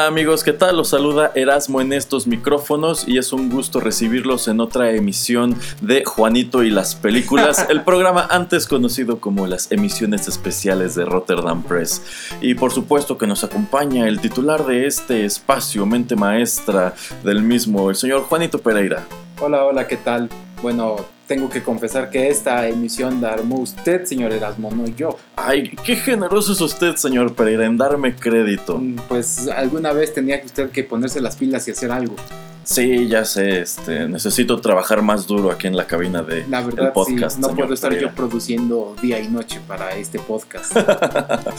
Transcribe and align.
Hola 0.00 0.08
amigos, 0.08 0.44
¿qué 0.44 0.54
tal? 0.54 0.78
Los 0.78 0.88
saluda 0.88 1.30
Erasmo 1.34 1.82
en 1.82 1.92
estos 1.92 2.26
micrófonos 2.26 3.06
y 3.06 3.18
es 3.18 3.34
un 3.34 3.50
gusto 3.50 3.80
recibirlos 3.80 4.48
en 4.48 4.60
otra 4.60 4.92
emisión 4.92 5.54
de 5.82 6.06
Juanito 6.06 6.62
y 6.62 6.70
las 6.70 6.94
películas, 6.94 7.66
el 7.68 7.82
programa 7.82 8.26
antes 8.30 8.66
conocido 8.66 9.20
como 9.20 9.46
las 9.46 9.70
emisiones 9.70 10.26
especiales 10.26 10.94
de 10.94 11.04
Rotterdam 11.04 11.62
Press. 11.62 12.30
Y 12.40 12.54
por 12.54 12.72
supuesto 12.72 13.18
que 13.18 13.26
nos 13.26 13.44
acompaña 13.44 14.08
el 14.08 14.22
titular 14.22 14.64
de 14.64 14.86
este 14.86 15.26
espacio, 15.26 15.84
mente 15.84 16.16
maestra 16.16 16.94
del 17.22 17.42
mismo, 17.42 17.90
el 17.90 17.96
señor 17.96 18.22
Juanito 18.22 18.58
Pereira. 18.58 19.04
Hola, 19.38 19.66
hola, 19.66 19.86
¿qué 19.86 19.98
tal? 19.98 20.30
Bueno, 20.62 20.96
tengo 21.30 21.48
que 21.48 21.62
confesar 21.62 22.10
que 22.10 22.28
esta 22.28 22.66
emisión 22.66 23.20
la 23.22 23.28
armó 23.34 23.60
usted, 23.60 24.04
señor 24.04 24.32
Erasmo, 24.32 24.68
no 24.72 24.88
yo. 24.88 25.16
Ay, 25.36 25.70
qué 25.84 25.94
generoso 25.94 26.54
es 26.54 26.60
usted, 26.60 26.96
señor 26.96 27.36
Pereira, 27.36 27.66
en 27.66 27.76
darme 27.76 28.16
crédito. 28.16 28.78
Mm, 28.78 28.96
Pues 29.08 29.46
alguna 29.46 29.92
vez 29.92 30.12
tenía 30.12 30.40
que 30.40 30.46
usted 30.46 30.70
que 30.70 30.82
ponerse 30.82 31.20
las 31.20 31.36
pilas 31.36 31.68
y 31.68 31.70
hacer 31.70 31.92
algo. 31.92 32.16
Sí, 32.62 33.08
ya 33.08 33.24
sé, 33.24 33.60
este, 33.62 34.06
necesito 34.08 34.60
trabajar 34.60 35.02
más 35.02 35.26
duro 35.26 35.50
aquí 35.50 35.66
en 35.66 35.76
la 35.76 35.86
cabina 35.86 36.22
de 36.22 36.46
La 36.46 36.60
el 36.60 36.66
verdad, 36.66 36.92
podcast. 36.92 37.36
sí, 37.36 37.42
no 37.42 37.48
puedo 37.54 37.74
estar 37.74 37.90
Pereira. 37.90 38.10
yo 38.10 38.14
produciendo 38.16 38.94
día 39.02 39.18
y 39.18 39.28
noche 39.28 39.60
para 39.66 39.92
este 39.96 40.18
podcast. 40.18 40.76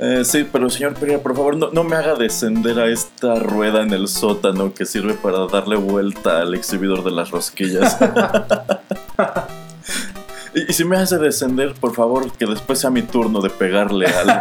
Eh, 0.00 0.24
sí, 0.24 0.46
pero 0.50 0.70
señor 0.70 0.94
Pereira, 0.94 1.20
por 1.22 1.34
favor, 1.34 1.56
no, 1.56 1.70
no 1.70 1.82
me 1.84 1.96
haga 1.96 2.14
descender 2.14 2.78
a 2.78 2.86
esta 2.86 3.34
rueda 3.36 3.82
en 3.82 3.92
el 3.92 4.06
sótano 4.08 4.72
que 4.74 4.86
sirve 4.86 5.14
para 5.14 5.46
darle 5.46 5.76
vuelta 5.76 6.40
al 6.40 6.54
exhibidor 6.54 7.02
de 7.02 7.10
las 7.10 7.30
rosquillas. 7.30 7.96
y, 10.54 10.70
y 10.70 10.72
si 10.72 10.84
me 10.84 10.96
hace 10.98 11.18
descender, 11.18 11.74
por 11.74 11.94
favor, 11.94 12.30
que 12.32 12.46
después 12.46 12.78
sea 12.78 12.90
mi 12.90 13.02
turno 13.02 13.40
de 13.40 13.50
pegarle 13.50 14.06
al, 14.06 14.30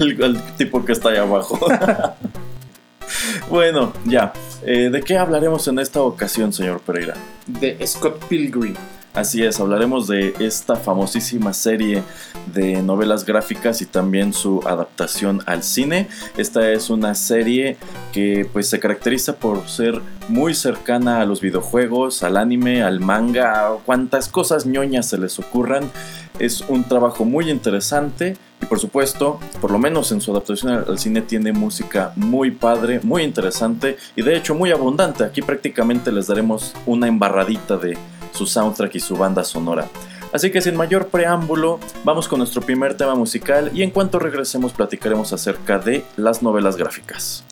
al- 0.00 0.22
al 0.22 0.42
tipo 0.56 0.84
que 0.84 0.92
está 0.92 1.10
ahí 1.10 1.16
abajo. 1.18 1.58
bueno, 3.48 3.92
ya. 4.04 4.32
Eh, 4.66 4.88
¿De 4.90 5.02
qué 5.02 5.18
hablaremos 5.18 5.68
en 5.68 5.78
esta 5.78 6.00
ocasión, 6.00 6.52
señor 6.52 6.80
Pereira? 6.80 7.14
De 7.46 7.86
Scott 7.86 8.24
Pilgrim. 8.28 8.74
Así 9.14 9.44
es, 9.44 9.60
hablaremos 9.60 10.08
de 10.08 10.34
esta 10.40 10.74
famosísima 10.74 11.52
serie 11.52 12.02
de 12.52 12.82
novelas 12.82 13.24
gráficas 13.24 13.80
y 13.80 13.86
también 13.86 14.32
su 14.32 14.60
adaptación 14.66 15.40
al 15.46 15.62
cine. 15.62 16.08
Esta 16.36 16.72
es 16.72 16.90
una 16.90 17.14
serie 17.14 17.76
que 18.12 18.44
pues 18.52 18.68
se 18.68 18.80
caracteriza 18.80 19.36
por 19.36 19.68
ser 19.68 20.00
muy 20.28 20.52
cercana 20.52 21.20
a 21.20 21.26
los 21.26 21.40
videojuegos, 21.40 22.24
al 22.24 22.36
anime, 22.36 22.82
al 22.82 22.98
manga, 22.98 23.68
a 23.68 23.76
cuantas 23.86 24.28
cosas 24.28 24.66
ñoñas 24.66 25.06
se 25.10 25.18
les 25.18 25.38
ocurran. 25.38 25.88
Es 26.40 26.62
un 26.62 26.82
trabajo 26.82 27.24
muy 27.24 27.50
interesante 27.50 28.36
y 28.60 28.66
por 28.66 28.80
supuesto, 28.80 29.38
por 29.60 29.70
lo 29.70 29.78
menos 29.78 30.10
en 30.10 30.20
su 30.20 30.32
adaptación 30.32 30.72
al 30.72 30.84
al 30.88 30.98
cine 30.98 31.22
tiene 31.22 31.52
música 31.52 32.12
muy 32.16 32.50
padre, 32.50 32.98
muy 33.04 33.22
interesante 33.22 33.96
y 34.16 34.22
de 34.22 34.36
hecho 34.36 34.56
muy 34.56 34.72
abundante. 34.72 35.22
Aquí 35.22 35.40
prácticamente 35.40 36.10
les 36.10 36.26
daremos 36.26 36.74
una 36.84 37.06
embarradita 37.06 37.76
de 37.76 37.96
su 38.34 38.46
soundtrack 38.46 38.94
y 38.96 39.00
su 39.00 39.16
banda 39.16 39.44
sonora. 39.44 39.88
Así 40.32 40.50
que 40.50 40.60
sin 40.60 40.76
mayor 40.76 41.08
preámbulo, 41.08 41.78
vamos 42.02 42.26
con 42.26 42.38
nuestro 42.38 42.60
primer 42.60 42.96
tema 42.96 43.14
musical 43.14 43.70
y 43.72 43.82
en 43.82 43.90
cuanto 43.90 44.18
regresemos 44.18 44.72
platicaremos 44.72 45.32
acerca 45.32 45.78
de 45.78 46.04
las 46.16 46.42
novelas 46.42 46.76
gráficas. 46.76 47.44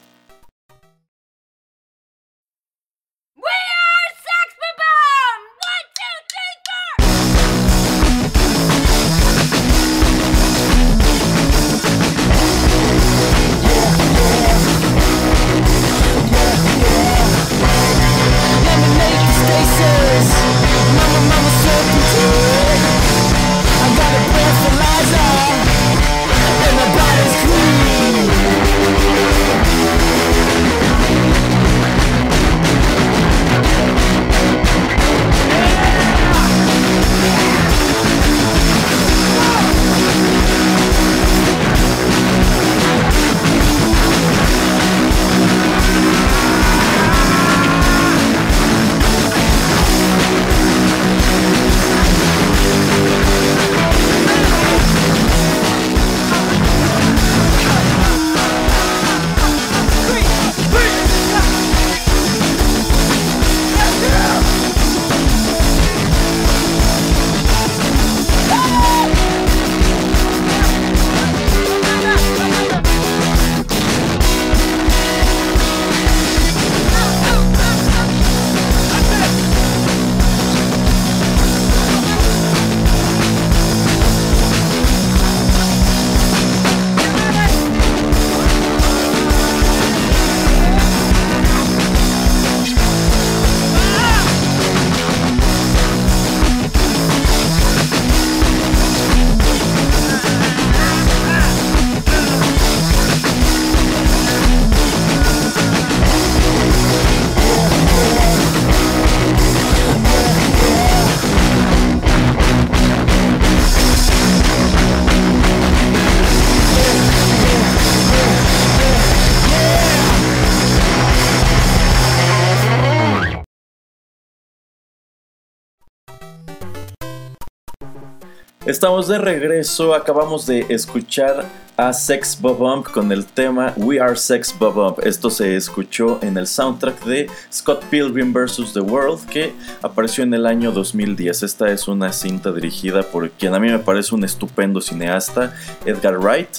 Estamos 128.64 129.08
de 129.08 129.18
regreso, 129.18 129.92
acabamos 129.92 130.46
de 130.46 130.64
escuchar 130.68 131.44
a 131.76 131.92
Sex 131.92 132.40
Bobump 132.40 132.86
con 132.86 133.10
el 133.10 133.26
tema 133.26 133.74
We 133.76 134.00
Are 134.00 134.14
Sex 134.14 134.56
Bobump. 134.56 135.00
Esto 135.04 135.30
se 135.30 135.56
escuchó 135.56 136.20
en 136.22 136.38
el 136.38 136.46
soundtrack 136.46 137.04
de 137.04 137.28
Scott 137.52 137.84
Pilgrim 137.86 138.32
vs. 138.32 138.72
The 138.72 138.78
World 138.78 139.26
que 139.26 139.52
apareció 139.82 140.22
en 140.22 140.32
el 140.32 140.46
año 140.46 140.70
2010. 140.70 141.42
Esta 141.42 141.72
es 141.72 141.88
una 141.88 142.12
cinta 142.12 142.52
dirigida 142.52 143.02
por 143.02 143.28
quien 143.32 143.52
a 143.52 143.58
mí 143.58 143.68
me 143.68 143.80
parece 143.80 144.14
un 144.14 144.22
estupendo 144.22 144.80
cineasta, 144.80 145.52
Edgar 145.84 146.20
Wright. 146.20 146.58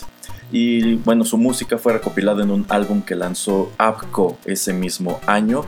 Y 0.52 0.96
bueno, 0.96 1.24
su 1.24 1.38
música 1.38 1.78
fue 1.78 1.94
recopilada 1.94 2.44
en 2.44 2.52
un 2.52 2.66
álbum 2.68 3.02
que 3.02 3.16
lanzó 3.16 3.72
Apco 3.78 4.38
ese 4.44 4.74
mismo 4.74 5.22
año 5.26 5.64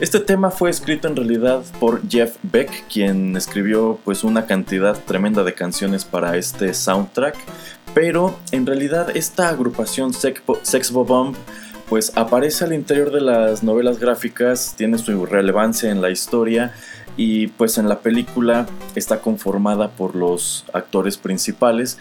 Este 0.00 0.20
tema 0.20 0.52
fue 0.52 0.70
escrito 0.70 1.08
en 1.08 1.16
realidad 1.16 1.64
por 1.80 2.08
Jeff 2.08 2.36
Beck, 2.44 2.86
quien 2.86 3.36
escribió 3.36 3.98
pues 4.04 4.22
una 4.22 4.46
cantidad 4.46 4.96
tremenda 4.96 5.42
de 5.42 5.54
canciones 5.54 6.04
para 6.04 6.36
este 6.36 6.72
soundtrack, 6.72 7.34
pero 7.94 8.38
en 8.52 8.64
realidad 8.64 9.16
esta 9.16 9.48
agrupación 9.48 10.12
Sexbo 10.14 11.04
Bomb 11.04 11.34
pues 11.88 12.12
aparece 12.14 12.64
al 12.64 12.74
interior 12.74 13.10
de 13.10 13.22
las 13.22 13.64
novelas 13.64 13.98
gráficas, 13.98 14.74
tiene 14.76 14.98
su 14.98 15.26
relevancia 15.26 15.90
en 15.90 16.00
la 16.00 16.10
historia 16.10 16.72
y 17.16 17.48
pues 17.48 17.76
en 17.76 17.88
la 17.88 17.98
película 17.98 18.66
está 18.94 19.20
conformada 19.20 19.90
por 19.90 20.14
los 20.14 20.64
actores 20.72 21.16
principales. 21.16 21.98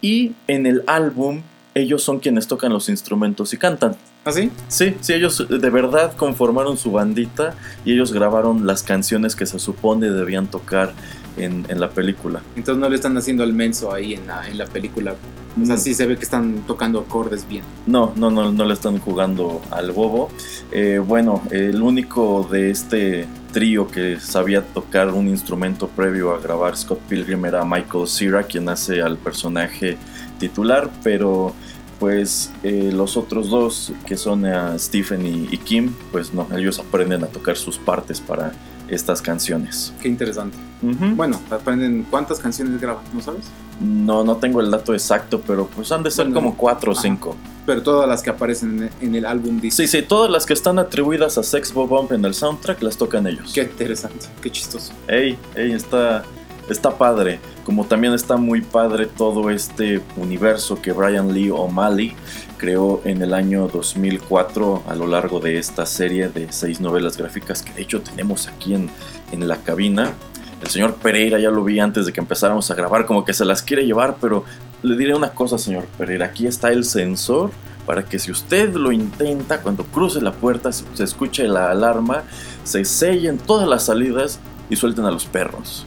Y 0.00 0.34
en 0.46 0.66
el 0.66 0.84
álbum 0.86 1.42
ellos 1.74 2.02
son 2.02 2.18
quienes 2.18 2.46
tocan 2.46 2.72
los 2.72 2.88
instrumentos 2.88 3.52
y 3.52 3.56
cantan. 3.56 3.96
¿Ah, 4.24 4.32
sí? 4.32 4.50
Sí, 4.68 4.96
sí, 5.00 5.12
ellos 5.14 5.46
de 5.48 5.70
verdad 5.70 6.14
conformaron 6.16 6.76
su 6.76 6.90
bandita 6.92 7.54
y 7.84 7.92
ellos 7.94 8.12
grabaron 8.12 8.66
las 8.66 8.82
canciones 8.82 9.34
que 9.36 9.46
se 9.46 9.58
supone 9.58 10.10
debían 10.10 10.46
tocar 10.48 10.92
en, 11.36 11.64
en 11.68 11.80
la 11.80 11.88
película. 11.90 12.42
Entonces 12.56 12.80
no 12.80 12.88
le 12.88 12.96
están 12.96 13.16
haciendo 13.16 13.42
al 13.44 13.52
menso 13.52 13.92
ahí 13.94 14.14
en 14.14 14.26
la, 14.26 14.46
en 14.48 14.58
la 14.58 14.66
película. 14.66 15.14
O 15.60 15.66
sea, 15.66 15.74
Mm. 15.74 15.78
sí 15.78 15.94
se 15.94 16.06
ve 16.06 16.16
que 16.16 16.22
están 16.22 16.62
tocando 16.66 17.00
acordes 17.00 17.48
bien. 17.48 17.64
No, 17.86 18.12
no, 18.14 18.30
no, 18.30 18.52
no 18.52 18.64
le 18.64 18.72
están 18.74 18.98
jugando 18.98 19.60
al 19.70 19.90
bobo. 19.90 20.28
Eh, 20.70 21.00
bueno, 21.04 21.42
el 21.50 21.82
único 21.82 22.46
de 22.50 22.70
este 22.70 23.26
trío 23.52 23.88
que 23.88 24.20
sabía 24.20 24.62
tocar 24.62 25.08
un 25.08 25.26
instrumento 25.28 25.88
previo 25.88 26.32
a 26.34 26.38
grabar 26.38 26.76
Scott 26.76 27.00
Pilgrim 27.08 27.44
era 27.46 27.64
Michael 27.64 28.06
Cera, 28.06 28.44
quien 28.44 28.68
hace 28.68 29.02
al 29.02 29.16
personaje 29.16 29.96
titular, 30.40 30.90
pero 31.04 31.54
pues 32.00 32.50
eh, 32.64 32.90
los 32.92 33.16
otros 33.16 33.50
dos, 33.50 33.92
que 34.06 34.16
son 34.16 34.44
eh, 34.46 34.78
Stephen 34.78 35.24
y, 35.24 35.48
y 35.54 35.58
Kim, 35.58 35.92
pues 36.10 36.34
no, 36.34 36.48
ellos 36.56 36.80
aprenden 36.80 37.22
a 37.22 37.26
tocar 37.28 37.56
sus 37.56 37.78
partes 37.78 38.20
para 38.20 38.52
estas 38.90 39.22
canciones. 39.22 39.92
Qué 40.02 40.08
interesante. 40.08 40.56
Bueno, 40.82 41.38
aprenden 41.50 42.06
cuántas 42.10 42.38
canciones 42.38 42.80
graban, 42.80 43.04
¿no 43.12 43.20
sabes? 43.20 43.44
No, 43.80 44.24
no 44.24 44.36
tengo 44.36 44.60
el 44.60 44.70
dato 44.70 44.94
exacto, 44.94 45.42
pero 45.46 45.66
pues 45.66 45.92
han 45.92 46.02
de 46.02 46.10
ser 46.10 46.26
Bueno, 46.26 46.40
como 46.40 46.56
cuatro 46.56 46.92
o 46.92 46.94
cinco. 46.94 47.36
Pero 47.66 47.82
todas 47.82 48.08
las 48.08 48.22
que 48.22 48.30
aparecen 48.30 48.90
en, 49.00 49.14
el 49.14 49.26
álbum 49.26 49.60
dicen. 49.60 49.86
Sí, 49.86 49.98
sí, 49.98 50.02
todas 50.02 50.30
las 50.30 50.46
que 50.46 50.54
están 50.54 50.78
atribuidas 50.78 51.38
a 51.38 51.42
Sex 51.42 51.72
Bob 51.72 51.88
Bump 51.88 52.12
en 52.12 52.24
el 52.24 52.34
soundtrack 52.34 52.82
las 52.82 52.96
tocan 52.96 53.26
ellos. 53.26 53.52
Qué 53.54 53.62
interesante, 53.62 54.26
qué 54.42 54.50
chistoso. 54.50 54.92
Ey, 55.06 55.38
ey, 55.54 55.72
está, 55.72 56.24
está 56.72 56.96
padre. 56.96 57.40
Como 57.64 57.86
también 57.86 58.14
está 58.14 58.36
muy 58.36 58.60
padre 58.60 59.06
todo 59.06 59.50
este 59.50 60.00
universo 60.16 60.80
que 60.80 60.92
Brian 60.92 61.32
Lee 61.32 61.50
O'Malley 61.50 62.14
creó 62.56 63.00
en 63.04 63.22
el 63.22 63.34
año 63.34 63.68
2004 63.68 64.84
a 64.86 64.94
lo 64.94 65.06
largo 65.06 65.40
de 65.40 65.58
esta 65.58 65.86
serie 65.86 66.28
de 66.28 66.52
seis 66.52 66.80
novelas 66.80 67.16
gráficas 67.16 67.62
que 67.62 67.72
de 67.72 67.82
hecho 67.82 68.02
tenemos 68.02 68.48
aquí 68.48 68.74
en, 68.74 68.90
en 69.32 69.48
la 69.48 69.56
cabina. 69.58 70.12
El 70.60 70.68
señor 70.68 70.94
Pereira 70.96 71.38
ya 71.38 71.50
lo 71.50 71.64
vi 71.64 71.80
antes 71.80 72.04
de 72.06 72.12
que 72.12 72.20
empezáramos 72.20 72.70
a 72.70 72.74
grabar, 72.74 73.06
como 73.06 73.24
que 73.24 73.32
se 73.32 73.46
las 73.46 73.62
quiere 73.62 73.86
llevar, 73.86 74.16
pero 74.20 74.44
le 74.82 74.96
diré 74.96 75.14
una 75.14 75.30
cosa, 75.30 75.56
señor 75.56 75.86
Pereira. 75.96 76.26
Aquí 76.26 76.46
está 76.46 76.70
el 76.70 76.84
sensor 76.84 77.50
para 77.86 78.04
que 78.04 78.18
si 78.18 78.30
usted 78.30 78.74
lo 78.74 78.92
intenta, 78.92 79.62
cuando 79.62 79.84
cruce 79.84 80.20
la 80.20 80.32
puerta, 80.32 80.70
se, 80.70 80.84
escuche 81.02 81.48
la 81.48 81.70
alarma, 81.70 82.22
se 82.62 82.84
sellen 82.84 83.38
todas 83.38 83.68
las 83.68 83.84
salidas 83.84 84.38
y 84.68 84.76
suelten 84.76 85.06
a 85.06 85.10
los 85.10 85.24
perros. 85.24 85.86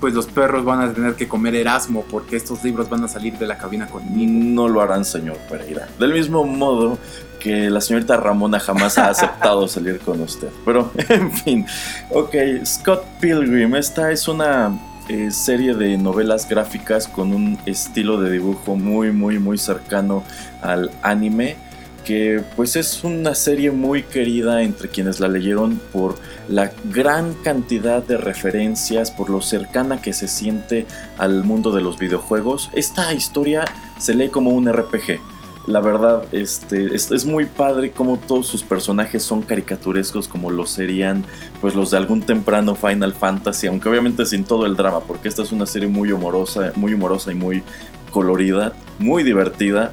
Pues 0.00 0.14
los 0.14 0.26
perros 0.26 0.64
van 0.64 0.80
a 0.80 0.92
tener 0.92 1.14
que 1.14 1.28
comer 1.28 1.54
Erasmo 1.54 2.04
porque 2.10 2.36
estos 2.36 2.64
libros 2.64 2.88
van 2.88 3.04
a 3.04 3.08
salir 3.08 3.36
de 3.38 3.46
la 3.46 3.58
cabina 3.58 3.86
conmigo. 3.86 4.32
No 4.32 4.68
lo 4.68 4.80
harán, 4.80 5.04
señor 5.04 5.36
Pereira. 5.48 5.88
Del 5.98 6.12
mismo 6.14 6.44
modo 6.44 6.98
que 7.38 7.70
la 7.70 7.80
señorita 7.80 8.16
Ramona 8.16 8.60
jamás 8.60 8.98
ha 8.98 9.08
aceptado 9.10 9.68
salir 9.68 9.98
con 10.00 10.20
usted. 10.20 10.48
Pero, 10.64 10.90
en 11.08 11.32
fin. 11.32 11.66
Ok, 12.10 12.34
Scott 12.64 13.04
Pilgrim. 13.20 13.74
Esta 13.74 14.10
es 14.10 14.26
una 14.28 14.78
eh, 15.08 15.30
serie 15.32 15.74
de 15.74 15.98
novelas 15.98 16.48
gráficas 16.48 17.08
con 17.08 17.34
un 17.34 17.58
estilo 17.66 18.20
de 18.20 18.30
dibujo 18.30 18.76
muy, 18.76 19.10
muy, 19.10 19.38
muy 19.38 19.58
cercano 19.58 20.22
al 20.62 20.90
anime. 21.02 21.56
Que 22.04 22.42
pues 22.56 22.76
es 22.76 23.04
una 23.04 23.34
serie 23.34 23.70
muy 23.70 24.02
querida 24.02 24.62
entre 24.62 24.88
quienes 24.88 25.20
la 25.20 25.28
leyeron 25.28 25.80
por 25.92 26.16
la 26.48 26.72
gran 26.92 27.34
cantidad 27.34 28.02
de 28.02 28.16
referencias, 28.16 29.10
por 29.10 29.30
lo 29.30 29.40
cercana 29.40 30.02
que 30.02 30.12
se 30.12 30.28
siente 30.28 30.86
al 31.18 31.44
mundo 31.44 31.72
de 31.72 31.82
los 31.82 31.98
videojuegos. 31.98 32.70
Esta 32.72 33.12
historia 33.12 33.64
se 33.98 34.14
lee 34.14 34.28
como 34.28 34.50
un 34.50 34.72
RPG. 34.72 35.20
La 35.66 35.80
verdad, 35.80 36.24
este, 36.32 36.94
es, 36.94 37.10
es 37.10 37.26
muy 37.26 37.44
padre 37.44 37.92
como 37.92 38.18
todos 38.18 38.46
sus 38.46 38.62
personajes 38.62 39.22
son 39.22 39.42
caricaturescos 39.42 40.26
como 40.26 40.50
lo 40.50 40.66
serían 40.66 41.24
pues 41.60 41.74
los 41.74 41.90
de 41.90 41.98
algún 41.98 42.22
temprano 42.22 42.74
Final 42.74 43.12
Fantasy, 43.12 43.66
aunque 43.66 43.88
obviamente 43.88 44.24
sin 44.24 44.44
todo 44.44 44.64
el 44.64 44.74
drama, 44.74 45.00
porque 45.00 45.28
esta 45.28 45.42
es 45.42 45.52
una 45.52 45.66
serie 45.66 45.88
muy 45.88 46.10
humorosa, 46.12 46.72
muy 46.76 46.94
humorosa 46.94 47.30
y 47.30 47.34
muy 47.34 47.62
colorida, 48.10 48.72
muy 48.98 49.22
divertida. 49.22 49.92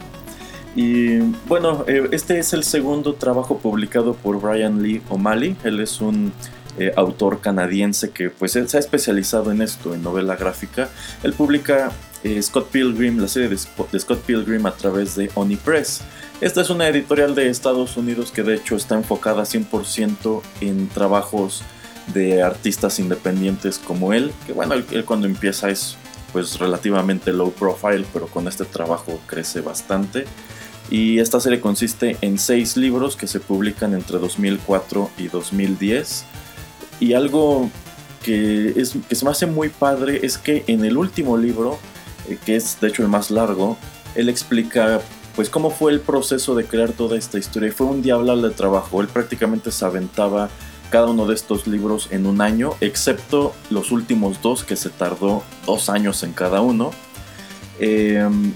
Y 0.78 1.18
bueno, 1.48 1.86
eh, 1.88 2.08
este 2.12 2.38
es 2.38 2.54
el 2.54 2.64
segundo 2.64 3.16
trabajo 3.16 3.58
publicado 3.58 4.14
por 4.14 4.40
Brian 4.40 4.84
Lee 4.84 5.02
O'Malley. 5.10 5.58
Él 5.64 5.80
es 5.80 6.02
un 6.02 6.32
eh, 6.78 6.94
autor 6.96 7.42
canadiense 7.42 8.12
que 8.12 8.30
pues 8.30 8.52
se 8.52 8.60
ha 8.60 8.80
especializado 8.80 9.52
en 9.52 9.64
esto, 9.64 9.96
en 9.96 10.04
novela 10.04 10.36
gráfica. 10.36 10.88
Él 11.24 11.34
publica 11.34 11.92
eh, 12.24 12.40
Scott 12.44 12.70
Pilgrim, 12.70 13.20
la 13.20 13.28
serie 13.28 13.50
de, 13.50 13.58
Scott 13.58 14.22
Pilgrim 14.22 14.68
a 14.68 14.76
través 14.76 15.16
de 15.16 15.32
Oni 15.34 15.56
Press. 15.56 16.02
Esta 16.42 16.62
es 16.62 16.70
una 16.70 16.88
editorial 16.88 17.34
de 17.34 17.50
Estados 17.50 17.98
Unidos 17.98 18.32
que 18.32 18.44
de 18.44 18.54
hecho 18.54 18.76
está 18.76 18.94
enfocada 18.94 19.46
100% 19.46 20.44
en 20.62 20.90
trabajos 20.90 21.64
de 22.14 22.44
artistas 22.44 23.00
independientes 23.00 23.80
como 23.80 24.14
él, 24.14 24.32
que 24.46 24.54
bueno, 24.54 24.76
él 24.76 25.06
cuando 25.06 25.26
empieza 25.26 25.72
es 25.72 25.98
pues 26.32 26.60
relativamente 26.60 27.34
low 27.34 27.52
profile, 27.52 28.06
pero 28.14 28.28
con 28.28 28.48
este 28.48 28.66
trabajo 28.66 29.20
crece 29.26 29.62
bastante. 29.62 30.26
Y 30.90 31.20
esta 31.20 31.40
serie 31.40 31.60
consiste 31.60 32.18
en 32.22 32.38
seis 32.38 32.78
libros 32.78 33.16
que 33.16 33.28
se 33.28 33.40
publican 33.40 33.94
entre 33.94 34.20
2004 34.20 35.10
y 35.18 35.28
2010. 35.28 36.26
Y 37.00 37.14
algo 37.14 37.70
que, 38.24 38.74
es, 38.76 38.96
que 39.08 39.16
se 39.16 39.26
me 39.26 39.32
hace 39.32 39.46
muy 39.46 39.70
padre 39.70 40.22
es 40.24 40.38
que 40.38 40.64
en 40.68 40.86
el 40.86 40.98
último 40.98 41.38
libro, 41.38 41.78
eh, 42.30 42.38
que 42.46 42.56
es 42.56 42.80
de 42.80 42.88
hecho 42.88 43.04
el 43.04 43.10
más 43.10 43.32
largo, 43.32 43.78
él 44.16 44.30
explica 44.30 45.02
pues 45.36 45.50
cómo 45.50 45.70
fue 45.70 45.92
el 45.92 46.00
proceso 46.00 46.56
de 46.56 46.66
crear 46.66 46.94
toda 46.94 47.18
esta 47.18 47.38
historia. 47.38 47.70
Y 47.70 47.72
fue 47.72 47.86
un 47.88 48.02
diablo 48.02 48.36
de 48.42 48.50
trabajo. 48.50 49.02
Él 49.02 49.08
prácticamente 49.08 49.72
se 49.72 49.86
aventaba 49.86 50.50
cada 50.90 51.08
uno 51.08 51.28
de 51.28 51.36
estos 51.36 51.68
libros 51.68 52.08
en 52.12 52.26
un 52.26 52.42
año, 52.42 52.74
excepto 52.82 53.54
los 53.70 53.92
últimos 53.92 54.42
dos 54.42 54.64
que 54.64 54.76
se 54.76 54.90
tardó 54.90 55.44
dos 55.66 55.90
años 55.90 56.24
en 56.24 56.32
cada 56.34 56.62
uno. 56.62 56.92
Em, 57.80 58.52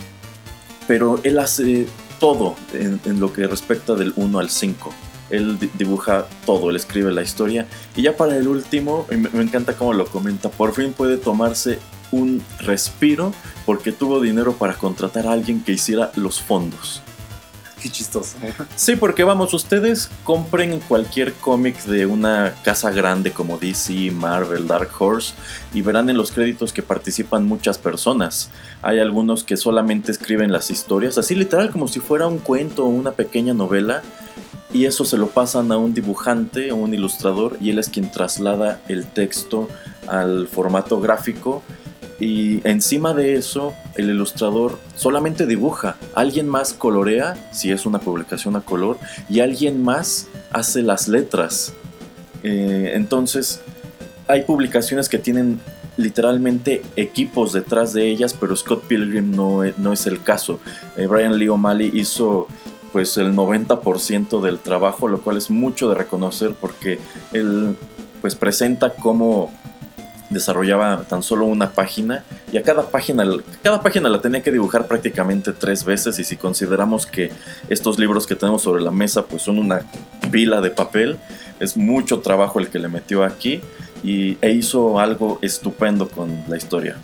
pero 0.88 1.19
él 1.23 1.38
hace 1.39 1.88
todo 2.21 2.55
en, 2.73 3.19
lo 3.19 3.33
que 3.33 3.45
respecta 3.47 3.95
del 3.95 4.13
1 4.15 4.39
al 4.39 4.49
5. 4.49 4.93
Él 5.31 5.57
di- 5.59 5.69
dibuja 5.77 6.25
todo, 6.45 6.69
él 6.69 6.75
escribe 6.77 7.11
la 7.11 7.21
historia. 7.23 7.67
Y 7.97 8.03
ya 8.03 8.15
para 8.15 8.37
el 8.37 8.47
último, 8.47 9.05
me 9.09 9.41
encanta 9.41 9.73
cómo 9.75 9.91
lo 9.91 10.05
comenta, 10.05 10.49
por 10.49 10.73
fin 10.73 10.93
puede 10.93 11.17
tomarse 11.17 11.79
un 12.11 12.41
respiro 12.59 13.33
porque 13.65 13.91
tuvo 13.91 14.19
dinero 14.21 14.53
para 14.53 14.73
contratar 14.75 15.25
a 15.27 15.31
alguien 15.31 15.61
que 15.63 15.71
hiciera 15.73 16.11
los 16.15 16.41
fondos. 16.41 17.01
Qué 17.81 17.89
chistoso. 17.89 18.38
Sí, 18.75 18.95
porque 18.95 19.23
vamos, 19.23 19.55
ustedes 19.55 20.11
compren 20.23 20.79
cualquier 20.81 21.33
cómic 21.33 21.83
de 21.85 22.05
una 22.05 22.53
casa 22.63 22.91
grande 22.91 23.31
como 23.31 23.57
DC, 23.57 24.11
Marvel, 24.11 24.67
Dark 24.67 24.91
Horse 25.00 25.33
y 25.73 25.81
verán 25.81 26.07
en 26.09 26.17
los 26.17 26.31
créditos 26.31 26.73
que 26.73 26.83
participan 26.83 27.47
muchas 27.47 27.79
personas. 27.79 28.51
Hay 28.83 29.00
algunos 29.00 29.43
que 29.43 29.57
solamente 29.57 30.11
escriben 30.11 30.51
las 30.51 30.69
historias, 30.69 31.17
así 31.17 31.33
literal 31.33 31.71
como 31.71 31.88
si 31.88 32.00
fuera 32.00 32.27
un 32.27 32.38
cuento 32.38 32.85
o 32.85 32.89
una 32.89 33.13
pequeña 33.13 33.55
novela. 33.55 34.03
Y 34.73 34.85
eso 34.85 35.03
se 35.03 35.17
lo 35.17 35.27
pasan 35.27 35.71
a 35.71 35.77
un 35.77 35.93
dibujante 35.93 36.71
o 36.71 36.77
un 36.77 36.93
ilustrador 36.93 37.57
y 37.59 37.71
él 37.71 37.79
es 37.79 37.89
quien 37.89 38.09
traslada 38.09 38.79
el 38.88 39.05
texto 39.05 39.67
al 40.07 40.47
formato 40.47 41.01
gráfico 41.01 41.61
y 42.21 42.61
encima 42.65 43.15
de 43.15 43.33
eso, 43.33 43.73
el 43.95 44.11
ilustrador 44.11 44.77
solamente 44.95 45.47
dibuja. 45.47 45.95
Alguien 46.13 46.47
más 46.47 46.71
colorea, 46.71 47.49
si 47.51 47.71
es 47.71 47.87
una 47.87 47.97
publicación 47.97 48.55
a 48.55 48.61
color, 48.61 48.99
y 49.27 49.39
alguien 49.39 49.83
más 49.83 50.27
hace 50.51 50.83
las 50.83 51.07
letras. 51.07 51.73
Eh, 52.43 52.91
entonces, 52.93 53.61
hay 54.27 54.43
publicaciones 54.43 55.09
que 55.09 55.17
tienen 55.17 55.59
literalmente 55.97 56.83
equipos 56.95 57.53
detrás 57.53 57.91
de 57.91 58.07
ellas, 58.11 58.35
pero 58.39 58.55
Scott 58.55 58.83
Pilgrim 58.83 59.35
no, 59.35 59.63
e- 59.63 59.73
no 59.77 59.91
es 59.91 60.05
el 60.05 60.21
caso. 60.21 60.59
Eh, 60.97 61.07
Brian 61.07 61.39
Lee 61.39 61.49
O'Malley 61.49 61.89
hizo 61.91 62.47
pues 62.91 63.17
el 63.17 63.33
90% 63.33 64.41
del 64.41 64.59
trabajo, 64.59 65.07
lo 65.07 65.21
cual 65.21 65.37
es 65.37 65.49
mucho 65.49 65.89
de 65.89 65.95
reconocer 65.95 66.53
porque 66.53 66.99
él 67.33 67.75
pues 68.21 68.35
presenta 68.35 68.91
cómo 68.91 69.51
desarrollaba 70.31 71.03
tan 71.03 71.21
solo 71.21 71.45
una 71.45 71.71
página 71.71 72.23
y 72.51 72.57
a 72.57 72.63
cada 72.63 72.89
página 72.89 73.23
cada 73.61 73.81
página 73.81 74.09
la 74.09 74.21
tenía 74.21 74.41
que 74.41 74.51
dibujar 74.51 74.88
prácticamente 74.88 75.51
tres 75.51 75.85
veces 75.85 76.17
y 76.19 76.23
si 76.23 76.38
consideramos 76.38 77.05
que 77.05 77.31
estos 77.69 78.00
libros 78.00 78.25
que 78.25 78.35
tenemos 78.35 78.63
sobre 78.63 78.81
la 78.81 78.91
mesa 78.91 79.25
pues 79.25 79.43
son 79.43 79.59
una 79.59 79.81
pila 80.31 80.61
de 80.61 80.71
papel 80.71 81.17
es 81.59 81.77
mucho 81.77 82.21
trabajo 82.21 82.59
el 82.59 82.69
que 82.69 82.79
le 82.79 82.88
metió 82.88 83.23
aquí 83.23 83.61
y, 84.03 84.38
e 84.41 84.51
hizo 84.51 85.00
algo 85.00 85.38
estupendo 85.41 86.09
con 86.09 86.43
la 86.47 86.57
historia. 86.57 86.97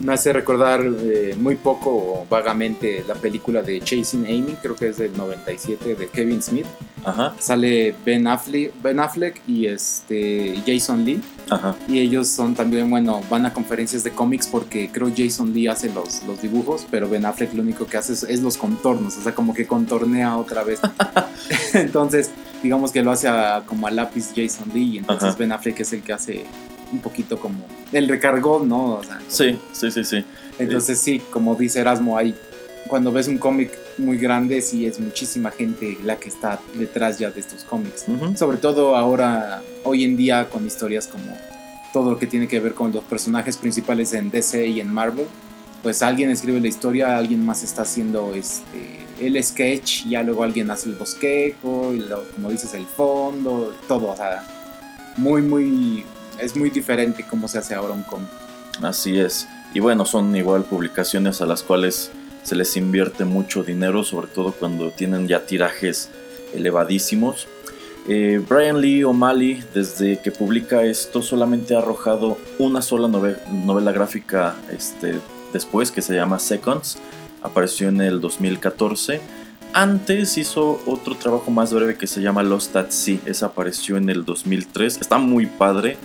Me 0.00 0.12
hace 0.14 0.32
recordar 0.32 0.82
eh, 0.84 1.36
muy 1.38 1.54
poco 1.54 1.90
o 1.90 2.26
vagamente 2.28 3.04
la 3.06 3.14
película 3.14 3.62
de 3.62 3.80
Chasing 3.80 4.26
Amy, 4.26 4.56
creo 4.60 4.74
que 4.74 4.88
es 4.88 4.98
del 4.98 5.16
97, 5.16 5.94
de 5.94 6.08
Kevin 6.08 6.42
Smith. 6.42 6.66
Ajá, 7.04 7.34
Sale 7.38 7.94
Ben 8.04 8.26
Affleck, 8.26 8.72
ben 8.82 8.98
Affleck 8.98 9.40
y 9.46 9.66
este 9.66 10.60
Jason 10.66 11.04
Lee. 11.04 11.20
ajá. 11.50 11.76
Y 11.86 11.98
ellos 12.00 12.28
son 12.28 12.54
también, 12.54 12.88
bueno, 12.90 13.20
van 13.30 13.44
a 13.46 13.52
conferencias 13.52 14.02
de 14.04 14.10
cómics 14.10 14.46
porque 14.48 14.88
creo 14.90 15.12
Jason 15.16 15.52
Lee 15.52 15.68
hace 15.68 15.92
los, 15.92 16.22
los 16.24 16.40
dibujos, 16.42 16.86
pero 16.90 17.08
Ben 17.08 17.24
Affleck 17.26 17.52
lo 17.54 17.62
único 17.62 17.86
que 17.86 17.96
hace 17.98 18.14
es, 18.14 18.22
es 18.24 18.40
los 18.40 18.56
contornos, 18.56 19.16
o 19.18 19.20
sea, 19.22 19.34
como 19.34 19.52
que 19.54 19.66
contornea 19.66 20.36
otra 20.38 20.64
vez. 20.64 20.80
entonces, 21.74 22.30
digamos 22.62 22.90
que 22.90 23.02
lo 23.02 23.10
hace 23.12 23.28
a- 23.28 23.62
como 23.66 23.86
a 23.86 23.90
lápiz 23.90 24.30
Jason 24.34 24.70
Lee, 24.74 24.94
y 24.94 24.98
entonces 24.98 25.28
Ajá. 25.30 25.36
Ben 25.38 25.52
Affleck 25.52 25.80
es 25.80 25.92
el 25.92 26.02
que 26.02 26.12
hace 26.14 26.44
un 26.94 27.00
poquito 27.00 27.38
como 27.38 27.66
el 27.92 28.08
recargón, 28.08 28.68
¿no? 28.68 28.94
O 28.94 29.04
sea, 29.04 29.20
Sí, 29.28 29.58
sí, 29.72 29.90
sí, 29.90 30.04
sí. 30.04 30.24
entonces 30.58 30.98
sí, 30.98 31.20
como 31.30 31.54
dice 31.54 31.80
Erasmo, 31.80 32.16
hay, 32.16 32.34
cuando 32.88 33.12
ves 33.12 33.28
un 33.28 33.38
cómic 33.38 33.70
muy 33.98 34.16
grande, 34.18 34.60
sí 34.60 34.86
es 34.86 34.98
muchísima 35.00 35.50
gente 35.50 35.98
la 36.04 36.16
que 36.16 36.28
está 36.28 36.58
detrás 36.74 37.18
ya 37.18 37.30
de 37.30 37.40
estos 37.40 37.64
cómics. 37.64 38.04
Ujú. 38.08 38.36
Sobre 38.36 38.56
todo 38.58 38.96
ahora, 38.96 39.62
hoy 39.84 40.04
en 40.04 40.16
día, 40.16 40.48
con 40.48 40.66
historias 40.66 41.06
como 41.06 41.24
todo 41.92 42.10
lo 42.12 42.18
que 42.18 42.26
tiene 42.26 42.48
que 42.48 42.58
ver 42.60 42.74
con 42.74 42.92
los 42.92 43.04
personajes 43.04 43.56
principales 43.56 44.12
en 44.14 44.30
DC 44.30 44.66
y 44.66 44.80
en 44.80 44.92
Marvel, 44.92 45.26
pues 45.82 46.02
alguien 46.02 46.30
escribe 46.30 46.60
la 46.60 46.68
historia, 46.68 47.16
alguien 47.18 47.44
más 47.44 47.62
está 47.62 47.82
haciendo 47.82 48.34
este 48.34 49.04
el 49.20 49.40
sketch, 49.44 50.06
ya 50.08 50.24
luego 50.24 50.42
alguien 50.42 50.68
hace 50.72 50.88
el 50.88 50.96
bosquejo, 50.96 51.92
y 51.94 52.00
lo- 52.00 52.24
como 52.34 52.50
dices, 52.50 52.74
el 52.74 52.84
fondo, 52.84 53.72
todo, 53.86 54.08
o 54.10 54.16
sea, 54.16 54.42
muy, 55.16 55.40
muy, 55.40 56.04
es 56.40 56.56
muy 56.56 56.70
diferente 56.70 57.24
cómo 57.28 57.48
se 57.48 57.58
hace 57.58 57.74
ahora 57.74 57.94
un 57.94 58.02
cómic. 58.02 58.28
Así 58.82 59.18
es. 59.18 59.46
Y 59.72 59.80
bueno, 59.80 60.04
son 60.06 60.34
igual 60.36 60.64
publicaciones 60.64 61.40
a 61.40 61.46
las 61.46 61.62
cuales 61.62 62.10
se 62.42 62.54
les 62.56 62.76
invierte 62.76 63.24
mucho 63.24 63.62
dinero, 63.62 64.04
sobre 64.04 64.26
todo 64.28 64.52
cuando 64.52 64.90
tienen 64.90 65.26
ya 65.28 65.46
tirajes 65.46 66.10
elevadísimos. 66.54 67.46
Eh, 68.08 68.42
Brian 68.48 68.80
Lee 68.80 69.02
O'Malley, 69.04 69.64
desde 69.72 70.20
que 70.20 70.30
publica 70.30 70.82
esto, 70.84 71.22
solamente 71.22 71.74
ha 71.74 71.78
arrojado 71.78 72.36
una 72.58 72.82
sola 72.82 73.08
nove- 73.08 73.38
novela 73.64 73.92
gráfica 73.92 74.54
este, 74.70 75.18
después, 75.52 75.90
que 75.90 76.02
se 76.02 76.14
llama 76.14 76.38
Seconds. 76.38 76.98
Apareció 77.42 77.88
en 77.88 78.00
el 78.00 78.20
2014. 78.20 79.20
Antes 79.72 80.38
hizo 80.38 80.80
otro 80.86 81.16
trabajo 81.16 81.50
más 81.50 81.72
breve 81.72 81.96
que 81.96 82.06
se 82.06 82.20
llama 82.20 82.42
Lost 82.42 82.76
at 82.76 82.90
Sea. 82.90 83.18
Esa 83.26 83.46
apareció 83.46 83.96
en 83.96 84.08
el 84.10 84.24
2003. 84.24 84.98
Está 85.00 85.18
muy 85.18 85.46
padre. 85.46 85.96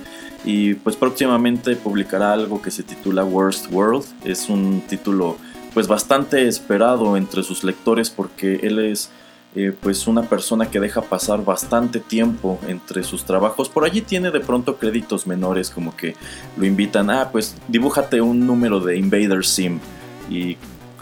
Y 0.46 0.76
pues 0.76 0.96
próximamente 0.96 1.76
publicará 1.76 2.34
algo 2.34 2.62
que 2.62 2.72
se 2.72 2.84
titula 2.84 3.24
Worst 3.24 3.72
World. 3.72 4.06
Es 4.24 4.50
un 4.50 4.82
título 4.88 5.38
pues 5.74 5.88
bastante 5.88 6.48
esperado 6.48 7.18
entre 7.18 7.44
sus 7.44 7.64
lectores 7.64 8.10
porque 8.10 8.60
él 8.64 8.80
es 8.80 9.12
eh, 9.56 9.74
pues 9.80 10.06
una 10.06 10.24
persona 10.24 10.70
que 10.70 10.80
deja 10.80 11.02
pasar 11.02 11.44
bastante 11.44 12.00
tiempo 12.00 12.60
entre 12.68 13.04
sus 13.04 13.26
trabajos. 13.26 13.68
Por 13.68 13.84
allí 13.84 14.02
tiene 14.02 14.30
de 14.30 14.40
pronto 14.40 14.78
créditos 14.78 15.26
menores 15.26 15.72
como 15.72 15.96
que 15.96 16.16
lo 16.56 16.66
invitan, 16.66 17.10
ah 17.10 17.30
pues 17.32 17.56
dibújate 17.68 18.22
un 18.22 18.46
número 18.46 18.80
de 18.80 18.98
Invader 18.98 19.44
Sim 19.44 19.80
y 20.30 20.58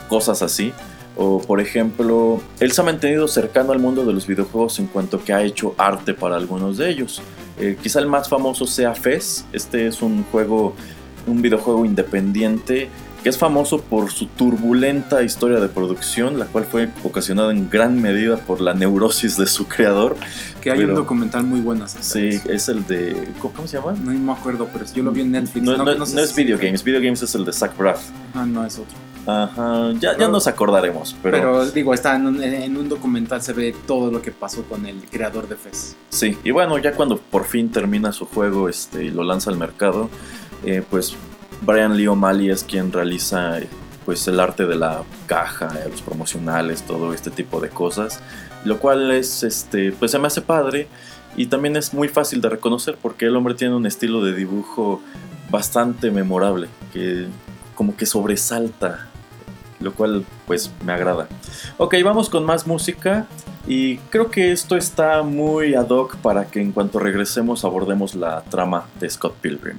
cosas 0.07 0.41
así. 0.41 0.71
O 1.17 1.41
por 1.41 1.59
ejemplo, 1.59 2.39
él 2.59 2.71
se 2.71 2.79
ha 2.79 2.83
mantenido 2.85 3.27
cercano 3.27 3.73
al 3.73 3.79
mundo 3.79 4.05
de 4.05 4.13
los 4.13 4.27
videojuegos 4.27 4.79
en 4.79 4.87
cuanto 4.87 5.23
que 5.23 5.33
ha 5.33 5.41
hecho 5.43 5.73
arte 5.77 6.13
para 6.13 6.37
algunos 6.37 6.77
de 6.77 6.89
ellos. 6.89 7.21
Eh, 7.59 7.77
quizá 7.81 7.99
el 7.99 8.07
más 8.07 8.29
famoso 8.29 8.65
sea 8.65 8.93
Fez. 8.93 9.45
Este 9.51 9.87
es 9.87 10.01
un 10.01 10.23
juego, 10.25 10.75
un 11.25 11.41
videojuego 11.41 11.85
independiente 11.85 12.89
que 13.27 13.31
es 13.31 13.37
famoso 13.37 13.81
por 13.81 14.09
su 14.09 14.27
turbulenta 14.27 15.21
historia 15.21 15.59
de 15.59 15.67
producción, 15.67 16.39
la 16.39 16.45
cual 16.45 16.63
fue 16.63 16.87
ocasionada 17.03 17.51
en 17.51 17.69
gran 17.69 18.01
medida 18.01 18.37
por 18.37 18.61
la 18.61 18.73
neurosis 18.73 19.35
de 19.35 19.47
su 19.47 19.67
creador. 19.67 20.15
Que 20.61 20.71
hay 20.71 20.77
Pero- 20.77 20.91
un 20.91 20.95
documental 20.95 21.43
muy 21.43 21.59
bueno 21.59 21.85
Sí, 21.89 22.29
eso. 22.29 22.49
es 22.49 22.69
el 22.69 22.87
de. 22.87 23.27
¿Cómo 23.41 23.67
se 23.67 23.79
llama? 23.79 23.91
No 24.01 24.11
me 24.13 24.31
acuerdo, 24.31 24.69
pero 24.71 24.85
yo 24.95 25.03
lo 25.03 25.11
vi 25.11 25.21
en 25.21 25.31
Netflix. 25.33 25.61
No, 25.65 25.75
no- 25.75 26.05
sé 26.05 26.15
no 26.15 26.21
es 26.21 26.29
si- 26.29 26.41
Video 26.41 26.57
Games, 26.57 26.81
Video 26.85 27.01
Games 27.01 27.21
es 27.21 27.35
el 27.35 27.43
de 27.43 27.51
Zach 27.51 27.75
Braff. 27.77 27.99
Ah, 28.33 28.45
no 28.45 28.65
es 28.65 28.75
otro. 28.79 28.95
Ajá, 29.29 29.91
ya, 29.99 30.17
ya 30.17 30.29
nos 30.29 30.47
acordaremos, 30.47 31.13
pero, 31.21 31.35
Pero, 31.37 31.65
digo, 31.71 31.93
está 31.93 32.15
en 32.15 32.27
un, 32.27 32.41
en 32.41 32.77
un 32.77 32.87
documental, 32.87 33.41
se 33.41 33.51
ve 33.51 33.75
todo 33.85 34.09
lo 34.09 34.21
que 34.21 34.31
pasó 34.31 34.63
con 34.63 34.85
el 34.85 35.01
creador 35.11 35.49
de 35.49 35.57
Fez. 35.57 35.97
sí. 36.11 36.37
Y 36.45 36.51
bueno, 36.51 36.77
ya 36.77 36.93
cuando 36.93 37.17
por 37.17 37.43
fin 37.43 37.69
termina 37.69 38.13
su 38.13 38.25
juego 38.25 38.69
este, 38.69 39.03
y 39.03 39.09
lo 39.11 39.23
lanza 39.25 39.49
al 39.49 39.57
mercado, 39.57 40.09
eh, 40.63 40.81
pues 40.89 41.13
Brian 41.61 41.97
Lee 41.97 42.07
O'Malley 42.07 42.49
es 42.49 42.63
quien 42.63 42.91
realiza 42.91 43.59
pues 44.05 44.25
el 44.27 44.39
arte 44.39 44.65
de 44.65 44.75
la 44.75 45.03
caja, 45.25 45.69
los 45.89 46.01
promocionales, 46.01 46.83
todo 46.83 47.13
este 47.13 47.29
tipo 47.29 47.59
de 47.59 47.69
cosas, 47.69 48.21
lo 48.63 48.79
cual 48.79 49.11
es, 49.11 49.43
este, 49.43 49.91
pues 49.91 50.11
se 50.11 50.19
me 50.19 50.27
hace 50.27 50.41
padre 50.41 50.87
y 51.35 51.47
también 51.47 51.75
es 51.75 51.93
muy 51.93 52.07
fácil 52.07 52.39
de 52.39 52.49
reconocer 52.49 52.97
porque 53.01 53.25
el 53.25 53.35
hombre 53.35 53.53
tiene 53.53 53.75
un 53.75 53.85
estilo 53.85 54.23
de 54.23 54.33
dibujo 54.33 55.01
bastante 55.49 56.09
memorable, 56.09 56.69
que 56.93 57.27
como 57.75 57.97
que 57.97 58.05
sobresalta, 58.05 59.07
lo 59.79 59.93
cual 59.93 60.25
pues 60.45 60.71
me 60.85 60.93
agrada. 60.93 61.27
Ok, 61.77 61.95
vamos 62.03 62.29
con 62.29 62.45
más 62.45 62.65
música 62.65 63.27
y 63.67 63.97
creo 63.97 64.31
que 64.31 64.53
esto 64.53 64.77
está 64.77 65.21
muy 65.21 65.75
ad 65.75 65.89
hoc 65.89 66.15
para 66.17 66.45
que 66.45 66.61
en 66.61 66.71
cuanto 66.71 66.99
regresemos 66.99 67.65
abordemos 67.65 68.15
la 68.15 68.41
trama 68.43 68.85
de 68.99 69.09
Scott 69.09 69.35
Pilgrim. 69.41 69.77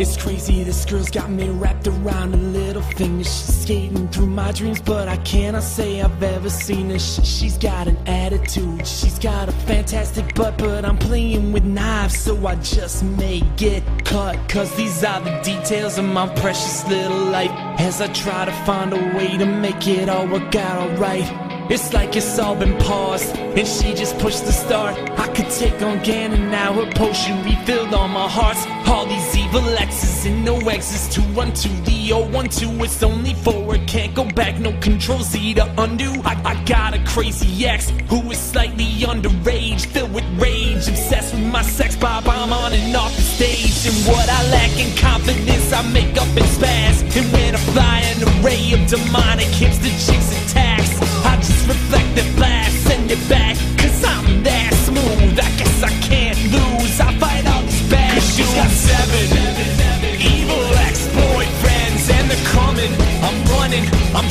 It's 0.00 0.16
crazy, 0.16 0.64
this 0.64 0.86
girl's 0.86 1.10
got 1.10 1.28
me 1.28 1.50
wrapped 1.50 1.86
around 1.86 2.32
her 2.32 2.40
little 2.40 2.80
finger. 2.80 3.22
She's 3.22 3.60
skating 3.60 4.08
through 4.08 4.28
my 4.28 4.50
dreams, 4.50 4.80
but 4.80 5.08
I 5.08 5.18
cannot 5.18 5.62
say 5.62 6.00
I've 6.00 6.22
ever 6.22 6.48
seen 6.48 6.88
her. 6.88 6.98
Sh- 6.98 7.20
She's 7.22 7.58
got 7.58 7.86
an 7.86 7.98
attitude, 8.08 8.86
she's 8.86 9.18
got 9.18 9.50
a 9.50 9.52
fantastic 9.52 10.34
butt, 10.34 10.56
but 10.56 10.86
I'm 10.86 10.96
playing 10.96 11.52
with 11.52 11.64
knives, 11.64 12.18
so 12.18 12.46
I 12.46 12.54
just 12.54 13.04
may 13.04 13.40
get 13.58 13.82
cut. 14.06 14.38
Cause 14.48 14.74
these 14.74 15.04
are 15.04 15.20
the 15.20 15.38
details 15.42 15.98
of 15.98 16.06
my 16.06 16.26
precious 16.36 16.88
little 16.88 17.24
life. 17.26 17.50
As 17.78 18.00
I 18.00 18.10
try 18.14 18.46
to 18.46 18.52
find 18.64 18.94
a 18.94 19.16
way 19.18 19.36
to 19.36 19.44
make 19.44 19.86
it 19.86 20.08
all 20.08 20.26
work 20.26 20.54
out 20.54 20.78
alright. 20.80 21.30
It's 21.70 21.92
like 21.92 22.16
it's 22.16 22.36
all 22.38 22.56
been 22.56 22.76
paused, 22.78 23.36
and 23.36 23.68
she 23.68 23.94
just 23.94 24.18
pushed 24.18 24.44
the 24.44 24.50
start. 24.52 24.96
I 25.20 25.28
could 25.34 25.48
take 25.50 25.80
on 25.82 25.98
Ganon 26.00 26.50
now, 26.50 26.72
her 26.72 26.90
potion 26.92 27.44
refilled 27.44 27.94
all 27.94 28.08
my 28.08 28.28
hearts. 28.28 28.64
All 28.90 29.06
these 29.06 29.36
evil 29.36 29.68
X's 29.78 30.26
and 30.26 30.44
no 30.44 30.58
X's 30.58 31.06
to 31.14 31.20
run 31.38 31.52
to. 31.52 31.68
The 31.84 32.08
012, 32.08 32.82
it's 32.82 33.02
only 33.04 33.34
forward, 33.34 33.86
can't 33.86 34.12
go 34.16 34.24
back, 34.24 34.58
no 34.58 34.72
control 34.80 35.20
Z 35.20 35.54
to 35.54 35.66
undo. 35.78 36.10
I, 36.24 36.34
I 36.44 36.64
got 36.64 36.92
a 36.94 37.04
crazy 37.04 37.64
ex 37.64 37.90
who 38.08 38.18
is 38.32 38.38
slightly 38.38 38.90
underage, 39.12 39.86
filled 39.86 40.12
with 40.12 40.24
rage, 40.42 40.88
obsessed 40.88 41.34
with 41.34 41.46
my 41.52 41.62
sex 41.62 41.94
bob. 41.94 42.26
I'm 42.26 42.52
on 42.52 42.72
and 42.72 42.96
off 42.96 43.14
the 43.14 43.22
stage, 43.22 43.86
and 43.86 43.96
what 44.08 44.28
I 44.28 44.50
lack 44.50 44.76
in 44.76 44.90
confidence, 44.96 45.72
I 45.72 45.82
make 45.92 46.16
up 46.20 46.28
in 46.36 46.42
spaz. 46.56 47.02
And 47.16 47.32
when 47.32 47.54
I 47.54 47.58
fly 47.72 48.00
an 48.10 48.20
array 48.42 48.72
of 48.72 48.88
demonic 48.90 49.46
hips, 49.46 49.78
the 49.78 49.90
chicks 50.04 50.30
attacks. 50.42 51.00
I 51.24 51.36
just 51.36 51.68
reflect 51.68 52.10
the 52.16 52.26
blast, 52.34 52.74
send 52.82 53.08
it 53.08 53.22
back, 53.28 53.56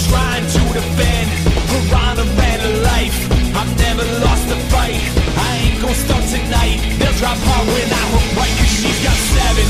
trying 0.07 0.45
to 0.47 0.61
defend 0.71 1.27
her 1.71 1.83
honor 1.91 2.23
and 2.23 2.59
her 2.63 2.77
life. 2.87 3.17
I've 3.51 3.73
never 3.83 4.05
lost 4.23 4.47
a 4.47 4.57
fight, 4.71 5.01
I 5.35 5.49
ain't 5.67 5.81
gonna 5.81 5.93
start 5.93 6.23
tonight. 6.31 6.79
They'll 6.99 7.17
drop 7.19 7.35
hard 7.35 7.67
when 7.67 7.89
I 7.91 8.03
hook 8.15 8.27
right, 8.39 8.55
cause 8.55 8.71
she's 8.71 8.99
got 9.03 9.17
seven 9.35 9.67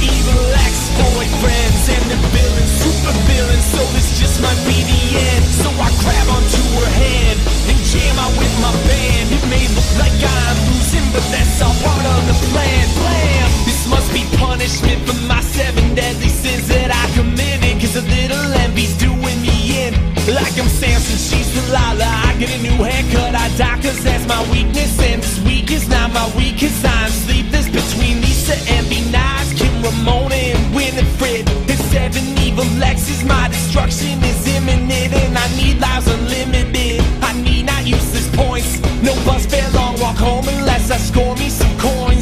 evil 0.00 0.40
ex-boyfriends, 0.64 1.82
and 1.92 2.02
they're 2.08 2.26
villains, 2.32 2.72
super 2.80 3.14
villains, 3.28 3.66
so 3.74 3.82
this 3.92 4.16
just 4.16 4.40
might 4.40 4.60
be 4.64 4.78
the 4.88 5.02
end. 5.20 5.44
So 5.44 5.68
I 5.68 5.88
grab 6.00 6.28
onto 6.32 6.62
her 6.80 6.90
hand 6.96 7.38
and 7.68 7.78
jam 7.84 8.16
out 8.16 8.32
with 8.40 8.54
my 8.64 8.72
band. 8.88 9.26
It 9.36 9.44
may 9.52 9.64
look 9.76 9.90
like 10.00 10.16
I'm 10.16 10.58
losing, 10.72 11.06
but 11.12 11.24
that's 11.28 11.60
all 11.60 11.76
part 11.84 12.04
of 12.06 12.20
the 12.24 12.36
plan. 12.52 12.86
Blam! 12.96 13.45
Must 13.88 14.12
be 14.12 14.24
punishment 14.36 15.00
for 15.06 15.18
my 15.26 15.40
seven 15.40 15.94
deadly 15.94 16.28
sins 16.28 16.66
that 16.68 16.90
I 16.90 17.04
committed. 17.14 17.80
Cause 17.80 17.96
a 17.96 18.02
little 18.02 18.52
envy's 18.64 18.96
doing 18.98 19.38
me 19.40 19.86
in. 19.86 19.94
Like 20.26 20.58
I'm 20.58 20.66
Samson, 20.66 21.18
she's 21.18 21.48
Delilah. 21.54 22.02
I 22.26 22.34
get 22.38 22.50
a 22.50 22.60
new 22.62 22.76
haircut, 22.82 23.34
I 23.34 23.46
die 23.56 23.80
cause 23.80 24.02
that's 24.02 24.26
my 24.26 24.42
weakness. 24.50 24.98
And 24.98 25.22
this 25.22 25.38
week 25.46 25.70
is 25.70 25.88
not 25.88 26.12
my 26.12 26.26
cause 26.58 26.84
I'm 26.84 27.10
sleepless 27.10 27.68
between 27.68 28.20
Lisa 28.22 28.56
and 28.74 28.88
B. 28.88 29.08
Nice, 29.12 29.54
Kim 29.54 29.74
Ramona 29.82 30.34
and 30.34 30.74
Winifred. 30.74 31.46
The 31.68 31.76
seven 31.94 32.24
evil 32.42 32.64
Lexes, 32.82 33.24
my 33.24 33.48
destruction 33.48 34.18
is 34.24 34.40
imminent. 34.56 35.12
And 35.14 35.38
I 35.38 35.46
need 35.56 35.80
lives 35.80 36.08
unlimited. 36.08 37.00
I 37.22 37.32
need 37.40 37.66
not 37.66 37.86
useless 37.86 38.28
points. 38.34 38.80
No 39.02 39.14
bus 39.24 39.46
fare, 39.46 39.70
long 39.72 39.94
walk 40.00 40.16
home 40.16 40.46
unless 40.48 40.90
I 40.90 40.96
score 40.96 41.36
me 41.36 41.48
some 41.50 41.78
coins. 41.78 42.15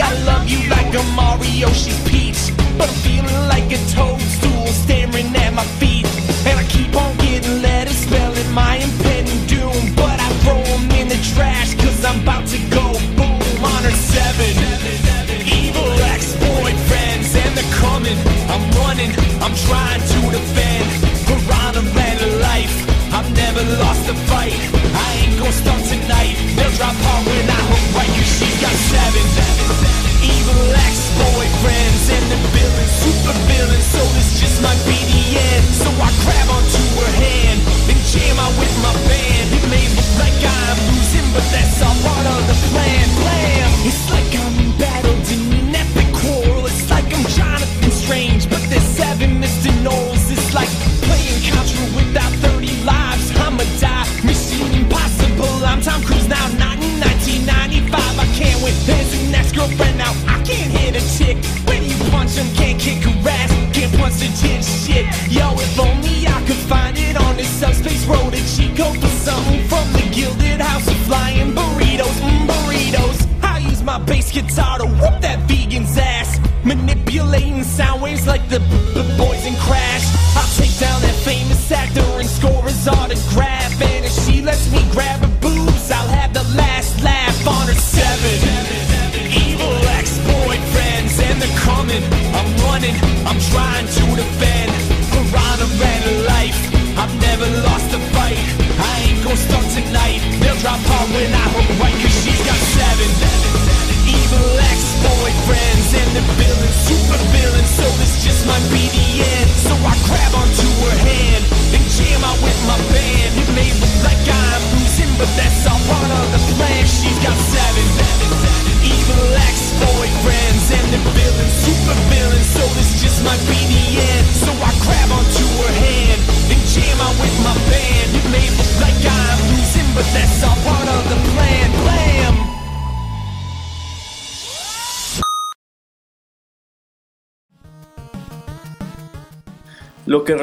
I 0.00 0.12
love 0.24 0.48
you 0.48 0.68
like 0.70 0.94
a 0.94 1.02
Mario, 1.14 1.68
she's 1.72 2.00
Peach. 2.08 2.52
But 2.78 2.88
I'm 2.88 2.94
feeling 3.06 3.48
like 3.48 3.66
a 3.72 3.80
toadstool 3.92 4.66
staring 4.68 5.34
at 5.36 5.52
my 5.52 5.64
feet. 5.80 6.06
And 6.46 6.58
I 6.58 6.64
keep 6.64 6.94
on 6.96 7.16
getting 7.18 7.62
letters 7.62 7.71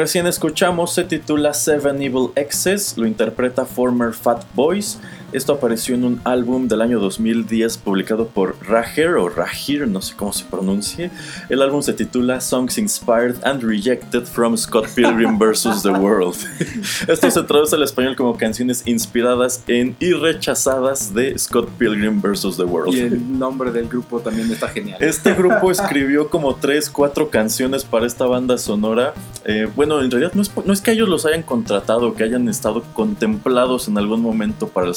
recién 0.10 0.26
escuchamos 0.26 0.91
se 0.91 1.04
titula 1.04 1.54
Seven 1.54 2.02
Evil 2.02 2.32
Exes, 2.34 2.98
lo 2.98 3.06
interpreta 3.06 3.63
former 3.63 4.12
Fat 4.12 4.43
Boys. 4.56 4.98
Esto 5.32 5.54
apareció 5.54 5.94
en 5.94 6.06
un 6.06 6.22
álbum 6.24 6.68
del 6.68 6.82
año 6.82 7.00
2010 7.00 7.78
publicado 7.78 8.28
por 8.28 8.56
Raher 8.68 9.10
o 9.10 9.30
Rahir, 9.30 9.88
no 9.88 10.02
sé 10.02 10.15
cómo 10.15 10.34
se 10.34 10.44
pronuncie. 10.46 11.12
El 11.50 11.62
álbum 11.62 11.84
se 11.84 11.94
titula 11.94 12.42
Songs 12.42 12.80
Inspired 12.80 13.36
and 13.44 13.62
Rejected 13.62 14.24
from 14.24 14.58
Scott 14.58 14.88
Pilgrim 14.96 15.38
vs. 15.39 15.84
The 15.84 15.92
World. 15.92 16.36
Esto 17.08 17.30
se 17.30 17.44
traduce 17.44 17.76
al 17.76 17.84
español 17.84 18.15
como 18.15 18.38
canciones 18.38 18.82
inspiradas 18.88 19.63
en 19.68 19.96
y 20.00 20.13
rechazadas 20.13 21.13
de 21.13 21.38
Scott 21.38 21.70
Pilgrim 21.78 22.22
vs. 22.22 22.58
The 22.58 22.63
World. 22.63 22.96
Y 22.96 23.02
el 23.02 23.38
nombre 23.38 23.72
del 23.72 23.88
grupo 23.88 24.20
también 24.22 24.52
está 24.52 24.68
genial. 24.70 24.98
Este 25.00 25.34
grupo 25.34 25.70
escribió 25.72 26.30
como 26.30 26.56
3, 26.56 26.89
4 26.89 27.30
canciones 27.30 27.84
para 27.84 28.08
esta 28.08 28.26
banda 28.26 28.58
sonora. 28.58 29.13
Eh, 29.46 29.70
bueno, 29.76 30.02
en 30.02 30.10
realidad 30.10 30.34
no 30.34 30.42
es, 30.42 30.52
no 30.65 30.74
es 30.74 30.82
que 30.82 30.92
ellos 30.92 31.08
los 31.08 31.26
hayan 31.26 31.44
contratado, 31.44 32.15
que 32.15 32.24
hayan 32.24 32.50
estado 32.50 32.84
contemplados 32.94 33.88
en 33.88 33.98
algún 33.98 34.22
momento 34.22 34.68
para 34.68 34.88
el 34.88 34.96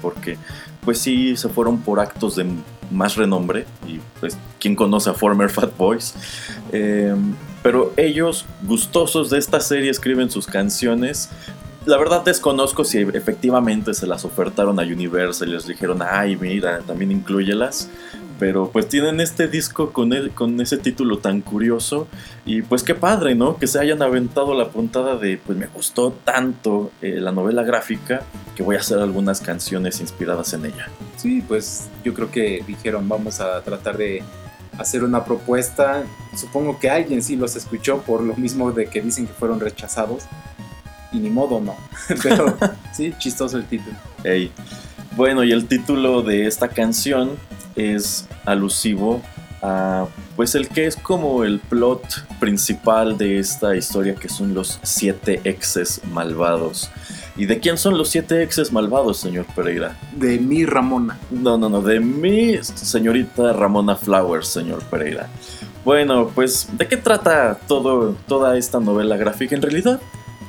porque 0.00 0.38
pues 0.84 0.98
sí 0.98 1.36
se 1.36 1.48
fueron 1.48 1.78
por 1.80 2.00
actos 2.00 2.36
de 2.36 2.46
más 2.90 3.16
renombre. 3.16 3.66
Y 3.86 4.00
pues, 4.20 4.36
¿quién 4.58 4.74
conoce 4.74 5.10
a 5.10 5.14
Former 5.14 5.48
Fat 5.48 5.76
Boys? 5.76 6.14
Eh, 6.72 7.14
pero 7.62 7.92
ellos, 7.96 8.46
gustosos 8.62 9.30
de 9.30 9.38
esta 9.38 9.60
serie, 9.60 9.90
escriben 9.90 10.30
sus 10.30 10.46
canciones. 10.46 11.30
La 11.86 11.96
verdad 11.96 12.24
desconozco 12.24 12.84
si 12.84 12.98
efectivamente 12.98 13.94
se 13.94 14.06
las 14.06 14.24
ofertaron 14.24 14.78
a 14.80 14.82
Universal 14.82 15.48
y 15.48 15.52
les 15.52 15.66
dijeron, 15.66 16.00
ay, 16.02 16.36
mira, 16.36 16.80
también 16.80 17.10
incluyelas. 17.10 17.88
Pero 18.40 18.70
pues 18.70 18.88
tienen 18.88 19.20
este 19.20 19.48
disco 19.48 19.92
con, 19.92 20.14
el, 20.14 20.30
con 20.30 20.58
ese 20.62 20.78
título 20.78 21.18
tan 21.18 21.42
curioso. 21.42 22.08
Y 22.46 22.62
pues 22.62 22.82
qué 22.82 22.94
padre, 22.94 23.34
¿no? 23.34 23.58
Que 23.58 23.66
se 23.66 23.78
hayan 23.78 24.00
aventado 24.00 24.54
la 24.54 24.70
puntada 24.70 25.16
de, 25.16 25.36
pues 25.36 25.58
me 25.58 25.66
gustó 25.66 26.12
tanto 26.24 26.90
eh, 27.02 27.20
la 27.20 27.32
novela 27.32 27.64
gráfica 27.64 28.22
que 28.56 28.62
voy 28.62 28.76
a 28.76 28.78
hacer 28.78 28.98
algunas 28.98 29.42
canciones 29.42 30.00
inspiradas 30.00 30.54
en 30.54 30.64
ella. 30.64 30.88
Sí, 31.18 31.44
pues 31.46 31.90
yo 32.02 32.14
creo 32.14 32.30
que 32.30 32.64
dijeron, 32.66 33.06
vamos 33.10 33.40
a 33.40 33.60
tratar 33.60 33.98
de 33.98 34.22
hacer 34.78 35.04
una 35.04 35.22
propuesta. 35.22 36.02
Supongo 36.34 36.78
que 36.80 36.88
alguien 36.88 37.22
sí 37.22 37.36
los 37.36 37.56
escuchó 37.56 37.98
por 38.00 38.22
lo 38.22 38.34
mismo 38.36 38.72
de 38.72 38.86
que 38.86 39.02
dicen 39.02 39.26
que 39.26 39.34
fueron 39.34 39.60
rechazados. 39.60 40.24
Y 41.12 41.18
ni 41.18 41.28
modo, 41.28 41.60
no. 41.60 41.76
Pero 42.22 42.56
sí, 42.94 43.12
chistoso 43.18 43.58
el 43.58 43.66
título. 43.66 43.96
Ey. 44.24 44.50
Bueno, 45.14 45.44
y 45.44 45.52
el 45.52 45.66
título 45.66 46.22
de 46.22 46.46
esta 46.46 46.68
canción 46.68 47.32
es 47.76 48.26
alusivo 48.44 49.22
a 49.62 50.06
pues 50.36 50.54
el 50.54 50.68
que 50.68 50.86
es 50.86 50.96
como 50.96 51.44
el 51.44 51.58
plot 51.58 52.02
principal 52.38 53.18
de 53.18 53.38
esta 53.38 53.76
historia 53.76 54.14
que 54.14 54.28
son 54.28 54.54
los 54.54 54.80
siete 54.82 55.40
exes 55.44 56.00
malvados. 56.10 56.90
¿Y 57.36 57.46
de 57.46 57.58
quién 57.58 57.78
son 57.78 57.96
los 57.96 58.10
siete 58.10 58.42
exes 58.42 58.72
malvados, 58.72 59.18
señor 59.18 59.46
Pereira? 59.54 59.96
De 60.14 60.38
mi 60.38 60.66
Ramona. 60.66 61.18
No, 61.30 61.56
no, 61.56 61.68
no, 61.68 61.80
de 61.80 62.00
mi 62.00 62.58
señorita 62.62 63.52
Ramona 63.52 63.96
Flowers, 63.96 64.48
señor 64.48 64.82
Pereira. 64.84 65.28
Bueno, 65.84 66.30
pues, 66.34 66.68
¿de 66.76 66.86
qué 66.86 66.96
trata 66.98 67.58
todo, 67.66 68.14
toda 68.28 68.58
esta 68.58 68.80
novela 68.80 69.16
gráfica? 69.16 69.54
En 69.54 69.62
realidad, 69.62 70.00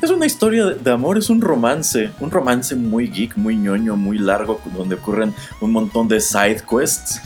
es 0.02 0.10
una 0.10 0.26
historia 0.26 0.66
de, 0.66 0.92
amor, 0.92 1.18
es 1.18 1.30
un 1.30 1.42
romance, 1.42 2.12
un 2.20 2.32
romance 2.32 2.76
muy 2.76 3.08
geek, 3.08 3.38
muy 3.38 3.56
ñoño, 3.56 3.96
muy 3.96 4.18
largo, 4.18 4.60
donde 4.76 4.96
ocurren 4.96 5.34
un 5.60 5.72
montón 5.72 6.08
de 6.08 6.20
side 6.20 6.62
quests, 6.70 7.22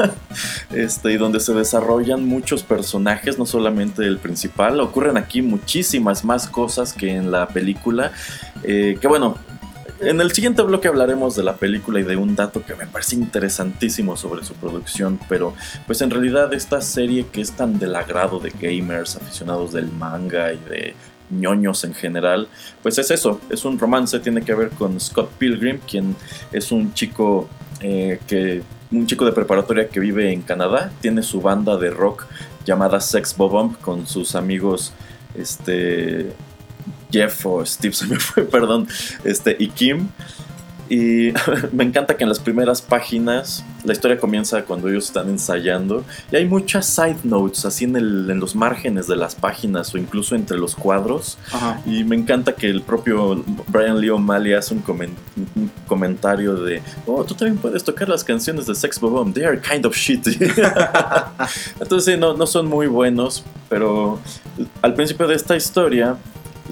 este, 0.70 1.12
y 1.12 1.16
donde 1.16 1.40
se 1.40 1.52
desarrollan 1.54 2.24
muchos 2.26 2.62
personajes, 2.62 3.38
no 3.38 3.46
solamente 3.46 4.04
el 4.04 4.18
principal, 4.18 4.80
ocurren 4.80 5.16
aquí 5.16 5.42
muchísimas 5.42 6.24
más 6.24 6.46
cosas 6.46 6.92
que 6.92 7.10
en 7.14 7.30
la 7.30 7.48
película, 7.48 8.12
eh, 8.62 8.96
que 9.00 9.08
bueno, 9.08 9.36
en 10.06 10.20
el 10.20 10.32
siguiente 10.32 10.62
bloque 10.62 10.88
hablaremos 10.88 11.36
de 11.36 11.42
la 11.42 11.56
película 11.56 12.00
y 12.00 12.02
de 12.02 12.16
un 12.16 12.34
dato 12.34 12.64
que 12.64 12.74
me 12.74 12.86
parece 12.86 13.16
interesantísimo 13.16 14.16
sobre 14.16 14.44
su 14.44 14.54
producción, 14.54 15.18
pero 15.28 15.54
pues 15.86 16.00
en 16.00 16.10
realidad 16.10 16.52
esta 16.52 16.80
serie 16.80 17.26
que 17.32 17.40
es 17.40 17.52
tan 17.52 17.78
del 17.78 17.96
agrado 17.96 18.38
de 18.38 18.50
gamers, 18.50 19.16
aficionados 19.16 19.72
del 19.72 19.90
manga 19.90 20.52
y 20.52 20.58
de 20.58 20.94
ñoños 21.30 21.84
en 21.84 21.94
general, 21.94 22.48
pues 22.82 22.98
es 22.98 23.10
eso, 23.10 23.40
es 23.50 23.64
un 23.64 23.78
romance, 23.78 24.18
tiene 24.20 24.42
que 24.42 24.54
ver 24.54 24.70
con 24.70 25.00
Scott 25.00 25.30
Pilgrim, 25.38 25.78
quien 25.88 26.14
es 26.52 26.70
un 26.70 26.92
chico 26.94 27.48
eh, 27.80 28.20
que 28.26 28.62
un 28.92 29.06
chico 29.06 29.24
de 29.24 29.32
preparatoria 29.32 29.88
que 29.88 30.00
vive 30.00 30.32
en 30.32 30.42
Canadá, 30.42 30.92
tiene 31.00 31.22
su 31.22 31.40
banda 31.40 31.76
de 31.76 31.90
rock 31.90 32.26
llamada 32.64 33.00
Sex 33.00 33.36
Bobomb 33.36 33.78
con 33.80 34.06
sus 34.06 34.34
amigos 34.34 34.92
este 35.34 36.32
Jeff 37.14 37.46
o 37.46 37.64
Steve 37.64 37.94
se 38.00 38.06
me 38.06 38.16
fue, 38.18 38.44
perdón, 38.44 38.86
este 39.24 39.56
y 39.58 39.68
Kim. 39.68 40.08
Y 40.86 41.32
me 41.72 41.82
encanta 41.84 42.14
que 42.18 42.24
en 42.24 42.28
las 42.28 42.38
primeras 42.40 42.82
páginas 42.82 43.64
la 43.84 43.94
historia 43.94 44.18
comienza 44.18 44.62
cuando 44.64 44.88
ellos 44.90 45.06
están 45.06 45.28
ensayando 45.30 46.04
y 46.30 46.36
hay 46.36 46.44
muchas 46.46 46.84
side 46.86 47.16
notes 47.24 47.64
así 47.64 47.84
en, 47.84 47.96
el- 47.96 48.28
en 48.30 48.38
los 48.38 48.54
márgenes 48.54 49.06
de 49.06 49.16
las 49.16 49.34
páginas 49.34 49.94
o 49.94 49.98
incluso 49.98 50.34
entre 50.34 50.58
los 50.58 50.74
cuadros. 50.74 51.38
Ajá. 51.52 51.80
Y 51.86 52.04
me 52.04 52.16
encanta 52.16 52.52
que 52.52 52.68
el 52.68 52.82
propio 52.82 53.42
Brian 53.68 53.98
Lee 53.98 54.10
O'Malley 54.10 54.52
hace 54.52 54.74
un, 54.74 54.82
comen- 54.84 55.14
un 55.56 55.70
comentario 55.86 56.54
de, 56.56 56.82
oh, 57.06 57.24
tú 57.24 57.34
también 57.34 57.56
puedes 57.56 57.82
tocar 57.82 58.08
las 58.10 58.22
canciones 58.22 58.66
de 58.66 58.74
Sex 58.74 59.00
Bomb, 59.00 59.32
they 59.32 59.44
are 59.44 59.58
kind 59.58 59.86
of 59.86 59.94
shitty. 59.96 60.36
Entonces 61.80 62.14
sí, 62.14 62.20
no, 62.20 62.34
no 62.36 62.46
son 62.46 62.66
muy 62.66 62.86
buenos, 62.88 63.42
pero 63.70 64.18
al 64.82 64.94
principio 64.94 65.26
de 65.26 65.34
esta 65.34 65.56
historia, 65.56 66.16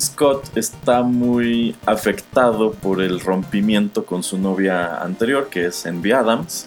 Scott 0.00 0.57
está 0.57 1.02
muy 1.02 1.76
afectado 1.87 2.72
por 2.72 3.02
el 3.02 3.20
rompimiento 3.20 4.05
con 4.05 4.22
su 4.22 4.38
novia 4.38 5.02
anterior, 5.02 5.48
que 5.50 5.66
es 5.66 5.85
Envy 5.87 6.12
Adams, 6.12 6.66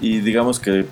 y 0.00 0.20
digamos 0.20 0.58
que 0.58 0.86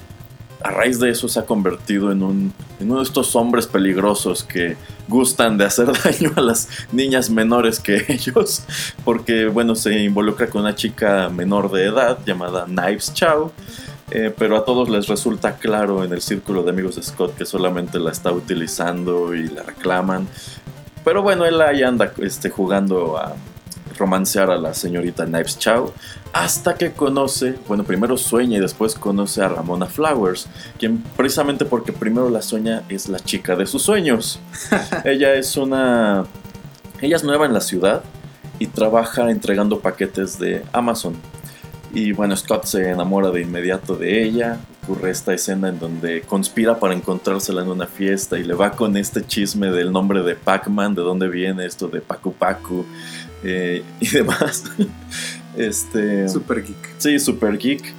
a 0.62 0.70
raíz 0.70 1.00
de 1.00 1.10
eso 1.10 1.26
se 1.28 1.40
ha 1.40 1.46
convertido 1.46 2.12
en, 2.12 2.22
un, 2.22 2.52
en 2.78 2.90
uno 2.90 2.98
de 2.98 3.04
estos 3.04 3.34
hombres 3.34 3.66
peligrosos 3.66 4.44
que 4.44 4.76
gustan 5.08 5.56
de 5.56 5.64
hacer 5.64 5.86
daño 6.04 6.32
a 6.36 6.40
las 6.40 6.68
niñas 6.92 7.30
menores 7.30 7.80
que 7.80 8.04
ellos, 8.08 8.64
porque 9.04 9.46
bueno, 9.46 9.74
se 9.74 9.98
involucra 10.00 10.48
con 10.48 10.62
una 10.62 10.74
chica 10.74 11.28
menor 11.30 11.70
de 11.70 11.86
edad 11.86 12.18
llamada 12.26 12.66
Knives 12.66 13.14
Chow, 13.14 13.52
eh, 14.10 14.34
pero 14.36 14.56
a 14.56 14.64
todos 14.64 14.90
les 14.90 15.06
resulta 15.06 15.56
claro 15.56 16.04
en 16.04 16.12
el 16.12 16.20
círculo 16.20 16.62
de 16.64 16.70
amigos 16.70 16.96
de 16.96 17.02
Scott 17.02 17.36
que 17.36 17.46
solamente 17.46 17.98
la 17.98 18.10
está 18.10 18.32
utilizando 18.32 19.34
y 19.34 19.48
la 19.48 19.62
reclaman. 19.62 20.26
Pero 21.04 21.22
bueno, 21.22 21.44
él 21.44 21.60
ahí 21.60 21.82
anda 21.82 22.12
este, 22.18 22.50
jugando 22.50 23.16
a 23.16 23.34
romancear 23.98 24.50
a 24.50 24.56
la 24.56 24.72
señorita 24.72 25.26
Knives 25.26 25.58
Chow 25.58 25.92
hasta 26.32 26.74
que 26.74 26.92
conoce, 26.92 27.54
bueno, 27.66 27.84
primero 27.84 28.16
sueña 28.16 28.58
y 28.58 28.60
después 28.60 28.94
conoce 28.94 29.42
a 29.42 29.48
Ramona 29.48 29.86
Flowers, 29.86 30.48
quien 30.78 31.02
precisamente 31.16 31.64
porque 31.64 31.92
primero 31.92 32.30
la 32.30 32.40
sueña 32.40 32.82
es 32.88 33.08
la 33.08 33.18
chica 33.18 33.56
de 33.56 33.66
sus 33.66 33.82
sueños. 33.82 34.40
ella 35.04 35.34
es 35.34 35.56
una... 35.56 36.24
Ella 37.00 37.16
es 37.16 37.24
nueva 37.24 37.46
en 37.46 37.54
la 37.54 37.62
ciudad 37.62 38.02
y 38.58 38.66
trabaja 38.66 39.30
entregando 39.30 39.80
paquetes 39.80 40.38
de 40.38 40.62
Amazon. 40.72 41.14
Y 41.92 42.12
bueno, 42.12 42.36
Scott 42.36 42.64
se 42.66 42.90
enamora 42.90 43.30
de 43.30 43.40
inmediato 43.40 43.96
de 43.96 44.22
ella. 44.22 44.58
Ocurre 44.90 45.10
esta 45.10 45.32
escena 45.32 45.68
en 45.68 45.78
donde 45.78 46.22
conspira 46.22 46.80
para 46.80 46.94
encontrársela 46.94 47.62
en 47.62 47.68
una 47.68 47.86
fiesta 47.86 48.40
y 48.40 48.42
le 48.42 48.54
va 48.54 48.72
con 48.72 48.96
este 48.96 49.24
chisme 49.24 49.70
del 49.70 49.92
nombre 49.92 50.24
de 50.24 50.34
Pac-Man, 50.34 50.96
de 50.96 51.02
dónde 51.02 51.28
viene 51.28 51.64
esto 51.64 51.86
de 51.86 52.00
Pacu 52.00 52.32
Pacu 52.32 52.84
eh, 53.44 53.84
y 54.00 54.08
demás. 54.12 54.64
este, 55.56 56.28
Super 56.28 56.64
geek. 56.64 56.94
Sí, 56.98 57.20
super 57.20 57.56
geek. 57.56 57.94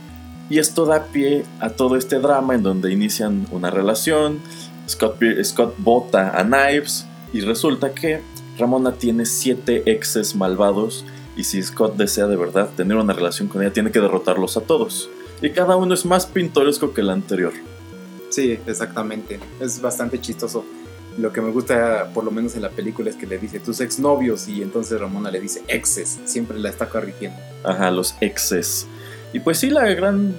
Y 0.50 0.60
esto 0.60 0.86
da 0.86 1.06
pie 1.06 1.46
a 1.62 1.70
todo 1.70 1.96
este 1.96 2.20
drama 2.20 2.56
en 2.56 2.64
donde 2.64 2.92
inician 2.92 3.48
una 3.52 3.70
relación. 3.72 4.42
Scott, 4.90 5.16
Scott 5.44 5.76
vota 5.78 6.38
a 6.38 6.44
Knives 6.44 7.06
y 7.32 7.40
resulta 7.40 7.94
que 7.94 8.20
Ramona 8.58 8.92
tiene 8.96 9.26
siete 9.26 9.84
exes 9.90 10.36
malvados 10.36 11.06
y 11.38 11.46
si 11.46 11.64
Scott 11.64 11.96
desea 11.96 12.28
de 12.28 12.36
verdad 12.36 12.70
tener 12.76 12.98
una 12.98 13.14
relación 13.14 13.48
con 13.48 13.62
ella 13.62 13.72
tiene 13.72 13.92
que 13.92 14.02
derrotarlos 14.02 14.58
a 14.58 14.62
todos. 14.62 15.10
Y 15.42 15.50
cada 15.50 15.76
uno 15.76 15.94
es 15.94 16.06
más 16.06 16.26
pintoresco 16.26 16.94
que 16.94 17.02
el 17.02 17.10
anterior. 17.10 17.54
Sí, 18.30 18.58
exactamente. 18.66 19.40
Es 19.60 19.82
bastante 19.82 20.20
chistoso. 20.22 20.64
Lo 21.18 21.34
que 21.34 21.42
me 21.42 21.52
gusta, 21.52 22.10
por 22.14 22.24
lo 22.24 22.32
menos 22.32 22.56
en 22.56 22.62
la 22.62 22.70
película, 22.70 23.10
es 23.10 23.16
que 23.16 23.28
le 23.28 23.38
dice 23.38 23.60
tus 23.60 23.82
exnovios 23.82 24.48
y 24.48 24.62
entonces 24.62 25.00
Ramona 25.00 25.30
le 25.30 25.42
dice 25.42 25.64
exes. 25.68 26.20
Siempre 26.26 26.58
la 26.58 26.70
está 26.70 26.88
corrigiendo. 26.88 27.38
Ajá, 27.64 27.92
los 27.92 28.16
exes. 28.22 28.88
Y 29.34 29.40
pues 29.40 29.58
sí, 29.58 29.70
la 29.70 29.86
gran... 29.94 30.36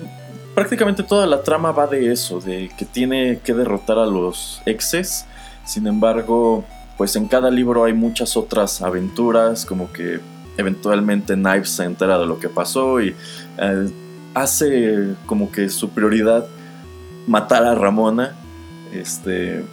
Prácticamente 0.55 1.03
toda 1.03 1.27
la 1.27 1.43
trama 1.43 1.73
va 1.73 1.87
de 1.87 2.13
eso, 2.13 2.39
de 2.39 2.71
que 2.77 2.85
tiene 2.85 3.41
que 3.43 3.55
derrotar 3.55 3.99
a 3.99 4.07
los 4.07 4.61
exes. 4.67 5.25
Sin 5.65 5.87
embargo, 5.87 6.65
pues 6.99 7.17
en 7.17 7.27
cada 7.27 7.51
libro 7.51 7.85
hay 7.85 7.95
muchas 7.95 8.37
otras 8.37 8.83
aventuras, 8.83 9.65
como 9.65 9.93
que 9.93 10.21
eventualmente 10.59 11.35
Knives 11.35 11.71
se 11.71 11.85
entera 11.85 12.19
de 12.19 12.27
lo 12.27 12.39
que 12.39 12.49
pasó 12.49 13.01
y 13.01 13.15
eh, 13.59 13.91
hace 14.35 15.15
como 15.27 15.51
que 15.51 15.69
su 15.69 15.91
prioridad 15.91 16.47
matar 17.27 17.65
a 17.65 17.75
Ramona. 17.75 18.37
Este... 18.93 19.65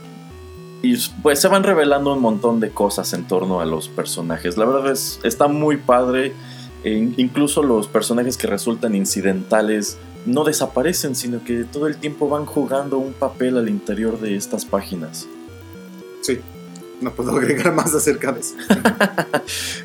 Y 0.82 0.96
pues 1.22 1.42
se 1.42 1.50
van 1.50 1.64
revelando 1.64 2.14
un 2.14 2.22
montón 2.22 2.62
de 2.62 2.70
cosas 2.70 3.12
en 3.12 3.28
torno 3.28 3.60
a 3.60 3.66
los 3.66 3.90
personajes. 3.90 4.56
La 4.56 4.64
verdad 4.66 4.92
es, 4.92 5.20
está 5.24 5.50
muy 5.50 5.76
padre. 5.76 6.34
E 6.86 6.94
in- 6.94 7.16
incluso 7.18 7.62
los 7.64 7.90
personajes 7.90 8.38
que 8.38 8.48
resultan 8.48 8.96
incidentales 8.96 9.98
no 10.26 10.46
desaparecen, 10.46 11.16
sino 11.16 11.44
que 11.44 11.66
todo 11.66 11.88
el 11.88 11.98
tiempo 11.98 12.30
van 12.30 12.46
jugando 12.46 12.98
un 12.98 13.12
papel 13.12 13.58
al 13.58 13.68
interior 13.68 14.22
de 14.22 14.38
estas 14.38 14.64
páginas. 14.64 15.28
Sí, 16.22 16.40
no 17.02 17.12
puedo 17.12 17.32
agregar 17.38 17.74
más 17.74 17.94
acerca 17.94 18.32
de 18.32 18.40
eso. 18.42 18.56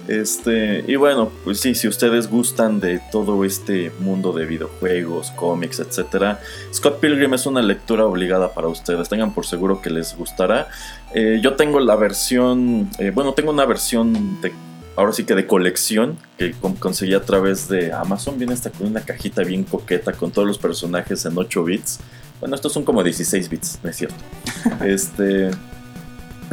Este, 0.09 0.85
y 0.87 0.97
bueno, 0.97 1.31
pues 1.45 1.61
sí, 1.61 1.75
si 1.75 1.89
ustedes 1.89 2.29
gustan 2.29 2.79
de 2.81 3.01
todo 3.11 3.45
este 3.45 3.91
mundo 4.01 4.33
de 4.33 4.45
videojuegos, 4.45 5.31
cómics, 5.33 5.81
etc., 5.81 6.37
Scott 6.73 7.01
Pilgrim 7.01 7.33
es 7.35 7.47
una 7.47 7.63
lectura 7.63 8.05
obligada 8.05 8.53
para 8.53 8.69
ustedes. 8.69 9.09
Tengan 9.09 9.33
por 9.33 9.47
seguro 9.47 9.81
que 9.81 9.89
les 9.91 10.15
gustará. 10.17 10.69
Eh, 11.15 11.41
yo 11.43 11.55
tengo 11.55 11.81
la 11.81 11.97
versión, 11.97 12.91
eh, 12.99 13.11
bueno, 13.15 13.33
tengo 13.33 13.51
una 13.53 13.65
versión 13.65 14.41
de, 14.43 14.53
ahora 14.97 15.13
sí 15.13 15.25
que 15.25 15.35
de 15.35 15.47
colección 15.47 16.19
que 16.37 16.53
con- 16.53 16.77
conseguí 16.77 17.15
a 17.15 17.23
través 17.23 17.69
de 17.69 17.93
Amazon. 17.93 18.37
Viene 18.37 18.53
hasta 18.53 18.69
con 18.71 18.87
una 18.89 19.01
cajita 19.01 19.43
bien 19.43 19.65
coqueta 19.65 20.13
con 20.13 20.31
todos 20.33 20.47
los 20.47 20.59
personajes 20.59 21.25
en 21.25 21.39
8 21.39 21.65
bits. 21.65 22.01
Bueno, 22.41 22.57
estos 22.57 22.73
son 22.75 22.85
como 22.85 23.03
16 23.03 23.49
bits, 23.49 23.79
no 23.83 23.89
es 23.89 23.97
cierto. 23.97 24.17
este, 24.85 25.51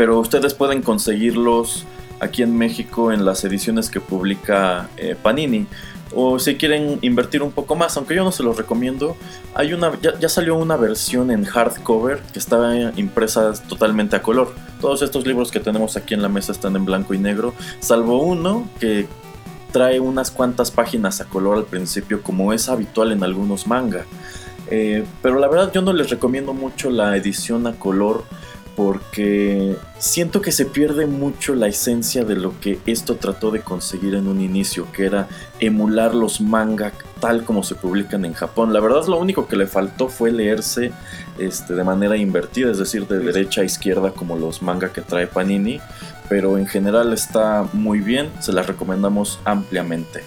pero 0.01 0.19
ustedes 0.19 0.55
pueden 0.55 0.81
conseguirlos 0.81 1.85
aquí 2.19 2.41
en 2.41 2.57
México 2.57 3.11
en 3.11 3.23
las 3.23 3.43
ediciones 3.43 3.87
que 3.91 4.01
publica 4.01 4.89
eh, 4.97 5.15
Panini. 5.21 5.67
O 6.15 6.39
si 6.39 6.55
quieren 6.55 6.97
invertir 7.03 7.43
un 7.43 7.51
poco 7.51 7.75
más, 7.75 7.95
aunque 7.97 8.15
yo 8.15 8.23
no 8.23 8.31
se 8.31 8.41
los 8.41 8.57
recomiendo, 8.57 9.15
hay 9.53 9.73
una, 9.73 9.91
ya, 10.01 10.27
salió 10.27 10.55
una 10.55 10.75
versión 10.75 11.29
en 11.29 11.45
hardcover 11.45 12.17
que 12.33 12.39
está 12.39 12.91
impresa 12.95 13.53
totalmente 13.69 14.15
a 14.15 14.23
color. 14.23 14.55
Todos 14.79 15.03
estos 15.03 15.27
libros 15.27 15.51
que 15.51 15.59
tenemos 15.59 15.95
aquí 15.95 16.15
en 16.15 16.23
la 16.23 16.29
mesa 16.29 16.51
están 16.51 16.75
en 16.75 16.83
blanco 16.83 17.13
y 17.13 17.19
negro, 17.19 17.53
salvo 17.79 18.23
uno 18.23 18.67
que 18.79 19.05
trae 19.71 19.99
unas 19.99 20.31
cuantas 20.31 20.71
páginas 20.71 21.21
a 21.21 21.25
color 21.25 21.59
al 21.59 21.65
principio, 21.65 22.23
como 22.23 22.53
es 22.53 22.69
habitual 22.69 23.11
en 23.11 23.23
algunos 23.23 23.67
manga. 23.67 24.03
Eh, 24.71 25.05
pero 25.21 25.37
la 25.37 25.47
verdad 25.47 25.71
yo 25.71 25.83
no 25.83 25.93
les 25.93 26.09
recomiendo 26.09 26.53
mucho 26.53 26.89
la 26.89 27.15
edición 27.15 27.67
a 27.67 27.73
color 27.73 28.23
porque 28.83 29.75
siento 29.99 30.41
que 30.41 30.51
se 30.51 30.65
pierde 30.65 31.05
mucho 31.05 31.53
la 31.53 31.67
esencia 31.67 32.25
de 32.25 32.35
lo 32.35 32.59
que 32.59 32.79
esto 32.87 33.15
trató 33.17 33.51
de 33.51 33.61
conseguir 33.61 34.15
en 34.15 34.27
un 34.27 34.41
inicio, 34.41 34.91
que 34.91 35.05
era 35.05 35.27
emular 35.59 36.15
los 36.15 36.41
manga 36.41 36.91
tal 37.19 37.43
como 37.43 37.61
se 37.61 37.75
publican 37.75 38.25
en 38.25 38.33
Japón. 38.33 38.73
La 38.73 38.79
verdad 38.79 39.05
lo 39.05 39.19
único 39.19 39.47
que 39.47 39.55
le 39.55 39.67
faltó 39.67 40.07
fue 40.07 40.31
leerse 40.31 40.93
este, 41.37 41.75
de 41.75 41.83
manera 41.83 42.17
invertida, 42.17 42.71
es 42.71 42.79
decir, 42.79 43.07
de 43.07 43.19
derecha 43.19 43.61
a 43.61 43.65
izquierda 43.65 44.13
como 44.13 44.35
los 44.35 44.63
manga 44.63 44.91
que 44.91 45.01
trae 45.01 45.27
Panini, 45.27 45.79
pero 46.27 46.57
en 46.57 46.65
general 46.65 47.13
está 47.13 47.67
muy 47.73 47.99
bien, 47.99 48.31
se 48.39 48.51
las 48.51 48.65
recomendamos 48.65 49.37
ampliamente. 49.45 50.23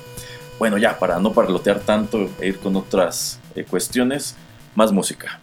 Bueno, 0.61 0.79
ya 0.79 1.01
para 1.01 1.19
no 1.19 1.33
parlotear 1.33 1.81
tanto 1.81 2.31
e 2.41 2.47
ir 2.51 2.61
con 2.61 2.77
otras 2.77 3.41
eh, 3.57 3.65
cuestiones, 3.65 4.37
más 4.77 4.93
música. 4.93 5.41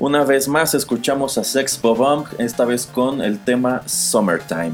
Una 0.00 0.24
vez 0.24 0.48
más 0.48 0.74
escuchamos 0.74 1.36
a 1.36 1.44
Sex 1.44 1.78
Bomb, 1.80 2.26
esta 2.38 2.64
vez 2.64 2.86
con 2.86 3.20
el 3.20 3.38
tema 3.38 3.82
Summertime. 3.86 4.72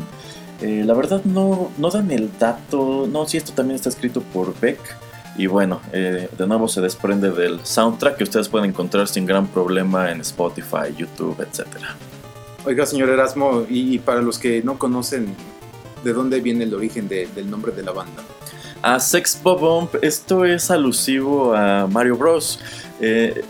Eh, 0.63 0.85
la 0.87 0.95
verdad 0.95 1.21
no, 1.25 1.71
no 1.79 1.91
dan 1.91 2.11
el 2.13 2.31
dato, 2.39 3.07
no, 3.11 3.27
si 3.27 3.37
esto 3.37 3.53
también 3.53 3.75
está 3.75 3.89
escrito 3.89 4.23
por 4.23 4.59
Beck. 4.61 4.79
Y 5.37 5.49
bueno, 5.49 5.81
eh, 5.93 6.31
de 6.39 6.47
nuevo 6.47 6.67
se 6.69 6.81
desprende 6.81 7.31
del 7.31 7.61
soundtrack 7.67 8.17
que 8.17 8.25
ustedes 8.25 8.49
pueden 8.49 8.71
encontrar 8.71 9.07
sin 9.09 9.27
gran 9.27 9.49
problema 9.49 10.11
en 10.11 10.21
Spotify, 10.23 10.95
YouTube, 10.97 11.37
etc. 11.41 11.67
Oiga, 12.65 12.87
señor 12.87 13.11
Erasmo, 13.11 13.65
y, 13.69 13.95
y 13.95 13.99
para 13.99 14.23
los 14.23 14.39
que 14.39 14.63
no 14.63 14.79
conocen, 14.79 15.35
¿de 16.05 16.13
dónde 16.13 16.41
viene 16.41 16.65
el 16.65 16.73
origen 16.73 17.09
de- 17.09 17.27
del 17.35 17.51
nombre 17.51 17.73
de 17.73 17.83
la 17.83 17.93
banda? 17.93 18.23
A 18.81 18.99
Sex 19.01 19.41
Bomb, 19.43 19.89
esto 20.01 20.45
es 20.45 20.71
alusivo 20.71 21.53
a 21.55 21.87
Mario 21.89 22.17
Bros. 22.17 22.61
Eh, 23.01 23.45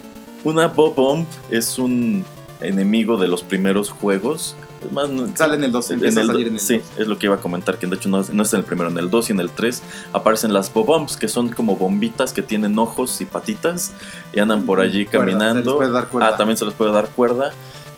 una 0.46 0.68
Bomb 0.68 1.26
es 1.50 1.78
un 1.78 2.24
enemigo 2.60 3.16
de 3.16 3.26
los 3.28 3.42
primeros 3.42 3.90
juegos. 3.90 4.54
Más, 4.92 5.08
Sale 5.34 5.56
en 5.56 5.64
el 5.64 5.72
2, 5.72 5.90
empieza 5.90 6.20
en 6.20 6.22
el 6.22 6.26
salir 6.28 6.46
en 6.46 6.54
el 6.54 6.60
sí, 6.60 6.76
2. 6.78 6.86
es 6.98 7.08
lo 7.08 7.18
que 7.18 7.26
iba 7.26 7.34
a 7.34 7.38
comentar, 7.40 7.78
que 7.78 7.86
de 7.88 7.96
hecho 7.96 8.08
no, 8.08 8.22
no 8.32 8.42
es 8.44 8.52
en 8.52 8.60
el 8.60 8.64
primero, 8.64 8.88
en 8.88 8.98
el 8.98 9.10
2 9.10 9.30
y 9.30 9.32
en 9.32 9.40
el 9.40 9.50
3 9.50 9.82
aparecen 10.12 10.52
las 10.52 10.72
bombs, 10.72 11.16
que 11.16 11.26
son 11.26 11.48
como 11.48 11.76
bombitas 11.76 12.32
que 12.32 12.42
tienen 12.42 12.78
ojos 12.78 13.20
y 13.20 13.24
patitas 13.24 13.92
y 14.32 14.38
andan 14.38 14.64
por 14.64 14.80
allí 14.80 15.04
Cuerda, 15.06 15.24
se 15.24 15.26
les 15.26 15.36
caminando. 15.38 15.76
puede 15.78 15.90
dar 15.90 16.08
cuerda. 16.08 16.28
Ah, 16.28 16.36
también 16.36 16.56
se 16.56 16.64
les 16.64 16.74
puede 16.74 16.92
dar 16.92 17.08
cuerda 17.08 17.50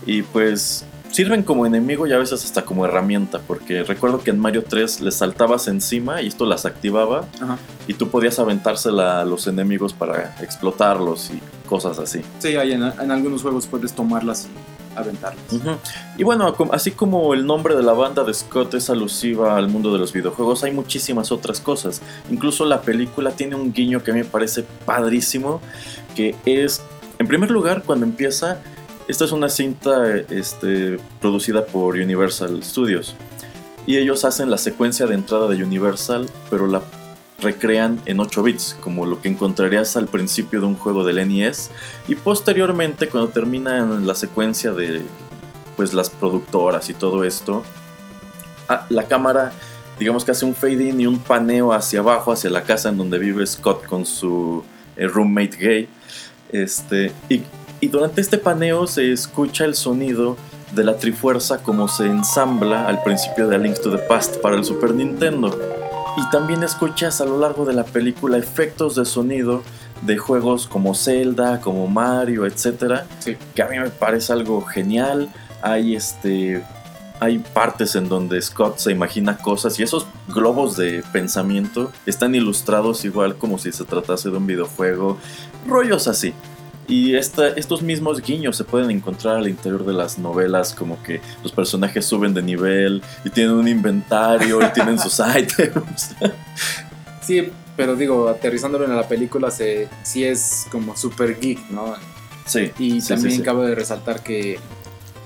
y 0.07 0.23
pues 0.23 0.87
sirven 1.11 1.43
como 1.43 1.67
enemigo 1.67 2.07
y 2.07 2.13
a 2.13 2.19
veces 2.19 2.45
hasta 2.45 2.63
como 2.63 2.85
herramienta, 2.85 3.41
porque 3.47 3.83
recuerdo 3.83 4.21
que 4.23 4.31
en 4.31 4.39
Mario 4.39 4.65
3 4.65 5.01
les 5.01 5.15
saltabas 5.15 5.69
encima 5.69 6.23
y 6.23 6.29
esto 6.29 6.47
las 6.47 6.67
activaba 6.67 7.27
Ajá. 7.41 7.59
y 7.87 7.95
tú 7.95 8.09
podías 8.09 8.39
aventársela 8.39 9.21
a 9.21 9.25
los 9.25 9.47
enemigos 9.47 9.93
para 9.93 10.37
explotarlos 10.41 11.31
y 11.31 11.41
cosas 11.69 11.99
así. 11.99 12.23
Sí, 12.39 12.57
hay 12.57 12.73
en, 12.73 12.83
en 12.83 13.11
algunos 13.11 13.43
juegos 13.43 13.67
puedes 13.67 13.93
tomarlas 13.93 14.47
y 14.47 14.79
aventarlas. 14.99 15.43
Y 16.17 16.25
bueno, 16.25 16.55
así 16.73 16.91
como 16.91 17.35
el 17.35 17.47
nombre 17.47 17.77
de 17.77 17.83
la 17.83 17.93
banda 17.93 18.25
de 18.25 18.35
Scott 18.35 18.75
es 18.75 18.91
alusiva 18.91 19.57
al 19.57 19.69
mundo 19.69 19.93
de 19.93 19.99
los 19.99 20.13
videojuegos, 20.13 20.65
hay 20.65 20.73
muchísimas 20.73 21.33
otras 21.33 21.61
cosas. 21.61 22.03
Incluso 22.31 22.65
la 22.65 22.83
película 22.83 23.33
tiene 23.33 23.55
un 23.55 23.73
guiño 23.73 24.03
que 24.03 24.11
a 24.11 24.15
mí 24.15 24.21
me 24.21 24.27
parece 24.27 24.65
padrísimo, 24.85 25.61
que 26.15 26.35
es, 26.45 26.83
en 27.19 27.27
primer 27.29 27.51
lugar, 27.51 27.83
cuando 27.85 28.07
empieza, 28.07 28.59
esta 29.09 29.25
es 29.25 29.33
una 29.33 29.49
cinta 29.49 30.17
este, 30.17 30.99
producida 31.21 31.67
por 31.67 31.97
Universal 31.97 32.63
Studios. 32.63 33.17
Y 33.87 33.97
ellos 33.97 34.25
hacen 34.25 34.51
la 34.51 34.59
secuencia 34.59 35.07
de 35.07 35.15
entrada 35.15 35.49
de 35.49 35.63
Universal, 35.63 36.29
pero 36.51 36.67
la 36.67 36.83
recrean 37.41 38.01
en 38.05 38.21
8 38.21 38.43
bits, 38.43 38.77
como 38.81 39.07
lo 39.07 39.23
que 39.23 39.29
encontrarías 39.29 39.97
al 39.97 40.09
principio 40.09 40.61
de 40.61 40.67
un 40.67 40.77
juego 40.77 41.05
del 41.05 41.27
NES. 41.27 41.71
Y 42.07 42.17
posteriormente, 42.17 43.09
cuando 43.09 43.31
termina 43.31 43.85
la 43.85 44.15
secuencia 44.15 44.73
de 44.73 45.03
pues 45.77 45.95
las 45.95 46.11
productoras 46.11 46.91
y 46.91 46.95
todo 46.95 47.25
esto, 47.25 47.63
ah, 48.69 48.85
la 48.91 49.07
cámara 49.07 49.53
digamos 49.99 50.25
que 50.25 50.31
hace 50.31 50.45
un 50.45 50.55
fade 50.55 50.89
in 50.89 51.01
y 51.01 51.07
un 51.07 51.19
paneo 51.19 51.73
hacia 51.73 52.01
abajo, 52.01 52.33
hacia 52.33 52.51
la 52.51 52.63
casa 52.63 52.89
en 52.89 52.97
donde 52.97 53.19
vive 53.19 53.47
Scott 53.47 53.85
con 53.85 54.07
su 54.07 54.63
eh, 54.97 55.07
roommate 55.07 55.57
gay. 55.57 55.89
Este, 56.51 57.13
y, 57.29 57.43
y 57.81 57.89
durante 57.89 58.21
este 58.21 58.39
paneo 58.39 58.87
se 58.87 59.13
escucha 59.13 59.65
el 59.65 59.75
sonido 59.75 60.37
de 60.75 60.85
la 60.85 60.97
Trifuerza 60.97 61.63
como 61.63 61.89
se 61.89 62.07
ensambla 62.07 62.87
al 62.87 63.03
principio 63.03 63.49
de 63.49 63.57
A 63.57 63.59
Link 63.59 63.81
to 63.81 63.91
the 63.91 63.99
Past 63.99 64.37
para 64.39 64.57
el 64.57 64.65
Super 64.65 64.95
Nintendo. 64.95 65.59
Y 66.17 66.31
también 66.31 66.63
escuchas 66.65 67.21
a 67.21 67.25
lo 67.25 67.39
largo 67.39 67.65
de 67.65 67.73
la 67.75 67.85
película 67.85 68.37
efectos 68.39 68.97
de 68.97 69.05
sonido 69.05 69.63
de 70.03 70.17
juegos 70.19 70.67
como 70.67 70.95
Zelda, 70.95 71.61
como 71.61 71.87
Mario, 71.87 72.47
etcétera, 72.47 73.07
Sí. 73.21 73.37
que 73.55 73.63
a 73.63 73.69
mí 73.69 73.79
me 73.79 73.91
parece 73.91 74.33
algo 74.33 74.63
genial. 74.63 75.29
Hay 75.63 75.95
este 75.97 76.63
hay 77.21 77.39
partes 77.39 77.97
en 77.97 78.09
donde 78.09 78.41
Scott 78.41 78.79
se 78.79 78.93
imagina 78.93 79.39
cosas 79.39 79.79
y 79.81 79.83
esos 79.83 80.07
globos 80.29 80.77
de 80.77 81.03
pensamiento 81.13 81.91
están 82.07 82.35
ilustrados 82.37 83.05
igual 83.05 83.35
como 83.37 83.59
si 83.59 83.73
se 83.73 83.85
tratase 83.85 84.31
de 84.31 84.37
un 84.37 84.47
videojuego, 84.47 85.19
rollos 85.67 86.07
así. 86.07 86.33
Y 86.89 87.15
esta- 87.17 87.49
estos 87.51 87.83
mismos 87.83 88.23
guiños 88.23 88.57
se 88.57 88.65
pueden 88.65 88.91
encontrar 88.91 89.37
al 89.37 89.47
interior 89.49 89.85
de 89.85 89.93
las 89.93 90.19
novelas, 90.19 90.75
como 90.75 91.01
que 91.03 91.21
los 91.43 91.53
personajes 91.53 92.07
suben 92.07 92.33
de 92.33 92.43
nivel 92.43 93.03
y 93.25 93.31
tienen 93.31 93.53
un 93.53 93.69
inventario 93.69 94.61
y 94.67 94.73
tienen 94.73 94.99
sus 94.99 95.21
items. 95.21 96.15
Sí, 97.21 97.51
pero 97.77 97.95
digo, 97.95 98.29
aterrizándolo 98.29 98.87
en 98.87 98.97
la 98.97 99.07
película, 99.07 99.51
se, 99.51 99.89
sí 100.03 100.25
es 100.25 100.67
como 100.71 100.97
super 100.97 101.39
geek, 101.39 101.71
¿no? 101.71 101.95
Sí. 102.47 102.71
Y 102.79 103.01
sí, 103.03 103.09
también 103.09 103.33
sí, 103.33 103.37
sí. 103.39 103.43
cabe 103.43 103.67
de 103.69 103.75
resaltar 103.75 104.23
que 104.23 104.59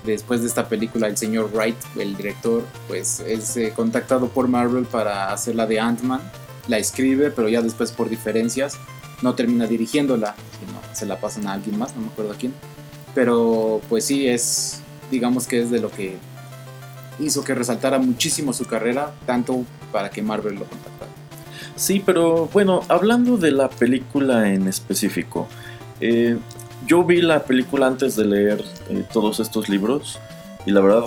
después 0.04 0.40
de 0.40 0.48
esta 0.48 0.68
película, 0.68 1.06
el 1.06 1.16
señor 1.16 1.50
Wright, 1.54 1.76
el 1.96 2.16
director, 2.16 2.64
pues 2.88 3.20
es 3.20 3.56
eh, 3.56 3.72
contactado 3.76 4.26
por 4.28 4.48
Marvel 4.48 4.84
para 4.84 5.32
hacer 5.32 5.54
la 5.54 5.66
de 5.66 5.78
Ant-Man. 5.78 6.20
La 6.66 6.78
escribe, 6.78 7.30
pero 7.30 7.48
ya 7.48 7.62
después 7.62 7.92
por 7.92 8.08
diferencias 8.08 8.78
no 9.22 9.34
termina 9.34 9.66
dirigiéndola, 9.66 10.34
sino 10.58 10.80
se 10.92 11.06
la 11.06 11.18
pasan 11.18 11.46
a 11.46 11.54
alguien 11.54 11.78
más, 11.78 11.94
no 11.96 12.02
me 12.02 12.08
acuerdo 12.08 12.32
a 12.32 12.36
quién. 12.36 12.52
Pero 13.14 13.80
pues 13.88 14.04
sí, 14.04 14.28
es, 14.28 14.80
digamos 15.10 15.46
que 15.46 15.62
es 15.62 15.70
de 15.70 15.80
lo 15.80 15.90
que 15.90 16.16
hizo 17.18 17.44
que 17.44 17.54
resaltara 17.54 17.98
muchísimo 17.98 18.52
su 18.52 18.64
carrera, 18.64 19.12
tanto 19.26 19.64
para 19.90 20.10
que 20.10 20.22
Marvel 20.22 20.54
lo 20.54 20.64
contactara. 20.64 21.10
Sí, 21.76 22.02
pero 22.04 22.48
bueno, 22.52 22.82
hablando 22.88 23.36
de 23.36 23.52
la 23.52 23.68
película 23.68 24.52
en 24.52 24.68
específico, 24.68 25.48
eh, 26.00 26.36
yo 26.86 27.04
vi 27.04 27.22
la 27.22 27.44
película 27.44 27.86
antes 27.86 28.16
de 28.16 28.24
leer 28.24 28.64
eh, 28.88 29.04
todos 29.12 29.40
estos 29.40 29.68
libros 29.68 30.18
y 30.66 30.72
la 30.72 30.80
verdad 30.80 31.04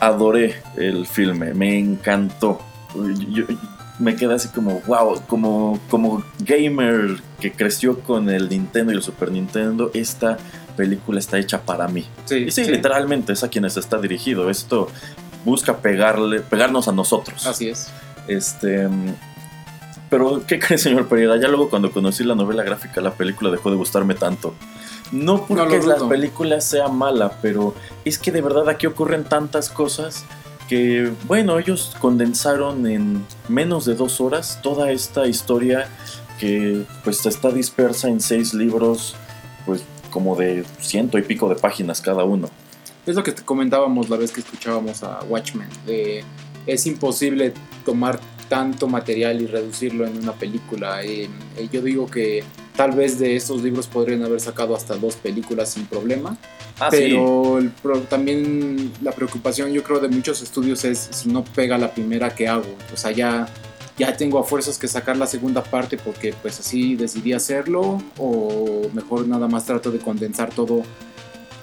adoré 0.00 0.56
el 0.76 1.06
filme, 1.06 1.54
me 1.54 1.78
encantó. 1.78 2.60
Me 3.98 4.16
quedé 4.16 4.34
así 4.34 4.48
como, 4.48 4.80
wow, 4.86 5.22
como, 5.26 5.78
como 5.90 6.24
gamer 6.40 7.20
que 7.40 7.52
creció 7.52 8.00
con 8.00 8.30
el 8.30 8.48
Nintendo 8.48 8.92
y 8.92 8.96
el 8.96 9.02
Super 9.02 9.30
Nintendo, 9.30 9.90
esta 9.94 10.38
película 10.76 11.18
está 11.18 11.38
hecha 11.38 11.62
para 11.62 11.88
mí. 11.88 12.06
Sí, 12.24 12.36
Y 12.36 12.50
sí, 12.50 12.64
literalmente 12.64 13.32
es 13.32 13.44
a 13.44 13.48
quienes 13.48 13.76
está 13.76 13.98
dirigido. 13.98 14.50
Esto 14.50 14.88
busca 15.44 15.78
pegarle, 15.78 16.40
pegarnos 16.40 16.88
a 16.88 16.92
nosotros. 16.92 17.46
Así 17.46 17.68
es. 17.68 17.90
Este. 18.28 18.88
Pero, 20.08 20.44
¿qué 20.46 20.58
cree, 20.58 20.78
señor 20.78 21.08
Pereira? 21.08 21.36
Ya 21.36 21.48
luego, 21.48 21.70
cuando 21.70 21.90
conocí 21.90 22.22
la 22.24 22.34
novela 22.34 22.62
gráfica, 22.62 23.00
la 23.00 23.12
película 23.12 23.50
dejó 23.50 23.70
de 23.70 23.76
gustarme 23.76 24.14
tanto. 24.14 24.54
No 25.10 25.46
porque 25.46 25.78
la 25.80 26.08
película 26.08 26.60
sea 26.60 26.88
mala, 26.88 27.38
pero 27.42 27.74
es 28.04 28.18
que 28.18 28.32
de 28.32 28.40
verdad 28.40 28.68
aquí 28.68 28.86
ocurren 28.86 29.24
tantas 29.24 29.68
cosas 29.68 30.24
que, 30.72 31.12
bueno, 31.26 31.58
ellos 31.58 31.94
condensaron 32.00 32.86
en 32.86 33.26
menos 33.46 33.84
de 33.84 33.94
dos 33.94 34.22
horas 34.22 34.58
toda 34.62 34.90
esta 34.90 35.26
historia 35.26 35.86
que, 36.40 36.86
pues, 37.04 37.26
está 37.26 37.50
dispersa 37.50 38.08
en 38.08 38.22
seis 38.22 38.54
libros, 38.54 39.14
pues, 39.66 39.84
como 40.10 40.34
de 40.34 40.64
ciento 40.80 41.18
y 41.18 41.22
pico 41.24 41.50
de 41.50 41.56
páginas 41.56 42.00
cada 42.00 42.24
uno. 42.24 42.48
Es 43.04 43.14
lo 43.14 43.22
que 43.22 43.32
te 43.32 43.42
comentábamos 43.42 44.08
la 44.08 44.16
vez 44.16 44.32
que 44.32 44.40
escuchábamos 44.40 45.02
a 45.02 45.22
Watchmen. 45.24 45.68
es 46.66 46.86
imposible 46.86 47.52
tomar 47.84 48.18
tanto 48.48 48.88
material 48.88 49.42
y 49.42 49.46
reducirlo 49.46 50.06
en 50.06 50.16
una 50.16 50.32
película. 50.32 51.04
Eh, 51.04 51.28
eh, 51.58 51.68
yo 51.70 51.82
digo 51.82 52.06
que 52.06 52.44
tal 52.76 52.92
vez 52.92 53.18
de 53.18 53.36
estos 53.36 53.62
libros 53.62 53.86
podrían 53.86 54.22
haber 54.24 54.40
sacado 54.40 54.74
hasta 54.74 54.96
dos 54.96 55.16
películas 55.16 55.70
sin 55.70 55.86
problema. 55.86 56.36
Ah, 56.80 56.88
sí. 56.90 56.96
pero 57.00 57.58
el 57.58 57.68
pro- 57.70 58.00
también 58.00 58.92
la 59.02 59.12
preocupación 59.12 59.72
yo 59.72 59.82
creo 59.82 60.00
de 60.00 60.08
muchos 60.08 60.42
estudios 60.42 60.84
es 60.84 61.08
si 61.12 61.28
no 61.28 61.44
pega 61.44 61.76
la 61.78 61.92
primera 61.92 62.34
que 62.34 62.48
hago. 62.48 62.74
O 62.92 62.96
sea, 62.96 63.10
ya, 63.10 63.46
ya 63.98 64.16
tengo 64.16 64.38
a 64.38 64.44
fuerzas 64.44 64.78
que 64.78 64.88
sacar 64.88 65.16
la 65.16 65.26
segunda 65.26 65.62
parte 65.62 65.98
porque 65.98 66.32
pues 66.42 66.58
así 66.60 66.96
decidí 66.96 67.34
hacerlo 67.34 68.02
o 68.18 68.88
mejor 68.94 69.28
nada 69.28 69.48
más 69.48 69.66
trato 69.66 69.90
de 69.90 69.98
condensar 69.98 70.48
todo. 70.54 70.82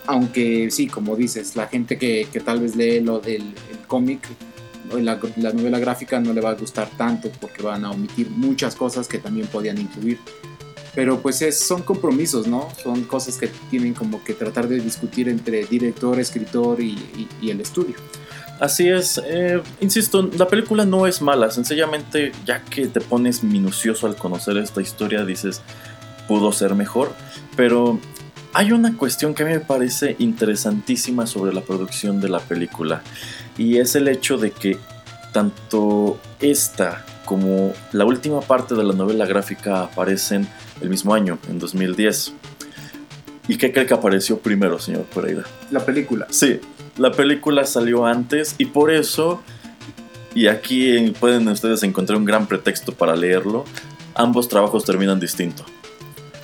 Aunque 0.05 0.71
sí, 0.71 0.87
como 0.87 1.15
dices, 1.15 1.55
la 1.55 1.67
gente 1.67 1.97
que, 1.97 2.27
que 2.31 2.39
tal 2.39 2.59
vez 2.61 2.75
lee 2.75 2.99
lo 2.99 3.19
del 3.19 3.41
el 3.71 3.79
cómic 3.87 4.21
o 4.91 4.97
la, 4.97 5.19
la 5.37 5.53
novela 5.53 5.77
gráfica 5.79 6.19
no 6.19 6.33
le 6.33 6.41
va 6.41 6.51
a 6.51 6.55
gustar 6.55 6.89
tanto 6.97 7.29
porque 7.39 7.61
van 7.61 7.85
a 7.85 7.91
omitir 7.91 8.29
muchas 8.29 8.75
cosas 8.75 9.07
que 9.07 9.19
también 9.19 9.47
podían 9.47 9.77
incluir. 9.79 10.17
Pero 10.95 11.19
pues 11.19 11.41
es, 11.41 11.59
son 11.59 11.83
compromisos, 11.83 12.47
¿no? 12.47 12.67
Son 12.81 13.03
cosas 13.03 13.37
que 13.37 13.47
tienen 13.69 13.93
como 13.93 14.23
que 14.23 14.33
tratar 14.33 14.67
de 14.67 14.79
discutir 14.79 15.29
entre 15.29 15.65
director, 15.65 16.19
escritor 16.19 16.81
y, 16.81 17.27
el 17.41 17.61
estudio. 17.61 17.95
Así 18.59 18.89
es, 18.89 19.21
eh, 19.25 19.61
insisto, 19.79 20.29
la 20.37 20.47
película 20.47 20.83
no 20.83 21.07
es 21.07 21.21
mala, 21.21 21.49
sencillamente 21.49 22.33
ya 22.45 22.61
que 22.65 22.87
te 22.87 22.99
pones 22.99 23.41
minucioso 23.41 24.05
al 24.05 24.17
conocer 24.17 24.57
esta 24.57 24.81
historia 24.81 25.23
dices, 25.23 25.61
pudo 26.27 26.51
ser 26.51 26.75
mejor, 26.75 27.13
pero 27.55 27.99
hay 28.53 28.71
una 28.71 28.97
cuestión 28.97 29.33
que 29.33 29.43
a 29.43 29.45
mí 29.45 29.53
me 29.53 29.59
parece 29.59 30.15
interesantísima 30.19 31.25
sobre 31.27 31.53
la 31.53 31.61
producción 31.61 32.19
de 32.19 32.29
la 32.29 32.39
película 32.39 33.01
y 33.57 33.77
es 33.77 33.95
el 33.95 34.07
hecho 34.07 34.37
de 34.37 34.51
que 34.51 34.77
tanto 35.31 36.19
esta 36.39 37.05
como 37.25 37.73
la 37.91 38.05
última 38.05 38.41
parte 38.41 38.73
de 38.73 38.83
la 38.83 38.93
novela 38.93 39.27
gráfica 39.27 39.83
aparecen 39.83 40.47
el 40.81 40.89
mismo 40.89 41.13
año, 41.13 41.37
en 41.49 41.59
2010. 41.59 42.33
¿Y 43.47 43.57
qué 43.57 43.71
cree 43.73 43.85
que 43.85 43.93
apareció 43.93 44.39
primero, 44.39 44.77
señor 44.79 45.03
Pereira? 45.03 45.43
La 45.71 45.85
película. 45.85 46.27
Sí, 46.29 46.59
la 46.97 47.11
película 47.11 47.65
salió 47.65 48.05
antes 48.05 48.55
y 48.57 48.65
por 48.65 48.91
eso, 48.91 49.41
y 50.35 50.47
aquí 50.47 51.13
pueden 51.19 51.47
ustedes 51.47 51.81
encontrar 51.83 52.17
un 52.17 52.25
gran 52.25 52.45
pretexto 52.47 52.93
para 52.93 53.15
leerlo, 53.15 53.65
ambos 54.13 54.47
trabajos 54.49 54.85
terminan 54.85 55.19
distinto. 55.19 55.63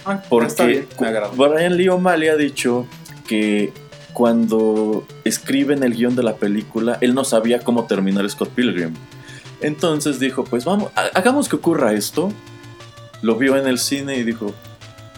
Ah, 0.06 0.22
Porque 0.30 0.66
bien. 0.66 0.88
Brian 1.36 1.78
Lee 1.78 1.90
O'Malley 1.90 2.30
ha 2.30 2.36
dicho 2.36 2.88
que 3.28 3.72
cuando 4.14 5.06
escriben 5.26 5.84
el 5.84 5.94
guion 5.96 6.16
de 6.16 6.24
la 6.24 6.36
película, 6.38 6.98
él 7.02 7.14
no 7.14 7.24
sabía 7.24 7.60
cómo 7.60 7.86
terminar 7.86 8.28
Scott 8.30 8.50
Pilgrim. 8.50 8.94
Entonces 9.62 10.20
dijo, 10.20 10.44
pues 10.44 10.64
vamos, 10.66 10.92
ha- 10.96 11.10
hagamos 11.18 11.50
que 11.50 11.56
ocurra 11.58 11.94
esto. 11.94 12.32
Lo 13.26 13.38
vio 13.38 13.58
en 13.58 13.66
el 13.66 13.80
cine 13.80 14.18
y 14.18 14.24
dijo, 14.24 14.54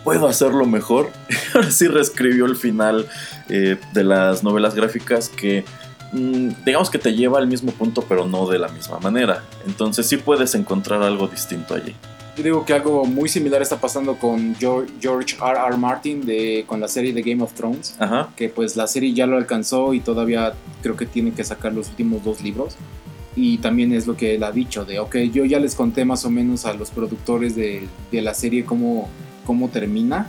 puedo 0.05 0.29
hacerlo 0.29 0.65
mejor. 0.65 1.11
Y 1.29 1.33
ahora 1.57 1.69
sí 1.71 1.89
reescribió 1.89 2.45
el 2.45 2.55
final 2.55 3.05
eh, 3.49 3.75
de 3.91 4.03
las 4.05 4.45
novelas 4.45 4.75
gráficas 4.75 5.27
que 5.27 5.65
mm, 6.13 6.51
digamos 6.65 6.89
que 6.89 6.99
te 6.99 7.13
lleva 7.13 7.37
al 7.39 7.47
mismo 7.47 7.73
punto 7.73 8.01
pero 8.07 8.25
no 8.25 8.47
de 8.47 8.59
la 8.59 8.69
misma 8.69 8.97
manera. 8.99 9.43
Entonces 9.65 10.07
sí 10.07 10.15
puedes 10.15 10.55
encontrar 10.55 11.03
algo 11.03 11.27
distinto 11.27 11.75
allí. 11.75 11.93
Yo 12.37 12.43
digo 12.43 12.65
que 12.65 12.71
algo 12.71 13.03
muy 13.03 13.27
similar 13.27 13.61
está 13.61 13.75
pasando 13.75 14.15
con 14.15 14.55
George, 14.55 14.93
George 15.01 15.35
R. 15.35 15.59
R. 15.67 15.75
Martin 15.75 16.25
de, 16.25 16.63
con 16.65 16.79
la 16.79 16.87
serie 16.87 17.11
de 17.11 17.21
Game 17.21 17.43
of 17.43 17.51
Thrones. 17.55 17.97
Ajá. 17.99 18.29
que 18.37 18.47
pues 18.47 18.77
la 18.77 18.87
serie 18.87 19.11
ya 19.11 19.27
lo 19.27 19.35
alcanzó 19.35 19.93
y 19.93 19.99
todavía 19.99 20.53
creo 20.81 20.95
que 20.95 21.05
tiene 21.05 21.33
que 21.33 21.43
sacar 21.43 21.73
los 21.73 21.89
últimos 21.89 22.23
dos 22.23 22.39
libros. 22.39 22.77
Y 23.37 23.59
también 23.59 23.93
es 23.93 24.07
lo 24.07 24.17
que 24.17 24.33
él 24.33 24.43
ha 24.43 24.51
dicho, 24.51 24.83
de, 24.83 24.99
ok, 24.99 25.17
yo 25.31 25.45
ya 25.45 25.59
les 25.59 25.75
conté 25.75 26.05
más 26.05 26.25
o 26.25 26.31
menos 26.31 26.65
a 26.65 26.73
los 26.73 26.89
productores 26.89 27.55
de, 27.55 27.87
de 28.11 28.21
la 28.23 28.33
serie 28.33 28.65
cómo, 28.65 29.09
cómo 29.45 29.69
termina, 29.69 30.27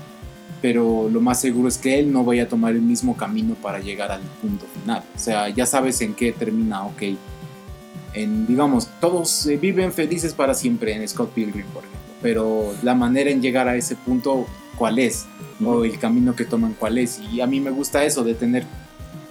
pero 0.61 1.09
lo 1.11 1.23
más 1.23 1.41
seguro 1.41 1.69
es 1.69 1.79
que 1.79 1.99
él 1.99 2.13
no 2.13 2.23
vaya 2.23 2.43
a 2.43 2.49
tomar 2.49 2.75
el 2.75 2.83
mismo 2.83 3.17
camino 3.17 3.55
para 3.55 3.79
llegar 3.79 4.13
al 4.13 4.21
punto 4.43 4.67
final. 4.75 5.03
O 5.17 5.19
sea, 5.19 5.49
ya 5.49 5.65
sabes 5.65 6.03
en 6.03 6.13
qué 6.13 6.33
termina, 6.33 6.85
ok. 6.85 7.03
En, 8.13 8.47
digamos, 8.47 8.89
todos 9.01 9.47
eh, 9.47 9.57
viven 9.57 9.91
felices 9.91 10.35
para 10.35 10.53
siempre 10.53 10.95
en 10.95 11.09
Scott 11.09 11.33
Pilgrim, 11.33 11.67
por 11.69 11.85
ejemplo, 11.85 12.15
pero 12.21 12.75
la 12.83 12.95
manera 12.95 13.31
en 13.31 13.41
llegar 13.41 13.69
a 13.69 13.77
ese 13.77 13.97
punto, 13.97 14.47
¿cuál 14.77 14.99
es? 14.99 15.27
o 15.65 15.85
el 15.85 15.99
camino 15.99 16.35
que 16.37 16.45
toman 16.45 16.75
cuál 16.79 16.99
es. 16.99 17.21
Y 17.33 17.41
a 17.41 17.47
mí 17.47 17.61
me 17.61 17.71
gusta 17.71 18.05
eso, 18.05 18.25
de 18.25 18.35
tener 18.35 18.65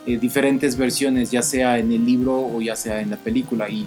eh, 0.08 0.18
diferentes 0.18 0.78
versiones, 0.78 1.30
ya 1.32 1.42
sea 1.42 1.78
en 1.78 1.92
el 1.92 2.06
libro 2.06 2.34
o 2.40 2.62
ya 2.62 2.76
sea 2.76 3.02
en 3.02 3.10
la 3.10 3.18
película. 3.18 3.70
Y 3.70 3.86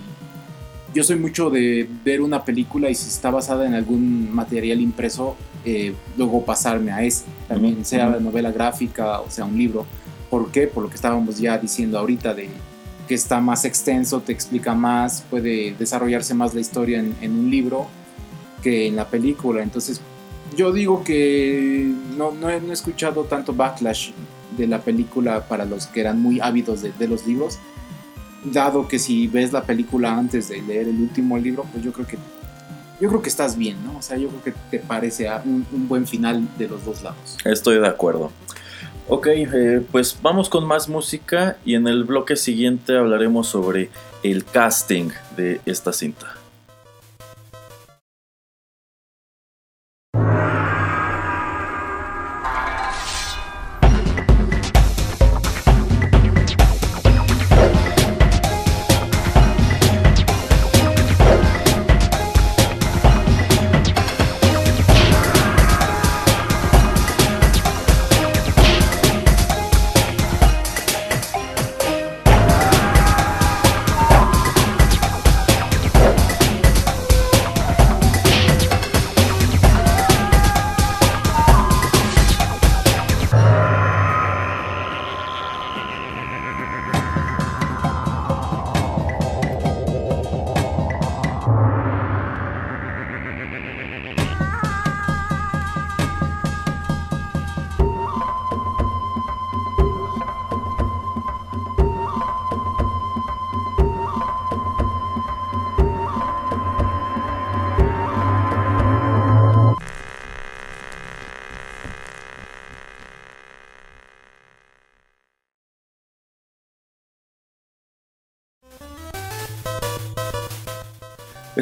yo 0.95 1.03
soy 1.03 1.17
mucho 1.17 1.51
de 1.51 1.89
ver 2.05 2.21
una 2.21 2.45
película 2.45 2.91
y 2.91 2.95
si 2.95 3.09
está 3.09 3.31
basada 3.31 3.67
en 3.67 3.75
algún 3.75 4.33
material 4.33 4.81
impreso, 4.81 5.37
eh, 5.65 5.95
luego 6.17 6.45
pasarme 6.45 6.93
a 6.93 7.03
ese, 7.03 7.25
también 7.49 7.75
Ujú, 7.75 7.85
sea 7.85 8.09
ujú. 8.11 8.21
novela 8.21 8.53
gráfica 8.53 9.21
o 9.21 9.31
sea 9.31 9.45
un 9.45 9.57
libro. 9.57 9.87
¿Por 10.29 10.51
qué? 10.53 10.67
Por 10.67 10.83
lo 10.83 10.89
que 10.91 10.97
estábamos 10.97 11.39
ya 11.39 11.59
diciendo 11.59 11.99
ahorita 11.99 12.35
de 12.35 12.49
que 13.09 13.15
está 13.15 13.41
más 13.41 13.65
extenso, 13.65 14.21
te 14.21 14.33
explica 14.33 14.75
más, 14.75 15.23
puede 15.29 15.75
desarrollarse 15.79 16.35
más 16.35 16.55
la 16.55 16.61
historia 16.61 17.01
en, 17.01 17.17
en 17.21 17.33
un 17.33 17.51
libro 17.51 17.89
que 18.63 18.87
en 18.87 18.95
la 18.95 19.09
película. 19.09 19.63
Entonces, 19.63 20.01
yo 20.57 20.73
digo 20.73 21.03
que 21.03 21.93
no, 22.17 22.31
no, 22.33 22.51
he, 22.51 22.61
no 22.61 22.71
he 22.71 22.73
escuchado 22.73 23.25
tanto 23.25 23.53
backlash 23.53 24.11
de 24.61 24.67
la 24.67 24.81
película 24.81 25.49
para 25.49 25.65
los 25.65 25.87
que 25.87 26.01
eran 26.01 26.21
muy 26.21 26.41
ávidos 26.41 26.83
de, 26.83 27.09
los 27.09 27.27
libros. 27.27 27.59
Dado 28.45 28.89
que 28.89 28.99
si 28.99 29.27
ves 29.27 29.53
la 29.53 29.65
película 29.65 30.17
antes 30.17 30.49
de 30.49 30.63
leer 30.63 30.89
el 30.89 31.01
último 31.01 31.37
libro, 31.39 31.67
pues 31.73 31.85
yo 31.85 31.93
creo 31.93 32.07
que 32.07 32.19
yo 33.01 33.09
creo 33.09 33.23
que 33.23 33.31
estás 33.31 33.57
bien, 33.57 33.79
¿no? 33.83 33.97
O 33.97 34.03
sea, 34.03 34.19
yo 34.19 34.29
creo 34.29 34.45
que 34.45 34.55
te 34.71 34.79
parece 34.79 35.31
un 35.47 35.89
buen 35.89 36.07
final 36.07 36.47
de 36.59 36.69
los 36.69 36.85
dos 36.85 37.03
lados. 37.03 37.39
Estoy 37.45 37.79
de 37.79 37.89
acuerdo. 37.89 38.31
Ok, 39.13 39.27
eh, 39.27 39.83
pues 39.91 40.17
vamos 40.23 40.49
con 40.49 40.65
más 40.65 40.89
música 40.89 41.57
y 41.65 41.75
en 41.75 41.89
el 41.89 42.05
bloque 42.05 42.37
siguiente 42.37 42.97
hablaremos 42.97 43.49
sobre 43.49 43.91
el 44.23 44.45
casting 44.45 45.11
de 45.37 45.61
esta 45.67 45.93
cinta. 45.93 46.40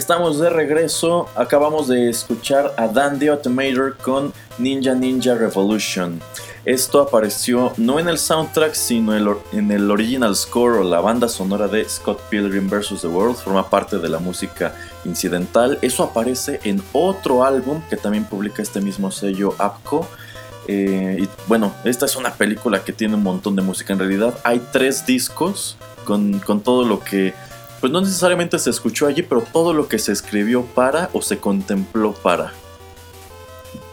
Estamos 0.09 0.39
de 0.39 0.49
regreso, 0.49 1.29
acabamos 1.37 1.87
de 1.87 2.09
escuchar 2.09 2.73
a 2.79 2.89
Dan 2.89 3.19
the 3.19 3.29
Automator 3.29 3.95
con 3.99 4.33
Ninja 4.57 4.95
Ninja 4.95 5.35
Revolution. 5.35 6.19
Esto 6.65 7.03
apareció 7.03 7.75
no 7.77 7.99
en 7.99 8.09
el 8.09 8.17
soundtrack, 8.17 8.73
sino 8.73 9.15
en 9.53 9.71
el 9.71 9.91
original 9.91 10.35
score 10.35 10.79
o 10.79 10.83
la 10.83 11.03
banda 11.03 11.29
sonora 11.29 11.69
de 11.69 11.87
Scott 11.87 12.23
Pilgrim 12.31 12.71
vs. 12.71 13.03
The 13.03 13.09
World, 13.09 13.37
forma 13.37 13.69
parte 13.69 13.99
de 13.99 14.09
la 14.09 14.19
música 14.19 14.75
incidental. 15.05 15.79
Eso 15.83 16.05
aparece 16.05 16.59
en 16.65 16.83
otro 16.95 17.45
álbum 17.45 17.83
que 17.91 17.99
también 17.99 18.25
publica 18.25 18.63
este 18.63 18.81
mismo 18.81 19.11
sello 19.11 19.55
APCO. 19.59 20.09
Eh, 20.69 21.19
y 21.21 21.29
bueno, 21.49 21.75
esta 21.85 22.07
es 22.07 22.17
una 22.17 22.33
película 22.33 22.83
que 22.83 22.95
tiene 22.95 23.15
un 23.15 23.23
montón 23.23 23.57
de 23.57 23.61
música. 23.61 23.93
En 23.93 23.99
realidad 23.99 24.39
hay 24.43 24.63
tres 24.73 25.05
discos 25.05 25.77
con, 26.07 26.39
con 26.39 26.63
todo 26.63 26.87
lo 26.87 27.01
que, 27.01 27.35
pues 27.81 27.93
no 27.93 28.01
necesariamente 28.01 28.59
se 28.59 28.71
escuchó 28.71 29.07
allí, 29.07 29.23
pero 29.23 29.43
todo 29.43 29.73
lo 29.73 29.89
que 29.89 29.99
se 29.99 30.13
escribió 30.13 30.65
para 30.65 31.11
o 31.13 31.23
se 31.23 31.39
contempló 31.39 32.15
para. 32.15 32.53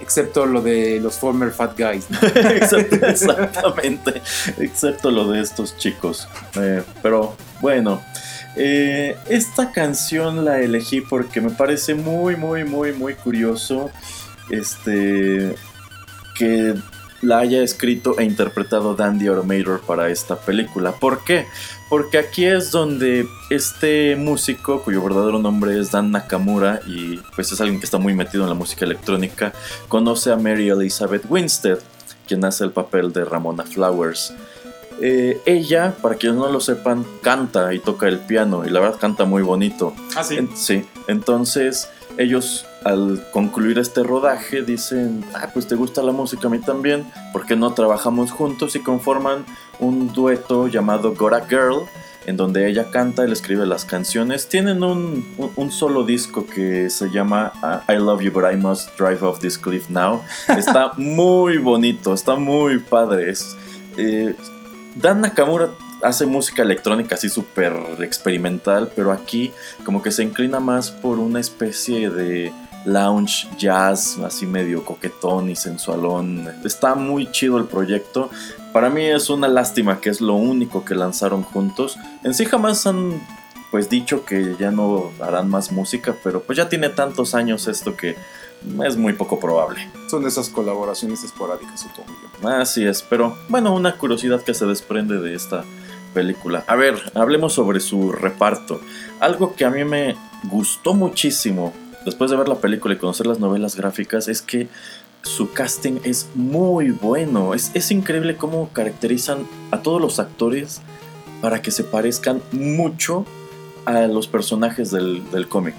Excepto 0.02 0.46
lo 0.46 0.62
de 0.62 1.00
los 1.00 1.18
former 1.18 1.52
fat 1.52 1.78
guys. 1.78 2.08
Exactamente, 3.04 4.22
excepto 4.60 5.10
lo 5.10 5.32
de 5.32 5.42
estos 5.42 5.78
chicos. 5.78 6.28
Eh, 6.56 6.84
pero 7.02 7.36
bueno, 7.62 8.02
eh, 8.56 9.18
esta 9.28 9.72
canción 9.72 10.46
la 10.46 10.62
elegí 10.62 11.02
porque 11.02 11.42
me 11.42 11.50
parece 11.50 11.96
muy, 11.96 12.36
muy, 12.36 12.64
muy, 12.64 12.94
muy 12.94 13.16
curioso 13.16 13.90
este, 14.50 15.56
que 16.36 16.76
la 17.22 17.40
haya 17.40 17.64
escrito 17.64 18.18
e 18.20 18.24
interpretado 18.24 18.94
Dandy 18.96 19.28
Automator 19.28 19.82
para 19.82 20.10
esta 20.10 20.36
película. 20.38 20.92
¿Por 20.94 21.24
qué? 21.24 21.46
Porque 21.90 22.18
aquí 22.18 22.46
es 22.46 22.72
donde 22.72 23.28
este 23.50 24.16
músico, 24.16 24.82
cuyo 24.84 25.02
verdadero 25.04 25.40
nombre 25.40 25.80
es 25.80 25.92
Dan 25.92 26.12
Nakamura 26.12 26.82
y 26.88 27.18
pues 27.36 27.52
es 27.52 27.62
alguien 27.62 27.80
que 27.80 27.86
está 27.86 27.98
muy 27.98 28.14
metido 28.14 28.44
en 28.44 28.50
la 28.50 28.56
música 28.56 28.86
electrónica, 28.86 29.54
conoce 29.88 30.32
a 30.32 30.36
Mary 30.36 30.70
Elizabeth 30.70 31.24
Winstead, 31.30 31.80
quien 32.28 32.44
hace 32.46 32.64
el 32.64 32.72
papel 32.72 33.14
de 33.14 33.24
Ramona 33.26 33.64
Flowers. 33.64 34.34
Eh, 35.02 35.42
ella, 35.46 35.94
para 36.02 36.16
quienes 36.16 36.38
no 36.40 36.50
lo 36.50 36.60
sepan, 36.62 37.06
canta 37.22 37.74
y 37.74 37.80
toca 37.80 38.08
el 38.08 38.20
piano 38.20 38.66
y 38.66 38.70
la 38.70 38.80
verdad 38.80 38.98
canta 39.00 39.26
muy 39.26 39.42
bonito. 39.44 39.94
Ah, 40.16 40.24
sí. 40.24 40.38
En- 40.38 40.56
sí, 40.56 40.86
entonces 41.08 41.90
ellos 42.18 42.66
al 42.86 43.26
concluir 43.34 43.78
este 43.80 44.04
rodaje 44.04 44.62
dicen, 44.62 45.26
ah, 45.34 45.50
pues 45.54 45.68
te 45.68 45.76
gusta 45.76 46.02
la 46.04 46.12
música 46.14 46.48
a 46.48 46.52
mí 46.52 46.60
también, 46.60 47.06
¿por 47.34 47.46
qué 47.46 47.56
no 47.58 47.74
trabajamos 47.74 48.32
juntos 48.32 48.76
y 48.76 48.80
conforman 48.80 49.44
un 49.80 50.14
dueto 50.14 50.68
llamado 50.68 51.14
Gora 51.16 51.46
Girl? 51.50 51.82
En 52.28 52.38
donde 52.38 52.68
ella 52.68 52.90
canta, 52.90 53.24
él 53.24 53.32
escribe 53.34 53.68
las 53.68 53.86
canciones. 53.86 54.48
Tienen 54.48 54.84
un, 54.84 55.28
un- 55.38 55.52
un 55.56 55.72
solo 55.72 56.04
disco 56.04 56.48
que 56.48 56.90
se 56.90 57.10
llama 57.12 57.52
ah, 57.62 57.84
I 57.88 57.98
Love 57.98 58.22
You 58.22 58.32
But 58.32 58.46
I 58.52 58.56
Must 58.56 58.98
Drive 59.00 59.22
Off 59.24 59.40
This 59.40 59.58
Cliff 59.60 59.90
Now. 59.90 60.22
Está 60.58 60.94
muy 60.98 61.58
bonito, 61.60 62.14
está 62.16 62.36
muy 62.36 62.80
padre. 62.80 63.30
Es, 63.30 63.56
eh, 63.98 64.34
Dan 64.96 65.22
Nakamura 65.22 65.70
hace 66.02 66.26
música 66.26 66.62
electrónica 66.64 67.14
así 67.16 67.30
súper 67.30 67.74
experimental, 68.00 68.92
pero 68.96 69.12
aquí 69.12 69.52
como 69.84 70.02
que 70.02 70.10
se 70.12 70.24
inclina 70.24 70.60
más 70.60 70.90
por 70.92 71.20
una 71.20 71.40
especie 71.40 72.10
de 72.10 72.52
lounge 72.86 73.48
jazz, 73.58 74.18
así 74.20 74.46
medio 74.46 74.86
coquetón 74.86 75.50
y 75.50 75.56
sensualón. 75.56 76.48
Está 76.64 76.96
muy 76.96 77.32
chido 77.32 77.58
el 77.58 77.66
proyecto. 77.66 78.30
Para 78.72 78.90
mí 78.90 79.04
es 79.04 79.30
una 79.30 79.48
lástima 79.48 80.00
que 80.02 80.10
es 80.10 80.22
lo 80.22 80.36
único 80.36 80.86
que 80.86 80.96
lanzaron 80.96 81.44
juntos. 81.44 81.98
En 82.24 82.34
sí 82.34 82.46
jamás 82.46 82.86
han 82.88 83.22
pues 83.72 83.90
dicho 83.90 84.24
que 84.24 84.56
ya 84.58 84.72
no 84.72 85.12
harán 85.20 85.50
más 85.50 85.72
música, 85.72 86.16
pero 86.24 86.42
pues 86.42 86.58
ya 86.58 86.70
tiene 86.70 86.90
tantos 86.90 87.36
años 87.36 87.68
esto 87.68 87.98
que 87.98 88.16
es 88.86 88.98
muy 88.98 89.14
poco 89.14 89.40
probable. 89.40 89.90
Son 90.10 90.26
esas 90.26 90.50
colaboraciones 90.50 91.24
esporádicas, 91.24 91.82
supongo. 91.82 92.50
Así 92.50 92.86
es, 92.86 93.02
pero 93.02 93.38
bueno, 93.50 93.74
una 93.74 93.98
curiosidad 93.98 94.42
que 94.42 94.54
se 94.54 94.66
desprende 94.66 95.20
de 95.20 95.36
esta 95.36 95.64
película. 96.14 96.64
A 96.68 96.76
ver, 96.76 97.12
hablemos 97.16 97.54
sobre 97.54 97.80
su 97.80 98.12
reparto. 98.12 98.80
Algo 99.20 99.56
que 99.56 99.66
a 99.66 99.70
mí 99.70 99.84
me 99.84 100.16
gustó 100.44 100.94
muchísimo 100.94 101.74
después 102.06 102.32
de 102.32 102.38
ver 102.38 102.48
la 102.48 102.56
película 102.56 102.94
y 102.94 102.98
conocer 102.98 103.28
las 103.28 103.40
novelas 103.40 103.76
gráficas 103.76 104.28
es 104.28 104.42
que 104.42 104.68
su 105.24 105.52
casting 105.52 106.00
es 106.04 106.30
muy 106.36 106.92
bueno. 106.92 107.54
Es, 107.54 107.72
es 107.74 107.92
increíble 107.92 108.38
cómo 108.38 108.70
caracterizan 108.72 109.48
a 109.72 109.82
todos 109.82 110.00
los 110.00 110.20
actores 110.20 110.82
para 111.42 111.62
que 111.62 111.72
se 111.72 111.84
parezcan 111.84 112.42
mucho 112.52 113.26
a 113.86 114.08
los 114.08 114.28
personajes 114.28 114.92
del, 114.92 115.30
del 115.32 115.48
cómic. 115.48 115.76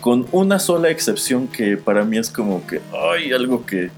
Con 0.00 0.26
una 0.32 0.58
sola 0.58 0.90
excepción 0.90 1.48
que 1.48 1.76
para 1.76 2.04
mí 2.04 2.18
es 2.18 2.30
como 2.30 2.66
que, 2.66 2.80
ay, 3.12 3.32
algo 3.32 3.64
que 3.64 3.90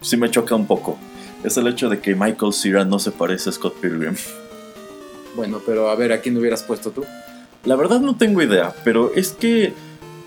sí 0.00 0.16
me 0.16 0.30
choca 0.30 0.54
un 0.54 0.66
poco. 0.66 0.98
Es 1.44 1.56
el 1.56 1.68
hecho 1.68 1.88
de 1.88 2.00
que 2.00 2.14
Michael 2.14 2.52
Cera 2.52 2.84
no 2.84 2.98
se 2.98 3.12
parece 3.12 3.50
a 3.50 3.52
Scott 3.52 3.74
Pilgrim. 3.80 4.16
Bueno, 5.36 5.60
pero 5.64 5.88
a 5.88 5.94
ver, 5.94 6.12
¿a 6.12 6.20
quién 6.20 6.36
hubieras 6.36 6.62
puesto 6.62 6.90
tú? 6.90 7.04
La 7.64 7.76
verdad 7.76 8.00
no 8.00 8.16
tengo 8.16 8.42
idea, 8.42 8.74
pero 8.84 9.12
es 9.14 9.32
que 9.32 9.72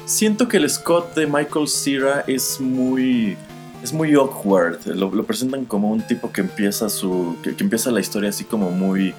siento 0.06 0.48
que 0.48 0.58
el 0.58 0.70
Scott 0.70 1.16
de 1.16 1.28
Michael 1.28 1.68
Cera 1.68 2.24
es 2.28 2.60
muy 2.60 3.38
es 3.84 3.92
muy 3.92 4.14
awkward. 4.14 4.86
Lo, 4.88 5.12
lo 5.12 5.24
presentan 5.26 5.66
como 5.66 5.92
un 5.92 6.02
tipo 6.08 6.32
que 6.32 6.42
empieza 6.42 6.90
su 6.90 7.36
que, 7.44 7.56
que 7.56 7.64
empieza 7.64 7.92
la 7.92 8.00
historia 8.00 8.30
así 8.30 8.44
como 8.46 8.72
muy 8.72 9.14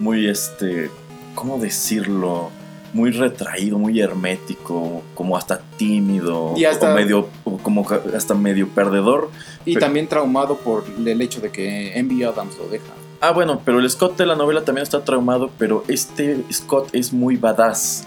muy 0.00 0.28
este 0.28 0.90
cómo 1.34 1.58
decirlo 1.58 2.50
muy 2.94 3.10
retraído, 3.10 3.78
muy 3.78 4.00
hermético, 4.00 5.02
como 5.14 5.36
hasta 5.36 5.60
tímido, 5.76 6.54
Y 6.56 6.64
hasta- 6.64 6.90
o 6.90 6.94
medio 6.94 7.28
o 7.44 7.58
como 7.58 7.86
hasta 8.16 8.34
medio 8.34 8.66
perdedor. 8.68 9.30
Y 9.66 9.74
Pero- 9.74 9.84
también 9.86 10.08
traumado 10.08 10.56
por 10.56 10.84
el 10.98 11.20
hecho 11.20 11.40
de 11.40 11.50
que 11.50 11.98
Envy 11.98 12.22
Adams 12.24 12.56
lo 12.58 12.66
deja. 12.68 12.86
Ah, 13.20 13.32
bueno, 13.32 13.60
pero 13.64 13.78
el 13.80 13.90
Scott 13.90 14.16
de 14.16 14.24
la 14.26 14.36
novela 14.36 14.64
también 14.64 14.84
está 14.84 15.04
traumado, 15.04 15.50
pero 15.58 15.84
este 15.88 16.42
Scott 16.50 16.88
es 16.94 17.12
muy 17.12 17.36
badass. 17.36 18.06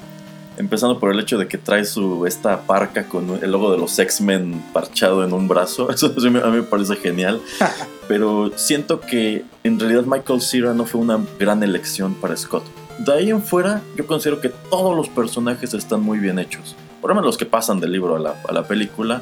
Empezando 0.58 1.00
por 1.00 1.12
el 1.12 1.20
hecho 1.20 1.38
de 1.38 1.48
que 1.48 1.58
trae 1.58 1.86
su 1.86 2.26
esta 2.26 2.62
parca 2.62 3.08
con 3.08 3.40
el 3.42 3.52
logo 3.52 3.72
de 3.72 3.78
los 3.78 3.98
X-Men 3.98 4.64
parchado 4.74 5.24
en 5.24 5.34
un 5.34 5.48
brazo. 5.48 5.90
Eso 5.94 6.08
a 6.08 6.20
mí 6.20 6.30
me 6.30 6.64
parece 6.64 6.96
genial. 6.96 7.42
pero 8.08 8.52
siento 8.58 9.00
que 9.00 9.46
en 9.64 9.80
realidad 9.80 10.04
Michael 10.04 10.42
Cera 10.42 10.74
no 10.74 10.86
fue 10.86 11.02
una 11.02 11.20
gran 11.40 11.64
elección 11.64 12.14
para 12.14 12.36
Scott. 12.36 12.64
De 13.00 13.14
ahí 13.14 13.30
en 13.30 13.42
fuera, 13.42 13.82
yo 13.96 14.06
considero 14.06 14.42
que 14.42 14.50
todos 14.50 14.96
los 14.96 15.10
personajes 15.10 15.74
están 15.74 16.02
muy 16.02 16.20
bien 16.20 16.38
hechos. 16.38 16.76
Por 17.00 17.10
lo 17.10 17.16
menos 17.16 17.28
los 17.28 17.38
que 17.38 17.46
pasan 17.46 17.80
del 17.80 17.92
libro 17.94 18.16
a 18.16 18.20
la, 18.20 18.36
a 18.48 18.54
la 18.54 18.68
película. 18.68 19.22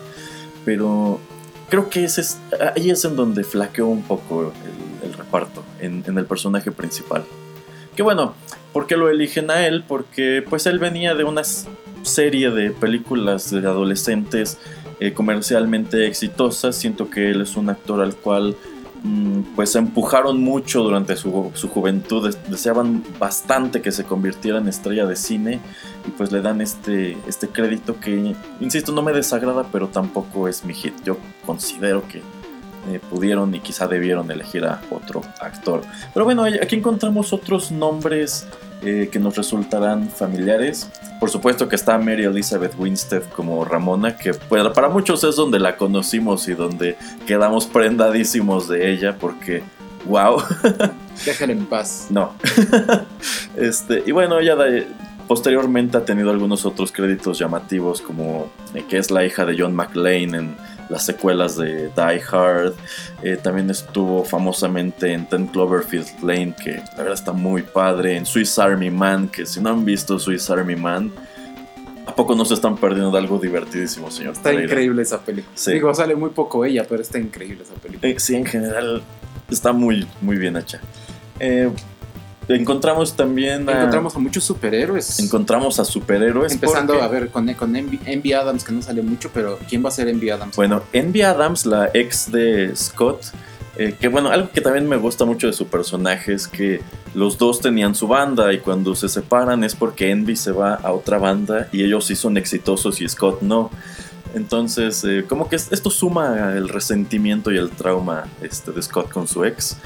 Pero 0.65 1.19
creo 1.69 1.89
que 1.89 2.03
ese 2.03 2.21
es, 2.21 2.39
ahí 2.75 2.89
es 2.89 3.05
en 3.05 3.15
donde 3.15 3.43
flaqueó 3.43 3.87
un 3.87 4.01
poco 4.01 4.51
el, 5.03 5.09
el 5.09 5.13
reparto, 5.13 5.63
en, 5.79 6.03
en 6.05 6.17
el 6.17 6.25
personaje 6.25 6.71
principal. 6.71 7.23
Que 7.95 8.03
bueno, 8.03 8.33
¿por 8.73 8.87
qué 8.87 8.97
lo 8.97 9.09
eligen 9.09 9.51
a 9.51 9.65
él? 9.67 9.83
Porque 9.87 10.43
pues 10.49 10.65
él 10.65 10.79
venía 10.79 11.15
de 11.15 11.23
una 11.23 11.41
serie 12.03 12.49
de 12.51 12.71
películas 12.71 13.51
de 13.51 13.59
adolescentes 13.59 14.57
eh, 14.99 15.13
comercialmente 15.13 16.07
exitosas. 16.07 16.75
Siento 16.75 17.09
que 17.09 17.29
él 17.31 17.41
es 17.41 17.55
un 17.57 17.69
actor 17.69 18.01
al 18.01 18.15
cual 18.15 18.55
mm, 19.03 19.41
pues 19.55 19.75
empujaron 19.75 20.41
mucho 20.41 20.83
durante 20.83 21.15
su, 21.15 21.51
su 21.53 21.67
juventud. 21.69 22.25
Des- 22.25 22.49
Deseaban 22.49 23.03
bastante 23.19 23.81
que 23.81 23.91
se 23.91 24.03
convirtiera 24.03 24.59
en 24.59 24.67
estrella 24.67 25.05
de 25.05 25.15
cine 25.15 25.59
y 26.07 26.11
pues 26.11 26.31
le 26.31 26.41
dan 26.41 26.61
este, 26.61 27.17
este 27.27 27.47
crédito 27.49 27.99
que, 27.99 28.33
insisto, 28.61 28.91
no 28.93 29.01
me 29.01 29.11
desagrada, 29.13 29.65
pero 29.71 29.87
tampoco 29.89 30.47
es 30.47 30.63
mi 30.63 30.73
hit. 30.73 30.93
Yo 31.03 31.17
considero 31.45 32.07
que 32.07 32.21
eh, 32.87 32.99
pudieron 33.09 33.53
y 33.53 33.59
quizá 33.59 33.87
debieron 33.87 34.31
elegir 34.31 34.65
a 34.65 34.81
otro 34.89 35.21
actor. 35.39 35.81
Pero 36.13 36.25
bueno, 36.25 36.43
aquí 36.43 36.77
encontramos 36.77 37.33
otros 37.33 37.71
nombres 37.71 38.47
eh, 38.81 39.09
que 39.11 39.19
nos 39.19 39.35
resultarán 39.35 40.07
familiares. 40.09 40.89
Por 41.19 41.29
supuesto 41.29 41.67
que 41.67 41.75
está 41.75 41.97
Mary 41.97 42.23
Elizabeth 42.23 42.73
Winstead 42.77 43.23
como 43.35 43.65
Ramona, 43.65 44.15
que 44.15 44.33
para 44.33 44.87
muchos 44.87 45.23
es 45.25 45.35
donde 45.35 45.59
la 45.59 45.75
conocimos 45.75 46.47
y 46.47 46.53
donde 46.53 46.95
quedamos 47.27 47.67
prendadísimos 47.67 48.69
de 48.69 48.91
ella, 48.91 49.17
porque, 49.19 49.63
wow, 50.05 50.41
Déjala 51.25 51.51
en 51.51 51.65
paz. 51.65 52.07
no. 52.09 52.33
este, 53.57 54.03
y 54.05 54.13
bueno, 54.13 54.39
ella 54.39 54.55
posteriormente 55.27 55.97
ha 55.97 56.05
tenido 56.05 56.31
algunos 56.31 56.65
otros 56.65 56.91
créditos 56.91 57.37
llamativos, 57.37 58.01
como 58.01 58.49
eh, 58.73 58.85
que 58.87 58.97
es 58.97 59.11
la 59.11 59.25
hija 59.25 59.45
de 59.45 59.55
John 59.59 59.75
McClane 59.75 60.37
en 60.37 60.55
las 60.89 61.05
secuelas 61.05 61.55
de 61.55 61.89
Die 61.89 62.21
Hard. 62.31 62.73
Eh, 63.23 63.37
también 63.41 63.69
estuvo 63.69 64.23
famosamente 64.23 65.13
en 65.13 65.27
Ten 65.27 65.47
Cloverfield 65.47 66.07
Lane, 66.23 66.53
que 66.61 66.77
la 66.77 66.97
verdad 66.97 67.13
está 67.13 67.31
muy 67.31 67.61
padre. 67.61 68.15
En 68.17 68.25
Swiss 68.25 68.57
Army 68.59 68.89
Man, 68.89 69.27
que 69.29 69.45
si 69.45 69.61
no 69.61 69.69
han 69.69 69.85
visto 69.85 70.17
Swiss 70.19 70.49
Army 70.49 70.75
Man, 70.75 71.11
¿a 72.05 72.15
poco 72.15 72.35
no 72.35 72.43
se 72.43 72.55
están 72.55 72.75
perdiendo 72.75 73.11
de 73.11 73.19
algo 73.19 73.37
divertidísimo, 73.37 74.09
señor? 74.09 74.33
Está 74.33 74.43
Pereira? 74.49 74.65
increíble 74.65 75.01
esa 75.03 75.19
película. 75.19 75.51
Sí. 75.55 75.73
Digo, 75.73 75.93
sale 75.93 76.15
muy 76.15 76.31
poco 76.31 76.65
ella, 76.65 76.85
pero 76.89 77.01
está 77.01 77.19
increíble 77.19 77.63
esa 77.63 77.75
película. 77.75 78.09
Eh, 78.09 78.19
sí, 78.19 78.35
en 78.35 78.45
general 78.45 79.03
está 79.49 79.71
muy, 79.73 80.07
muy 80.21 80.37
bien 80.37 80.57
hecha. 80.57 80.79
Eh, 81.39 81.69
encontramos 82.55 83.15
también 83.15 83.67
a, 83.69 83.73
Encontramos 83.79 84.15
a 84.15 84.19
muchos 84.19 84.43
superhéroes. 84.43 85.19
encontramos 85.19 85.79
a 85.79 85.85
superhéroes. 85.85 86.53
Empezando 86.53 86.93
porque- 86.93 87.05
a 87.05 87.07
ver 87.07 87.29
con, 87.29 87.53
con 87.53 87.75
Envy, 87.75 87.99
Envy 88.05 88.33
Adams, 88.33 88.63
que 88.63 88.71
no 88.71 88.81
sale 88.81 89.01
mucho, 89.01 89.29
pero 89.33 89.57
¿quién 89.69 89.83
va 89.83 89.89
a 89.89 89.91
ser 89.91 90.07
Envy 90.07 90.29
Adams? 90.29 90.55
Bueno, 90.55 90.81
Envy 90.93 91.21
Adams, 91.21 91.65
la 91.65 91.89
ex 91.93 92.31
de 92.31 92.75
Scott, 92.75 93.21
eh, 93.77 93.95
que 93.99 94.07
bueno, 94.09 94.29
algo 94.29 94.49
que 94.51 94.61
también 94.61 94.87
me 94.89 94.97
gusta 94.97 95.23
mucho 95.25 95.47
de 95.47 95.53
su 95.53 95.67
personaje 95.67 96.33
es 96.33 96.47
que 96.47 96.81
los 97.13 97.37
dos 97.37 97.61
tenían 97.61 97.95
su 97.95 98.07
banda 98.07 98.51
y 98.53 98.59
cuando 98.59 98.93
se 98.95 99.07
separan 99.09 99.63
es 99.63 99.73
porque 99.75 100.11
Envy 100.11 100.35
se 100.35 100.51
va 100.51 100.75
a 100.75 100.91
otra 100.91 101.17
banda 101.17 101.69
y 101.71 101.83
ellos 101.83 102.05
sí 102.05 102.15
son 102.15 102.35
exitosos 102.37 102.99
y 103.01 103.07
Scott 103.07 103.41
no. 103.41 103.69
Entonces, 104.35 105.03
eh, 105.05 105.25
como 105.27 105.49
que 105.49 105.55
es- 105.55 105.71
esto 105.71 105.89
suma 105.89 106.53
el 106.55 106.69
resentimiento 106.69 107.51
y 107.51 107.57
el 107.57 107.69
trauma 107.71 108.25
este, 108.41 108.71
de 108.71 108.81
Scott 108.81 109.09
con 109.11 109.27
su 109.27 109.43
ex. 109.43 109.77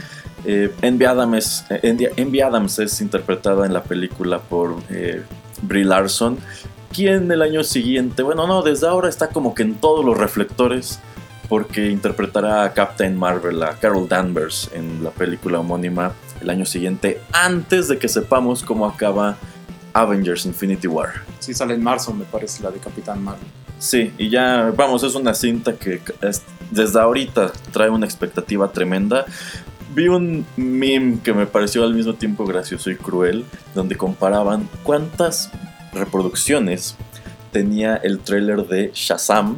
Eh, 0.45 0.73
Envy, 0.81 1.05
Adams, 1.05 1.65
eh, 1.69 1.79
Envy- 1.83 2.11
Envy 2.17 2.41
Adams 2.41 2.79
es 2.79 2.99
interpretada 3.01 3.65
en 3.65 3.73
la 3.73 3.83
película 3.83 4.39
por 4.39 4.75
eh, 4.89 5.23
Brie 5.61 5.85
Larson, 5.85 6.37
quien 6.91 7.31
el 7.31 7.41
año 7.41 7.63
siguiente, 7.63 8.23
bueno, 8.23 8.45
no, 8.47 8.61
desde 8.61 8.87
ahora 8.87 9.09
está 9.09 9.29
como 9.29 9.55
que 9.55 9.63
en 9.63 9.75
todos 9.75 10.03
los 10.05 10.17
reflectores, 10.17 10.99
porque 11.49 11.89
interpretará 11.89 12.63
a 12.63 12.73
Captain 12.73 13.15
Marvel, 13.17 13.61
a 13.63 13.75
Carol 13.79 14.07
Danvers, 14.07 14.69
en 14.73 15.03
la 15.03 15.11
película 15.11 15.59
homónima 15.59 16.13
el 16.41 16.49
año 16.49 16.65
siguiente, 16.65 17.19
antes 17.31 17.87
de 17.87 17.97
que 17.97 18.07
sepamos 18.09 18.63
cómo 18.63 18.85
acaba 18.85 19.37
Avengers 19.93 20.45
Infinity 20.45 20.87
War. 20.87 21.09
Sí, 21.39 21.53
sale 21.53 21.73
en 21.75 21.83
marzo, 21.83 22.13
me 22.13 22.25
parece, 22.25 22.63
la 22.63 22.71
de 22.71 22.79
Capitán 22.79 23.23
Marvel. 23.23 23.45
Sí, 23.79 24.13
y 24.17 24.29
ya, 24.29 24.71
vamos, 24.75 25.03
es 25.03 25.13
una 25.15 25.33
cinta 25.33 25.73
que 25.73 26.01
es- 26.21 26.41
desde 26.71 26.99
ahorita 26.99 27.51
trae 27.71 27.89
una 27.89 28.05
expectativa 28.05 28.71
tremenda. 28.71 29.25
Vi 29.95 30.07
un 30.07 30.45
meme 30.57 31.19
que 31.23 31.33
me 31.33 31.45
pareció 31.45 31.83
al 31.83 31.93
mismo 31.93 32.13
tiempo 32.15 32.45
gracioso 32.45 32.89
y 32.89 32.95
cruel, 32.95 33.45
donde 33.75 33.95
comparaban 33.95 34.67
cuántas 34.83 35.51
reproducciones 35.93 36.95
tenía 37.51 37.97
el 37.97 38.19
tráiler 38.19 38.65
de 38.67 38.91
Shazam 38.93 39.57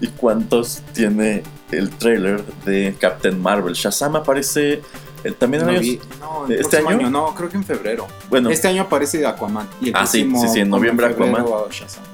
y 0.00 0.08
cuántos 0.08 0.82
tiene 0.92 1.42
el 1.70 1.90
tráiler 1.90 2.44
de 2.64 2.96
Captain 2.98 3.40
Marvel. 3.40 3.74
Shazam 3.74 4.16
aparece 4.16 4.82
eh, 5.22 5.32
también 5.38 5.68
en 5.68 5.74
No, 5.74 5.80
vi- 5.80 6.00
no, 6.18 6.46
el 6.46 6.60
¿Este 6.60 6.78
año? 6.78 7.08
No, 7.10 7.34
creo 7.34 7.48
que 7.48 7.56
en 7.58 7.64
febrero. 7.64 8.08
Bueno, 8.28 8.50
Este 8.50 8.66
año 8.66 8.82
aparece 8.82 9.24
Aquaman. 9.24 9.68
Y 9.80 9.90
el 9.90 9.94
Ah, 9.96 10.06
sí, 10.06 10.28
sí, 10.34 10.48
sí, 10.48 10.60
en 10.60 10.70
noviembre 10.70 11.06
Aquaman. 11.06 11.44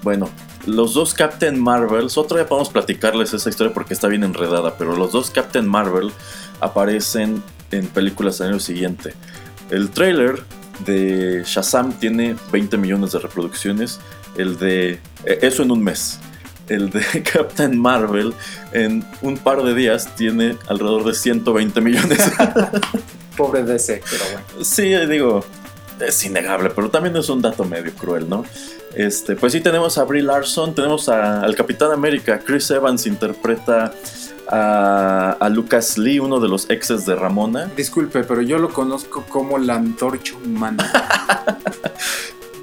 Bueno, 0.03 0.29
los 0.67 0.93
dos 0.95 1.15
Captain 1.15 1.59
Marvels, 1.59 2.19
otro 2.19 2.37
día 2.37 2.47
podemos 2.47 2.69
platicarles 2.69 3.33
esa 3.33 3.49
historia 3.49 3.73
porque 3.73 3.95
está 3.95 4.09
bien 4.09 4.25
enredada, 4.25 4.77
pero 4.77 4.97
los 4.97 5.13
dos 5.13 5.31
Captain 5.31 5.67
Marvel 5.67 6.13
aparecen 6.61 7.43
en 7.71 7.87
películas 7.89 8.41
al 8.41 8.51
año 8.51 8.61
siguiente. 8.61 9.15
El 9.71 9.91
trailer 9.91 10.43
de 10.85 11.43
Shazam 11.45 11.93
tiene 11.95 12.37
20 12.53 12.77
millones 12.77 13.13
de 13.13 13.19
reproducciones, 13.19 13.99
el 14.37 14.59
de... 14.59 15.01
eh, 15.25 15.39
eso 15.43 15.63
en 15.63 15.71
un 15.71 15.83
mes. 15.83 16.19
El 16.69 16.91
de 16.91 17.23
Captain 17.33 17.79
Marvel 17.79 18.35
en 18.73 19.05
un 19.23 19.39
par 19.39 19.63
de 19.63 19.75
días 19.75 20.15
tiene 20.17 20.57
alrededor 20.69 21.05
de 21.05 21.15
120 21.15 21.81
millones. 21.81 22.19
Pobre 23.37 23.63
DC, 23.63 24.03
pero 24.11 24.25
bueno. 24.33 24.65
Sí, 24.65 24.95
digo, 25.09 25.45
es 26.01 26.25
innegable, 26.25 26.71
pero 26.71 26.89
también 26.91 27.17
es 27.17 27.29
un 27.29 27.43
dato 27.43 27.65
medio 27.65 27.93
cruel, 27.95 28.29
¿no? 28.29 28.45
Este, 28.95 29.37
pues 29.37 29.53
sí, 29.53 29.61
tenemos 29.61 29.99
a 29.99 30.05
Brie 30.05 30.23
Larson, 30.23 30.75
tenemos 30.75 31.09
a- 31.11 31.43
al 31.43 31.55
Capitán 31.55 31.93
América, 31.93 32.41
Chris 32.45 32.71
Evans 32.71 33.07
interpreta 33.07 33.93
a, 34.49 35.37
a 35.39 35.49
Lucas 35.49 35.99
Lee, 35.99 36.19
uno 36.19 36.41
de 36.41 36.49
los 36.49 36.69
exes 36.71 37.07
de 37.07 37.15
Ramona. 37.15 37.71
Disculpe, 37.77 38.25
pero 38.25 38.43
yo 38.43 38.59
lo 38.59 38.71
conozco 38.71 39.25
como 39.29 39.59
la 39.59 39.75
antorcha 39.77 40.35
humana. 40.45 40.91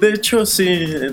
De 0.00 0.12
hecho, 0.12 0.44
sí, 0.44 0.66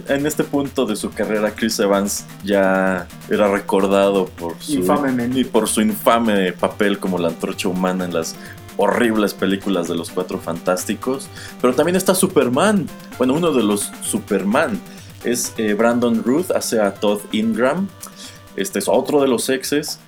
en 0.08 0.26
este 0.26 0.44
punto 0.44 0.86
de 0.86 0.96
su 0.96 1.12
carrera, 1.12 1.52
Chris 1.56 1.80
Evans 1.80 2.26
ya 2.44 3.08
era 3.30 3.48
recordado 3.48 4.26
por 4.26 4.56
su, 4.60 4.74
Infamemente. 4.74 5.40
y 5.40 5.44
por 5.44 5.70
su 5.70 5.82
infame 5.82 6.52
papel 6.52 7.00
como 7.00 7.18
la 7.18 7.30
antorcha 7.30 7.70
humana 7.70 8.06
en 8.06 8.14
las 8.14 8.36
horribles 8.78 9.34
películas 9.34 9.88
de 9.88 9.96
los 9.96 10.10
Cuatro 10.10 10.40
Fantásticos. 10.40 11.30
Pero 11.62 11.74
también 11.74 11.96
está 11.96 12.16
Superman. 12.16 12.88
Bueno, 13.18 13.34
uno 13.36 13.52
de 13.52 13.64
los 13.64 13.92
Superman 14.02 14.82
es 15.24 15.54
eh, 15.58 15.74
Brandon 15.74 16.24
Ruth, 16.24 16.52
hace 16.54 16.82
a 16.82 16.94
Todd 16.94 17.22
Ingram. 17.32 17.88
Este 18.56 18.80
es 18.80 18.88
otro 18.88 19.22
de 19.22 19.28
los 19.28 19.48
exes. 19.50 20.00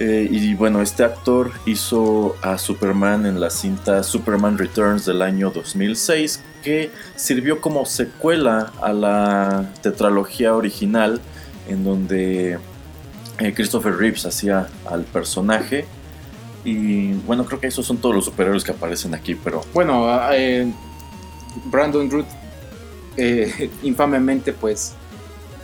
Eh, 0.00 0.26
y 0.30 0.54
bueno, 0.54 0.80
este 0.80 1.04
actor 1.04 1.52
hizo 1.66 2.34
a 2.40 2.56
Superman 2.56 3.26
en 3.26 3.38
la 3.38 3.50
cinta 3.50 4.02
Superman 4.02 4.56
Returns 4.56 5.04
del 5.04 5.20
año 5.20 5.50
2006, 5.50 6.40
que 6.62 6.90
sirvió 7.16 7.60
como 7.60 7.84
secuela 7.84 8.72
a 8.80 8.94
la 8.94 9.70
tetralogía 9.82 10.54
original, 10.54 11.20
en 11.68 11.84
donde 11.84 12.58
eh, 13.40 13.52
Christopher 13.52 13.94
Reeves 13.94 14.24
hacía 14.24 14.68
al 14.86 15.04
personaje. 15.04 15.84
Y 16.64 17.12
bueno, 17.26 17.44
creo 17.44 17.60
que 17.60 17.66
esos 17.66 17.84
son 17.84 17.98
todos 17.98 18.14
los 18.14 18.24
superhéroes 18.24 18.64
que 18.64 18.70
aparecen 18.70 19.14
aquí, 19.14 19.34
pero 19.34 19.62
Bueno, 19.74 20.08
eh, 20.32 20.72
Brandon 21.66 22.10
Root 22.10 22.26
infamemente 23.82 24.54
pues 24.54 24.94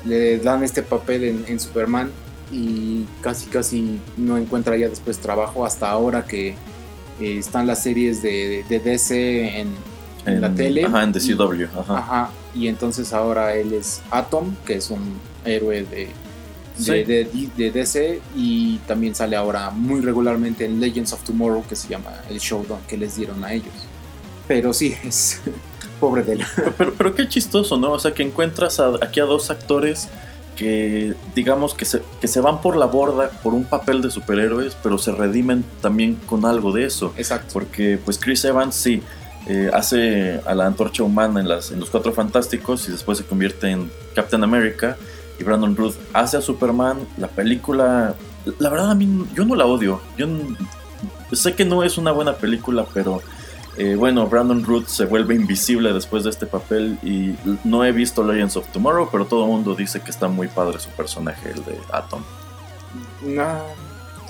le 0.04 0.38
dan 0.40 0.62
este 0.62 0.82
papel 0.82 1.42
en 1.48 1.58
Superman 1.58 2.10
y 2.52 3.04
casi 3.22 3.46
casi 3.46 3.98
no 4.16 4.36
encuentra 4.38 4.76
ya 4.76 4.88
después 4.88 5.18
trabajo 5.18 5.64
hasta 5.66 5.90
ahora 5.90 6.24
que 6.24 6.50
eh, 7.20 7.38
están 7.38 7.66
las 7.66 7.82
series 7.82 8.22
de, 8.22 8.64
de 8.68 8.78
DC 8.80 9.60
en, 9.60 9.68
en 10.26 10.40
la 10.40 10.54
tele. 10.54 10.84
Ajá, 10.84 11.02
en 11.02 11.12
The 11.12 11.18
Y- 11.18 11.34
CW. 11.34 11.64
Ajá. 11.80 11.98
Ajá, 11.98 12.30
y 12.54 12.68
entonces 12.68 13.12
ahora 13.12 13.54
él 13.54 13.72
es 13.72 14.00
Atom, 14.10 14.54
que 14.64 14.74
es 14.74 14.90
un 14.90 15.18
héroe 15.44 15.84
de, 15.84 16.08
Sí. 16.78 16.90
de, 16.90 17.04
de- 17.04 17.48
de 17.56 17.70
DC, 17.70 18.20
y 18.36 18.76
también 18.86 19.14
sale 19.14 19.34
ahora 19.34 19.70
muy 19.70 20.02
regularmente 20.02 20.66
en 20.66 20.78
Legends 20.78 21.14
of 21.14 21.22
Tomorrow, 21.24 21.64
que 21.66 21.74
se 21.74 21.88
llama 21.88 22.10
el 22.28 22.38
showdown 22.38 22.80
que 22.86 22.98
les 22.98 23.16
dieron 23.16 23.42
a 23.44 23.52
ellos. 23.54 23.72
Pero 24.46 24.74
sí, 24.74 24.94
es 25.04 25.40
pobre 25.98 26.22
de 26.22 26.34
él. 26.34 26.44
Pero, 26.76 26.92
pero 26.92 27.14
qué 27.14 27.26
chistoso, 27.28 27.78
¿no? 27.78 27.92
O 27.92 27.98
sea, 27.98 28.12
que 28.12 28.22
encuentras 28.22 28.78
a- 28.78 28.92
aquí 29.00 29.20
a 29.20 29.24
dos 29.24 29.50
actores 29.50 30.08
que, 30.56 31.14
digamos, 31.34 31.74
que 31.74 31.84
se, 31.84 32.02
que 32.20 32.26
se 32.26 32.40
van 32.40 32.60
por 32.60 32.76
la 32.76 32.86
borda 32.86 33.30
por 33.42 33.54
un 33.54 33.64
papel 33.64 34.02
de 34.02 34.10
superhéroes, 34.10 34.76
pero 34.82 34.98
se 34.98 35.12
redimen 35.12 35.64
también 35.80 36.16
con 36.26 36.44
algo 36.44 36.72
de 36.72 36.84
eso. 36.84 37.12
Exacto. 37.16 37.50
Porque, 37.52 37.98
pues, 38.04 38.18
Chris 38.18 38.44
Evans 38.44 38.74
sí 38.74 39.02
eh, 39.46 39.70
hace 39.72 40.40
a 40.44 40.54
la 40.54 40.66
antorcha 40.66 41.04
humana 41.04 41.38
en, 41.40 41.48
las, 41.48 41.70
en 41.70 41.78
los 41.78 41.90
Cuatro 41.90 42.12
Fantásticos 42.12 42.88
y 42.88 42.92
después 42.92 43.18
se 43.18 43.24
convierte 43.24 43.70
en 43.70 43.90
Captain 44.14 44.42
America. 44.42 44.96
Y 45.38 45.44
Brandon 45.44 45.76
Ruth 45.76 45.94
hace 46.12 46.38
a 46.38 46.40
Superman. 46.40 46.98
La 47.18 47.28
película, 47.28 48.14
la 48.58 48.70
verdad, 48.70 48.90
a 48.90 48.94
mí, 48.94 49.26
yo 49.34 49.44
no 49.44 49.54
la 49.54 49.66
odio. 49.66 50.00
Yo 50.16 50.26
sé 51.32 51.54
que 51.54 51.64
no 51.64 51.84
es 51.84 51.98
una 51.98 52.10
buena 52.10 52.34
película, 52.34 52.86
pero. 52.92 53.22
Eh, 53.78 53.94
bueno, 53.94 54.26
Brandon 54.26 54.64
Root 54.64 54.86
se 54.86 55.04
vuelve 55.04 55.34
invisible 55.34 55.92
después 55.92 56.24
de 56.24 56.30
este 56.30 56.46
papel 56.46 56.98
y 57.02 57.34
no 57.64 57.84
he 57.84 57.92
visto 57.92 58.24
Legends 58.24 58.56
of 58.56 58.66
Tomorrow, 58.68 59.08
pero 59.12 59.26
todo 59.26 59.44
el 59.44 59.50
mundo 59.50 59.74
dice 59.74 60.00
que 60.00 60.10
está 60.10 60.28
muy 60.28 60.48
padre 60.48 60.78
su 60.78 60.88
personaje, 60.90 61.50
el 61.50 61.64
de 61.64 61.78
Atom. 61.92 62.22
No, 63.22 63.60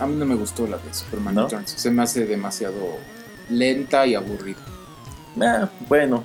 a 0.00 0.06
mí 0.06 0.16
no 0.16 0.26
me 0.26 0.34
gustó 0.34 0.66
la 0.66 0.78
de 0.78 0.92
Superman 0.92 1.34
¿No? 1.34 1.42
Returns. 1.44 1.70
Se 1.70 1.90
me 1.90 2.02
hace 2.02 2.26
demasiado 2.26 2.74
lenta 3.48 4.06
y 4.06 4.16
aburrida. 4.16 4.58
Ah, 5.40 5.68
bueno, 5.88 6.24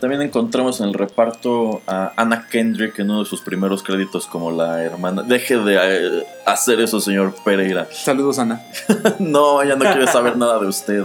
también 0.00 0.22
encontramos 0.22 0.80
en 0.80 0.88
el 0.88 0.94
reparto 0.94 1.82
a 1.86 2.12
Anna 2.16 2.46
Kendrick 2.48 2.98
en 3.00 3.10
uno 3.10 3.20
de 3.20 3.24
sus 3.24 3.40
primeros 3.40 3.82
créditos 3.82 4.26
como 4.26 4.50
la 4.50 4.82
hermana. 4.82 5.22
Deje 5.22 5.56
de 5.56 5.76
eh, 5.76 6.26
hacer 6.46 6.80
eso, 6.80 7.00
señor 7.00 7.34
Pereira. 7.44 7.88
Saludos, 7.90 8.38
Ana. 8.38 8.62
no, 9.18 9.60
ella 9.62 9.74
no 9.74 9.84
quiere 9.84 10.06
saber 10.06 10.36
nada 10.36 10.60
de 10.60 10.66
usted. 10.66 11.04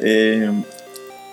Eh, 0.00 0.50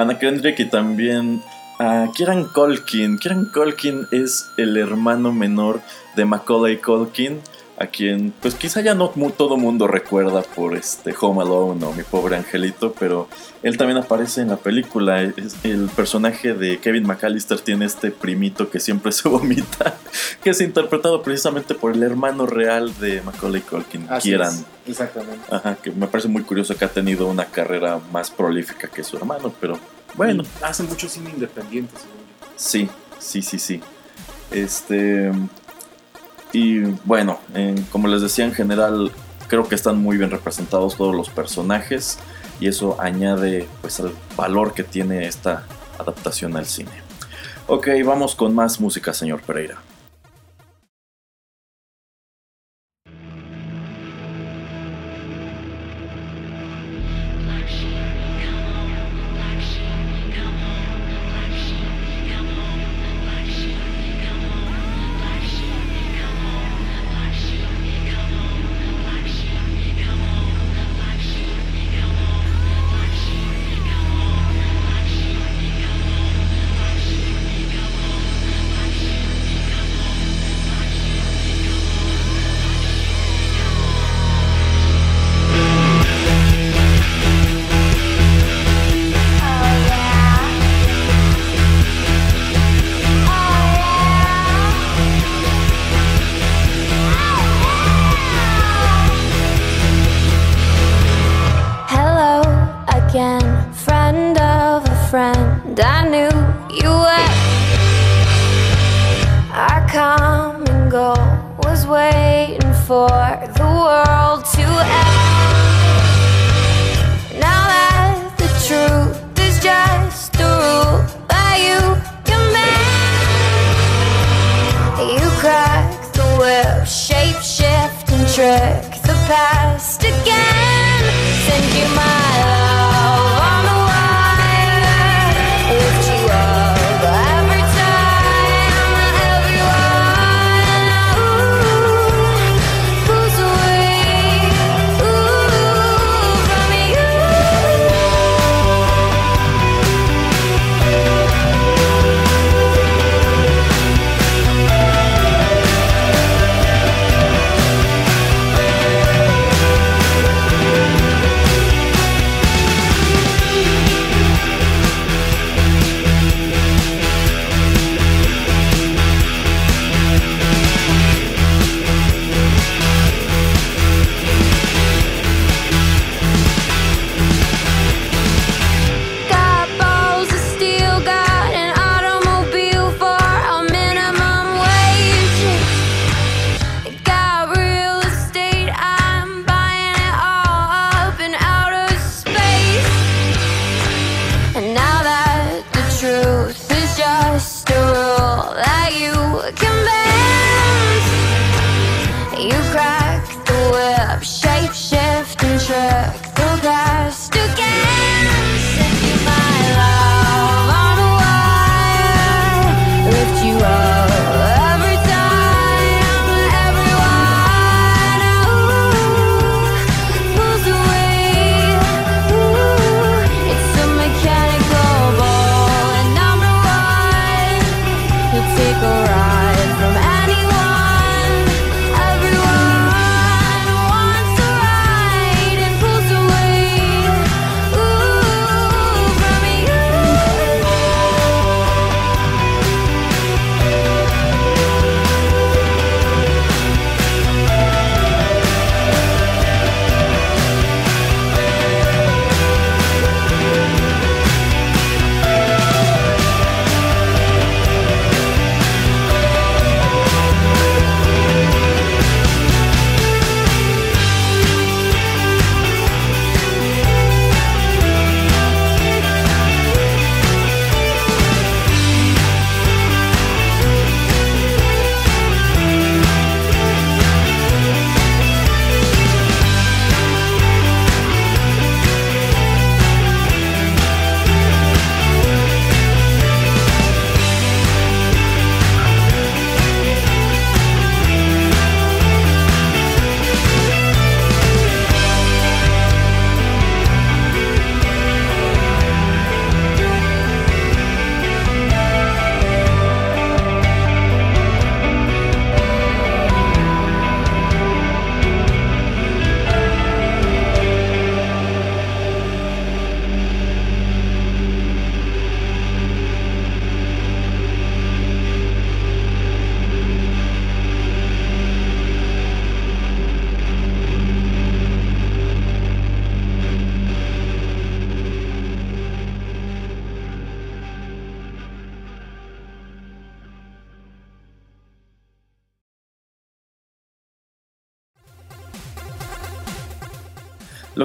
Anna 0.01 0.17
Kendrick 0.17 0.59
y 0.59 0.65
también 0.65 1.43
a 1.77 2.07
Kieran 2.15 2.45
Culkin. 2.45 3.19
Kieran 3.19 3.45
Culkin 3.45 4.07
es 4.11 4.49
el 4.57 4.75
hermano 4.75 5.31
menor 5.31 5.79
de 6.15 6.25
Macaulay 6.25 6.77
Culkin, 6.77 7.39
a 7.81 7.87
quien 7.87 8.31
pues 8.41 8.53
quizá 8.55 8.81
ya 8.81 8.93
no 8.93 9.11
mu- 9.15 9.31
todo 9.31 9.57
mundo 9.57 9.87
recuerda 9.87 10.43
por 10.43 10.75
este 10.75 11.15
Home 11.19 11.41
Alone 11.41 11.83
o 11.85 11.93
Mi 11.93 12.03
Pobre 12.03 12.35
Angelito, 12.37 12.93
pero 12.99 13.27
él 13.63 13.77
también 13.77 13.97
aparece 13.97 14.41
en 14.41 14.49
la 14.49 14.57
película. 14.57 15.21
Es- 15.23 15.55
el 15.63 15.89
personaje 15.95 16.53
de 16.53 16.79
Kevin 16.79 17.07
McAllister 17.07 17.59
tiene 17.59 17.85
este 17.85 18.11
primito 18.11 18.69
que 18.69 18.79
siempre 18.79 19.11
se 19.11 19.27
vomita, 19.29 19.95
que 20.43 20.51
es 20.51 20.61
interpretado 20.61 21.23
precisamente 21.23 21.73
por 21.73 21.93
el 21.93 22.03
hermano 22.03 22.45
real 22.45 22.93
de 22.99 23.21
Macaulay 23.21 23.61
Culkin, 23.61 24.05
Así 24.09 24.29
Kieran. 24.29 24.53
es, 24.53 24.63
Exactamente. 24.87 25.43
Ajá, 25.49 25.75
que 25.75 25.91
me 25.91 26.07
parece 26.07 26.27
muy 26.27 26.43
curioso 26.43 26.75
que 26.75 26.85
ha 26.85 26.89
tenido 26.91 27.27
una 27.27 27.45
carrera 27.45 27.99
más 28.11 28.29
prolífica 28.31 28.87
que 28.87 29.03
su 29.03 29.17
hermano, 29.17 29.53
pero 29.59 29.79
bueno, 30.15 30.43
Y 30.43 30.63
Hacen 30.63 30.87
mucho 30.87 31.07
cine 31.09 31.29
independiente, 31.31 31.93
según 31.97 32.17
yo. 32.17 32.47
sí, 32.55 32.89
sí, 33.19 33.41
sí, 33.41 33.57
sí. 33.59 33.81
Este. 34.51 35.31
Y 36.53 36.81
bueno, 37.05 37.39
en- 37.53 37.81
como 37.83 38.07
les 38.07 38.21
decía, 38.21 38.45
en 38.45 38.53
general, 38.53 39.11
creo 39.47 39.67
que 39.67 39.75
están 39.75 39.97
muy 40.01 40.17
bien 40.17 40.29
representados 40.31 40.95
todos 40.97 41.15
los 41.15 41.29
personajes 41.29 42.19
y 42.59 42.67
eso 42.67 42.99
añade 43.01 43.67
pues 43.81 43.99
al 43.99 44.11
valor 44.35 44.73
que 44.73 44.83
tiene 44.83 45.27
esta 45.27 45.63
adaptación 45.97 46.55
al 46.57 46.65
cine. 46.65 46.91
Ok, 47.67 47.87
vamos 48.05 48.35
con 48.35 48.53
más 48.53 48.79
música, 48.79 49.13
señor 49.13 49.41
Pereira. 49.41 49.77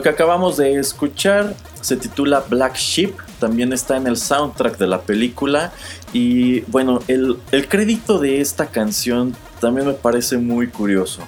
Que 0.07 0.11
acabamos 0.11 0.57
de 0.57 0.79
escuchar 0.79 1.57
se 1.81 1.97
titula 1.97 2.45
Black 2.49 2.77
Sheep, 2.77 3.13
también 3.41 3.73
está 3.73 3.97
en 3.97 4.07
el 4.07 4.17
soundtrack 4.17 4.79
de 4.79 4.87
la 4.87 5.01
película 5.01 5.73
y 6.13 6.61
bueno, 6.71 7.01
el, 7.09 7.39
el 7.51 7.67
crédito 7.67 8.21
de 8.21 8.41
esta 8.41 8.67
canción 8.67 9.35
también 9.61 9.85
me 9.85 9.95
parece 9.95 10.39
muy 10.39 10.69
curioso. 10.69 11.23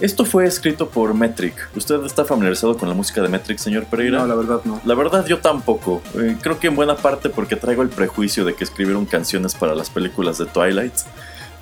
Esto 0.00 0.24
fue 0.24 0.46
escrito 0.46 0.88
por 0.88 1.12
Metric. 1.12 1.68
¿Usted 1.76 2.02
está 2.06 2.24
familiarizado 2.24 2.78
con 2.78 2.88
la 2.88 2.94
música 2.94 3.20
de 3.20 3.28
Metric, 3.28 3.58
señor 3.58 3.84
Pereira? 3.84 4.20
No, 4.20 4.26
la 4.26 4.36
verdad 4.36 4.60
no. 4.64 4.80
La 4.86 4.94
verdad 4.94 5.26
yo 5.26 5.40
tampoco. 5.40 6.00
Eh, 6.14 6.38
creo 6.40 6.58
que 6.58 6.68
en 6.68 6.76
buena 6.76 6.96
parte 6.96 7.28
porque 7.28 7.56
traigo 7.56 7.82
el 7.82 7.90
prejuicio 7.90 8.46
de 8.46 8.54
que 8.54 8.64
escribieron 8.64 9.04
canciones 9.04 9.54
para 9.54 9.74
las 9.74 9.90
películas 9.90 10.38
de 10.38 10.46
Twilight. 10.46 10.94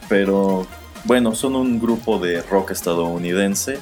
Pero 0.08 0.64
bueno, 1.02 1.34
son 1.34 1.56
un 1.56 1.80
grupo 1.80 2.20
de 2.20 2.40
rock 2.42 2.70
estadounidense 2.70 3.80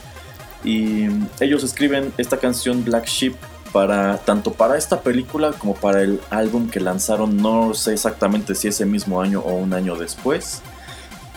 y 0.64 1.06
ellos 1.40 1.62
escriben 1.64 2.12
esta 2.18 2.38
canción 2.38 2.84
Black 2.84 3.06
Sheep 3.06 3.34
para 3.72 4.18
tanto 4.18 4.52
para 4.52 4.78
esta 4.78 5.02
película 5.02 5.52
como 5.52 5.74
para 5.74 6.02
el 6.02 6.20
álbum 6.30 6.68
que 6.68 6.80
lanzaron, 6.80 7.36
no 7.36 7.74
sé 7.74 7.92
exactamente 7.92 8.54
si 8.54 8.68
ese 8.68 8.86
mismo 8.86 9.20
año 9.20 9.40
o 9.40 9.54
un 9.54 9.74
año 9.74 9.96
después, 9.96 10.62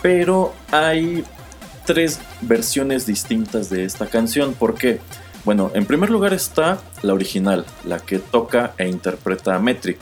pero 0.00 0.54
hay 0.70 1.24
tres 1.84 2.20
versiones 2.40 3.06
distintas 3.06 3.70
de 3.70 3.84
esta 3.84 4.06
canción. 4.06 4.54
¿Por 4.54 4.74
qué? 4.74 5.00
Bueno, 5.44 5.70
en 5.74 5.86
primer 5.86 6.10
lugar 6.10 6.32
está 6.32 6.80
la 7.02 7.14
original, 7.14 7.64
la 7.84 7.98
que 7.98 8.18
toca 8.18 8.74
e 8.78 8.88
interpreta 8.88 9.58
Metric. 9.58 9.98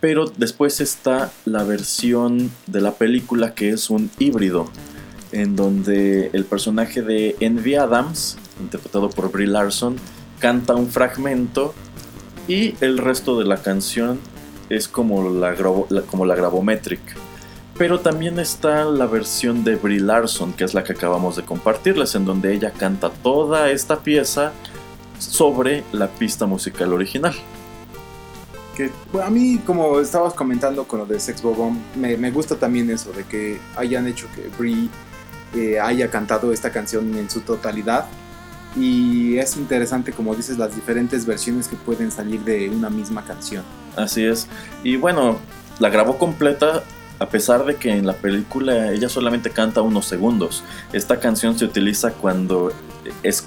Pero 0.00 0.26
después 0.26 0.80
está 0.80 1.30
la 1.44 1.64
versión 1.64 2.52
de 2.66 2.80
la 2.80 2.92
película 2.92 3.54
que 3.54 3.70
es 3.70 3.90
un 3.90 4.10
híbrido, 4.18 4.70
en 5.32 5.56
donde 5.56 6.30
el 6.32 6.44
personaje 6.44 7.02
de 7.02 7.36
Envy 7.40 7.74
Adams, 7.74 8.38
interpretado 8.60 9.10
por 9.10 9.30
Brie 9.30 9.46
Larson, 9.46 9.96
canta 10.38 10.74
un 10.74 10.88
fragmento 10.88 11.74
y 12.46 12.74
el 12.80 12.98
resto 12.98 13.38
de 13.38 13.44
la 13.44 13.58
canción 13.58 14.18
es 14.70 14.88
como 14.88 15.28
la, 15.30 15.54
grabo- 15.54 15.86
como 16.06 16.24
la. 16.24 16.36
Pero 17.76 18.00
también 18.00 18.38
está 18.38 18.84
la 18.84 19.06
versión 19.06 19.64
de 19.64 19.76
Brie 19.76 20.00
Larson, 20.00 20.52
que 20.52 20.64
es 20.64 20.74
la 20.74 20.82
que 20.82 20.92
acabamos 20.92 21.36
de 21.36 21.44
compartirles, 21.44 22.14
en 22.14 22.24
donde 22.24 22.52
ella 22.52 22.72
canta 22.72 23.10
toda 23.10 23.70
esta 23.70 24.00
pieza 24.00 24.52
sobre 25.18 25.84
la 25.92 26.08
pista 26.08 26.46
musical 26.46 26.92
original. 26.92 27.34
Que 28.76 28.90
a 29.22 29.30
mí, 29.30 29.58
como 29.66 30.00
estabas 30.00 30.34
comentando 30.34 30.84
con 30.84 31.00
lo 31.00 31.06
de 31.06 31.18
Sex 31.18 31.42
Bobom, 31.42 31.78
me, 31.96 32.16
me 32.16 32.30
gusta 32.30 32.56
también 32.56 32.90
eso, 32.90 33.12
de 33.12 33.24
que 33.24 33.58
hayan 33.76 34.06
hecho 34.06 34.26
que 34.34 34.48
Brie 34.56 34.88
eh, 35.54 35.80
haya 35.80 36.10
cantado 36.10 36.52
esta 36.52 36.70
canción 36.70 37.14
en 37.16 37.30
su 37.30 37.40
totalidad. 37.40 38.06
Y 38.76 39.38
es 39.38 39.56
interesante, 39.56 40.12
como 40.12 40.34
dices, 40.34 40.58
las 40.58 40.74
diferentes 40.74 41.24
versiones 41.26 41.68
que 41.68 41.76
pueden 41.76 42.10
salir 42.10 42.40
de 42.40 42.68
una 42.68 42.90
misma 42.90 43.24
canción. 43.24 43.64
Así 43.96 44.24
es. 44.24 44.46
Y 44.84 44.96
bueno, 44.96 45.38
la 45.78 45.88
grabó 45.88 46.18
completa 46.18 46.82
a 47.18 47.28
pesar 47.28 47.64
de 47.64 47.76
que 47.76 47.90
en 47.90 48.06
la 48.06 48.14
película 48.14 48.92
ella 48.92 49.08
solamente 49.08 49.50
canta 49.50 49.82
unos 49.82 50.06
segundos. 50.06 50.62
Esta 50.92 51.18
canción 51.18 51.58
se 51.58 51.64
utiliza 51.64 52.12
cuando 52.12 52.72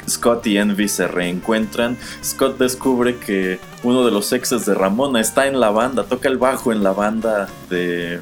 Scott 0.09 0.45
y 0.47 0.57
Envy 0.57 0.87
se 0.87 1.07
reencuentran. 1.07 1.97
Scott 2.23 2.57
descubre 2.57 3.17
que 3.17 3.59
uno 3.83 4.03
de 4.03 4.11
los 4.11 4.33
exes 4.33 4.65
de 4.65 4.73
Ramona 4.73 5.21
está 5.21 5.47
en 5.47 5.59
la 5.59 5.69
banda, 5.69 6.03
toca 6.03 6.27
el 6.27 6.37
bajo 6.37 6.71
en 6.71 6.83
la 6.83 6.91
banda 6.91 7.47
de, 7.69 8.19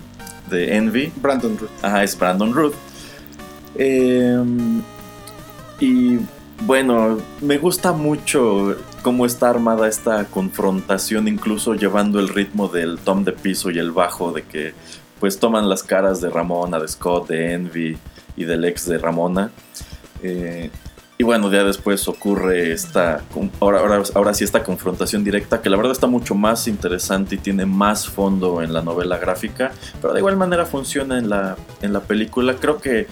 de 0.50 0.76
Envy. 0.76 1.12
Brandon 1.16 1.58
Root. 1.58 1.72
Ajá, 1.82 2.04
es 2.04 2.18
Brandon 2.18 2.54
Root. 2.54 2.76
Eh, 3.76 4.44
y 5.80 6.20
bueno, 6.66 7.18
me 7.42 7.58
gusta 7.58 7.94
mucho 7.94 8.76
cómo 9.02 9.26
está 9.26 9.50
armada 9.50 9.88
esta 9.88 10.26
confrontación, 10.26 11.28
incluso 11.28 11.74
llevando 11.74 12.20
el 12.20 12.28
ritmo 12.28 12.68
del 12.68 13.00
tom 13.00 13.24
de 13.24 13.32
piso 13.32 13.72
y 13.72 13.80
el 13.80 13.92
bajo, 13.92 14.32
de 14.32 14.44
que 14.44 14.74
pues 15.20 15.40
toman 15.40 15.70
las 15.70 15.84
caras 15.84 16.22
de 16.22 16.30
Ramona, 16.30 16.80
de 16.80 16.88
Scott, 16.88 17.28
de 17.30 17.54
Envy 17.54 17.98
y 18.36 18.44
del 18.46 18.66
ex 18.66 18.88
de 18.88 18.98
Ramona. 18.98 19.52
Eh, 20.22 20.70
y 21.18 21.24
bueno, 21.24 21.52
ya 21.52 21.66
después 21.66 22.08
ocurre 22.08 22.72
esta, 22.72 23.22
ahora, 23.60 23.80
ahora, 23.80 24.04
ahora 24.16 24.34
sí 24.34 24.46
esta 24.46 24.64
confrontación 24.64 25.22
directa, 25.26 25.62
que 25.62 25.70
la 25.70 25.76
verdad 25.76 25.92
está 25.92 26.08
mucho 26.08 26.34
más 26.34 26.66
interesante 26.70 27.36
y 27.36 27.38
tiene 27.38 27.66
más 27.66 28.08
fondo 28.08 28.62
en 28.62 28.72
la 28.72 28.82
novela 28.82 29.18
gráfica, 29.18 29.74
pero 30.02 30.14
de 30.14 30.20
igual 30.20 30.38
manera 30.38 30.66
funciona 30.66 31.18
en 31.18 31.30
la, 31.30 31.58
en 31.82 31.92
la 31.92 32.00
película. 32.00 32.56
Creo 32.56 32.78
que, 32.78 33.08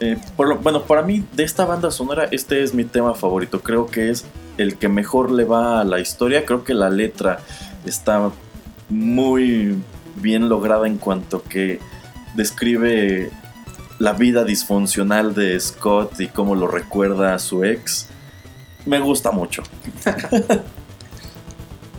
eh, 0.00 0.18
por 0.36 0.48
lo- 0.48 0.58
bueno, 0.58 0.82
para 0.84 1.02
mí 1.02 1.24
de 1.32 1.44
esta 1.44 1.64
banda 1.64 1.90
sonora, 1.90 2.28
este 2.30 2.62
es 2.62 2.74
mi 2.74 2.84
tema 2.84 3.14
favorito. 3.14 3.60
Creo 3.60 3.86
que 3.86 4.10
es 4.10 4.24
el 4.58 4.76
que 4.76 4.88
mejor 4.88 5.30
le 5.30 5.44
va 5.44 5.80
a 5.80 5.84
la 5.84 6.00
historia. 6.00 6.44
Creo 6.44 6.64
que 6.64 6.74
la 6.74 6.90
letra 6.90 7.40
está 7.84 8.30
muy 8.88 9.76
bien 10.16 10.48
lograda 10.48 10.86
en 10.86 10.98
cuanto 10.98 11.42
que 11.42 11.80
describe 12.34 13.30
la 13.98 14.12
vida 14.12 14.44
disfuncional 14.44 15.34
de 15.34 15.58
Scott 15.58 16.20
y 16.20 16.28
cómo 16.28 16.54
lo 16.54 16.68
recuerda 16.68 17.34
a 17.34 17.38
su 17.38 17.64
ex. 17.64 18.08
Me 18.84 19.00
gusta 19.00 19.32
mucho. 19.32 19.62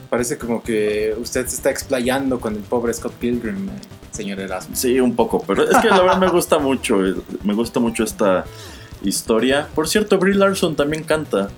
Parece 0.10 0.38
como 0.38 0.64
que 0.64 1.14
usted 1.20 1.46
se 1.48 1.56
está 1.56 1.70
explayando 1.70 2.40
con 2.40 2.56
el 2.56 2.62
pobre 2.62 2.94
Scott 2.94 3.12
Pilgrim, 3.14 3.68
eh, 3.68 3.72
señor 4.18 4.40
Erasmus. 4.40 4.78
Sí, 4.78 5.00
un 5.00 5.16
poco, 5.16 5.44
pero 5.46 5.64
es 5.64 5.78
que 5.78 5.88
la 5.90 6.02
verdad 6.02 6.18
me 6.18 6.30
gusta 6.30 6.60
mucho. 6.60 6.98
Me 7.44 7.54
gusta 7.54 7.80
mucho 7.80 8.04
esta 8.04 8.46
historia. 9.04 9.68
Por 9.74 9.88
cierto, 9.88 10.18
Brie 10.18 10.36
Larson 10.36 10.76
también 10.76 11.04
canta. 11.04 11.50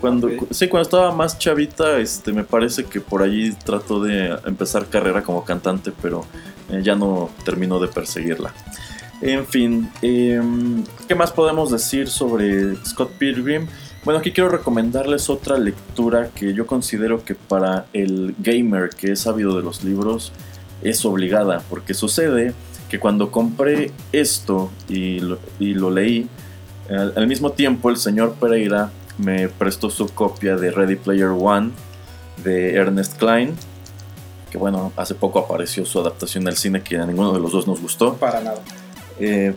Cuando. 0.00 0.28
Sí, 0.50 0.68
cuando 0.68 0.82
estaba 0.82 1.12
más 1.14 1.38
chavita, 1.38 1.98
este, 1.98 2.32
me 2.32 2.44
parece 2.44 2.84
que 2.84 3.00
por 3.00 3.22
allí 3.22 3.52
trató 3.64 4.02
de 4.02 4.36
empezar 4.46 4.86
carrera 4.86 5.22
como 5.22 5.44
cantante, 5.44 5.92
pero 6.02 6.24
eh, 6.70 6.80
ya 6.82 6.94
no 6.94 7.30
terminó 7.44 7.78
de 7.78 7.88
perseguirla. 7.88 8.52
En 9.20 9.46
fin, 9.46 9.88
em, 10.02 10.82
¿qué 11.06 11.14
más 11.14 11.30
podemos 11.30 11.70
decir 11.70 12.08
sobre 12.08 12.74
Scott 12.84 13.12
Pilgrim? 13.18 13.68
Bueno, 14.04 14.18
aquí 14.18 14.32
quiero 14.32 14.50
recomendarles 14.50 15.30
otra 15.30 15.56
lectura 15.58 16.30
que 16.34 16.52
yo 16.54 16.66
considero 16.66 17.24
que 17.24 17.36
para 17.36 17.86
el 17.92 18.34
gamer 18.40 18.90
que 18.90 19.12
es 19.12 19.20
sabido 19.20 19.56
de 19.56 19.62
los 19.62 19.84
libros 19.84 20.32
es 20.82 21.04
obligada, 21.04 21.62
porque 21.68 21.94
sucede 21.94 22.54
que 22.88 22.98
cuando 22.98 23.30
compré 23.30 23.92
esto 24.12 24.70
y 24.88 25.20
lo, 25.20 25.38
y 25.58 25.74
lo 25.74 25.90
leí, 25.90 26.28
al, 26.90 27.12
al 27.16 27.26
mismo 27.26 27.52
tiempo 27.52 27.90
el 27.90 27.96
señor 27.96 28.34
Pereira 28.34 28.90
me 29.18 29.48
prestó 29.48 29.90
su 29.90 30.08
copia 30.08 30.56
de 30.56 30.70
Ready 30.70 30.96
Player 30.96 31.28
One 31.28 31.70
de 32.42 32.74
Ernest 32.74 33.18
Klein, 33.18 33.54
que 34.50 34.58
bueno, 34.58 34.92
hace 34.96 35.14
poco 35.14 35.38
apareció 35.38 35.86
su 35.86 36.00
adaptación 36.00 36.46
al 36.48 36.56
cine 36.56 36.82
que 36.82 36.98
a 36.98 37.06
ninguno 37.06 37.32
de 37.32 37.40
los 37.40 37.52
dos 37.52 37.66
nos 37.66 37.80
gustó. 37.80 38.14
Para 38.14 38.40
nada. 38.40 38.60
Eh, 39.18 39.54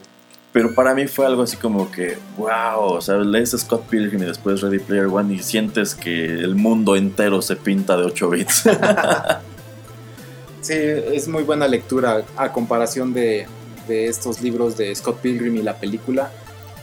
pero 0.54 0.74
para 0.74 0.94
mí 0.94 1.08
fue 1.08 1.26
algo 1.26 1.44
así 1.44 1.58
como 1.58 1.92
que, 1.92 2.18
wow, 2.38 2.94
o 2.94 3.02
sea, 3.02 3.16
lees 3.16 3.52
Scott 3.52 3.88
Pilgrim 3.90 4.24
y 4.24 4.26
después 4.26 4.62
Ready 4.62 4.80
Player 4.80 5.08
One 5.08 5.34
y 5.34 5.40
sientes 5.40 5.96
que 5.96 6.26
el 6.26 6.56
mundo 6.56 6.96
entero 6.96 7.42
se 7.42 7.58
pinta 7.58 7.98
de 7.98 8.04
8 8.04 8.30
bits. 8.30 8.64
Sí, 10.66 10.74
es 10.74 11.28
muy 11.28 11.44
buena 11.44 11.68
lectura 11.68 12.24
a 12.38 12.52
comparación 12.52 13.14
de, 13.14 13.46
estos 13.88 14.42
libros 14.42 14.76
de 14.78 14.96
Scott 14.96 15.20
Pilgrim 15.20 15.56
y 15.58 15.62
la 15.62 15.76
película. 15.78 16.32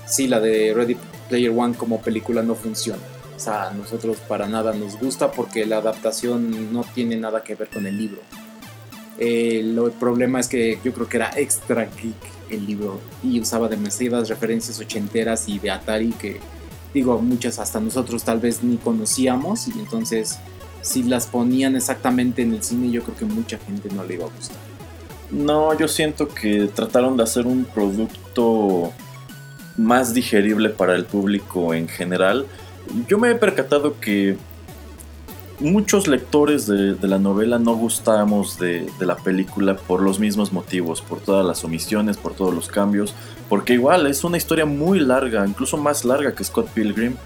Sí, 0.06 0.28
la 0.28 0.38
de 0.38 0.72
Ready 0.72 0.96
Player 1.28 1.50
One 1.50 1.74
como 1.74 2.00
película 2.00 2.42
no 2.44 2.54
funciona. 2.54 3.02
O 3.36 3.40
sea, 3.40 3.70
a 3.70 3.72
nosotros 3.72 4.18
para 4.28 4.46
nada 4.46 4.72
nos 4.72 4.96
gusta 5.00 5.32
porque 5.32 5.66
la 5.66 5.78
adaptación 5.78 6.72
no 6.72 6.84
tiene 6.94 7.16
nada 7.16 7.42
que 7.42 7.56
ver 7.56 7.66
con 7.70 7.84
el 7.88 7.98
libro. 7.98 8.20
Eh, 9.18 9.62
lo- 9.64 9.86
el 9.86 9.92
problema 9.94 10.38
es 10.38 10.46
que 10.46 10.78
yo 10.84 10.92
creo 10.94 11.08
que 11.08 11.16
era 11.16 11.32
extra 11.36 11.84
geek 11.86 12.14
el 12.50 12.64
libro 12.64 13.00
y 13.24 13.40
usaba 13.40 13.66
demasiadas 13.66 14.28
referencias 14.28 14.78
ochenteras 14.78 15.48
y 15.48 15.58
de 15.58 15.72
Atari 15.72 16.12
que, 16.12 16.38
digo, 16.94 17.18
muchas 17.20 17.58
hasta 17.58 17.80
nosotros 17.80 18.22
tal 18.22 18.38
vez 18.38 18.62
ni 18.62 18.76
conocíamos 18.76 19.66
y 19.66 19.72
entonces 19.72 20.38
si 20.82 21.04
las 21.04 21.26
ponían 21.26 21.76
exactamente 21.76 22.42
en 22.42 22.52
el 22.52 22.62
cine 22.62 22.90
yo 22.90 23.02
creo 23.02 23.16
que 23.16 23.24
mucha 23.24 23.58
gente 23.58 23.88
no 23.94 24.04
le 24.04 24.14
iba 24.14 24.26
a 24.26 24.28
gustar. 24.28 24.56
No, 25.30 25.76
yo 25.78 25.88
siento 25.88 26.28
que 26.28 26.68
trataron 26.74 27.16
de 27.16 27.22
hacer 27.22 27.46
un 27.46 27.64
producto 27.64 28.92
más 29.78 30.12
digerible 30.12 30.68
para 30.68 30.94
el 30.94 31.06
público 31.06 31.72
en 31.72 31.88
general. 31.88 32.46
Yo 33.08 33.18
me 33.18 33.30
he 33.30 33.34
percatado 33.34 33.98
que 33.98 34.36
muchos 35.58 36.08
lectores 36.08 36.66
de, 36.66 36.96
la 37.00 37.18
novela 37.18 37.58
no 37.58 37.74
gustamos 37.76 38.58
de 38.58 38.90
la 39.00 39.16
película 39.16 39.76
por 39.76 40.02
los 40.02 40.18
mismos 40.18 40.52
motivos, 40.52 41.00
por 41.00 41.20
todas 41.20 41.46
las 41.46 41.64
omisiones, 41.64 42.18
por 42.18 42.34
todos 42.34 42.52
los 42.52 42.68
cambios, 42.68 43.14
porque 43.48 43.74
igual 43.74 44.06
es 44.06 44.24
una 44.24 44.36
historia 44.36 44.66
muy 44.66 45.00
larga, 45.00 45.46
incluso 45.46 45.76
más 45.76 46.04
larga 46.04 46.34
que 46.34 46.44
Scott 46.44 46.68
Pilgrim, 46.68 47.16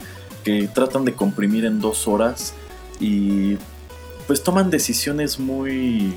que 0.44 0.68
tratan 0.72 1.04
de 1.04 1.14
comprimir 1.14 1.64
en 1.64 1.80
dos 1.80 2.06
horas 2.06 2.54
y 3.00 3.56
pues 4.26 4.42
toman 4.42 4.70
decisiones 4.70 5.38
muy 5.38 6.14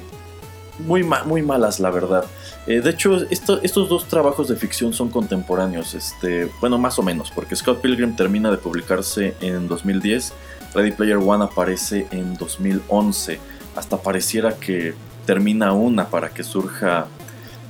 muy, 0.80 1.04
ma- 1.04 1.26
muy 1.26 1.42
malas, 1.42 1.82
la 1.82 1.90
verdad. 1.92 2.24
Eh, 2.66 2.80
de 2.80 2.90
hecho, 2.92 3.18
esto- 3.30 3.60
estos 3.64 3.90
dos 3.90 4.06
trabajos 4.06 4.48
de 4.48 4.56
ficción 4.56 4.94
son 4.94 5.10
contemporáneos, 5.10 5.94
este, 5.94 6.50
bueno, 6.62 6.78
más 6.78 6.98
o 6.98 7.04
menos, 7.04 7.32
porque 7.32 7.54
Scott 7.58 7.82
Pilgrim 7.82 8.16
termina 8.16 8.50
de 8.50 8.58
publicarse 8.58 9.36
en 9.42 9.68
2010, 9.68 10.32
Ready 10.74 10.92
Player 10.92 11.18
One 11.18 11.44
aparece 11.44 12.08
en 12.12 12.36
2011, 12.38 13.40
hasta 13.76 13.98
pareciera 13.98 14.56
que 14.56 14.94
termina 15.26 15.74
una 15.74 16.08
para 16.08 16.30
que 16.30 16.44
surja 16.46 17.08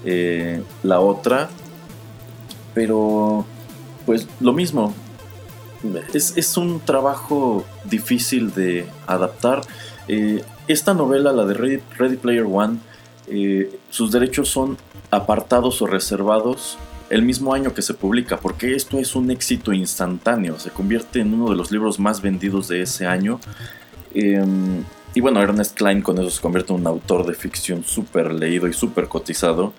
eh, 0.05 0.61
la 0.83 0.99
otra, 0.99 1.49
pero 2.73 3.45
pues 4.05 4.27
lo 4.39 4.53
mismo, 4.53 4.93
es, 6.13 6.37
es 6.37 6.57
un 6.57 6.79
trabajo 6.79 7.65
difícil 7.85 8.53
de 8.53 8.87
adaptar. 9.07 9.61
Eh, 10.07 10.43
esta 10.67 10.93
novela, 10.93 11.31
la 11.31 11.45
de 11.45 11.81
Ready, 11.97 12.17
Player 12.17 12.45
One, 12.45 12.79
eh, 13.27 13.71
sus 13.89 14.11
derechos 14.11 14.49
son 14.49 14.77
apartados 15.11 15.81
o 15.81 15.87
reservados 15.87 16.77
el 17.09 17.23
mismo 17.23 17.53
año 17.53 17.73
que 17.73 17.81
se 17.81 17.95
publica, 17.95 18.37
porque 18.37 18.75
esto 18.75 18.99
es 18.99 19.15
un 19.15 19.31
éxito 19.31 19.73
instantáneo, 19.73 20.59
se 20.59 20.69
convierte 20.69 21.19
en 21.21 21.33
uno 21.33 21.49
de 21.49 21.55
los 21.55 21.71
libros 21.71 21.99
más 21.99 22.21
vendidos 22.21 22.67
de 22.67 22.83
ese 22.83 23.07
año. 23.07 23.39
Eh, 24.13 24.43
y 25.15 25.21
bueno, 25.21 25.41
Ernest 25.41 25.75
Klein 25.75 26.01
con 26.01 26.19
eso 26.19 26.29
se 26.29 26.41
convierte 26.41 26.71
en 26.71 26.81
un 26.81 26.87
autor 26.87 27.25
de 27.25 27.33
ficción 27.33 27.83
súper 27.83 28.31
leído 28.31 28.67
y 28.67 28.73
súper 28.73 29.07
cotizado. 29.07 29.73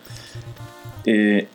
Eh, 1.05 1.47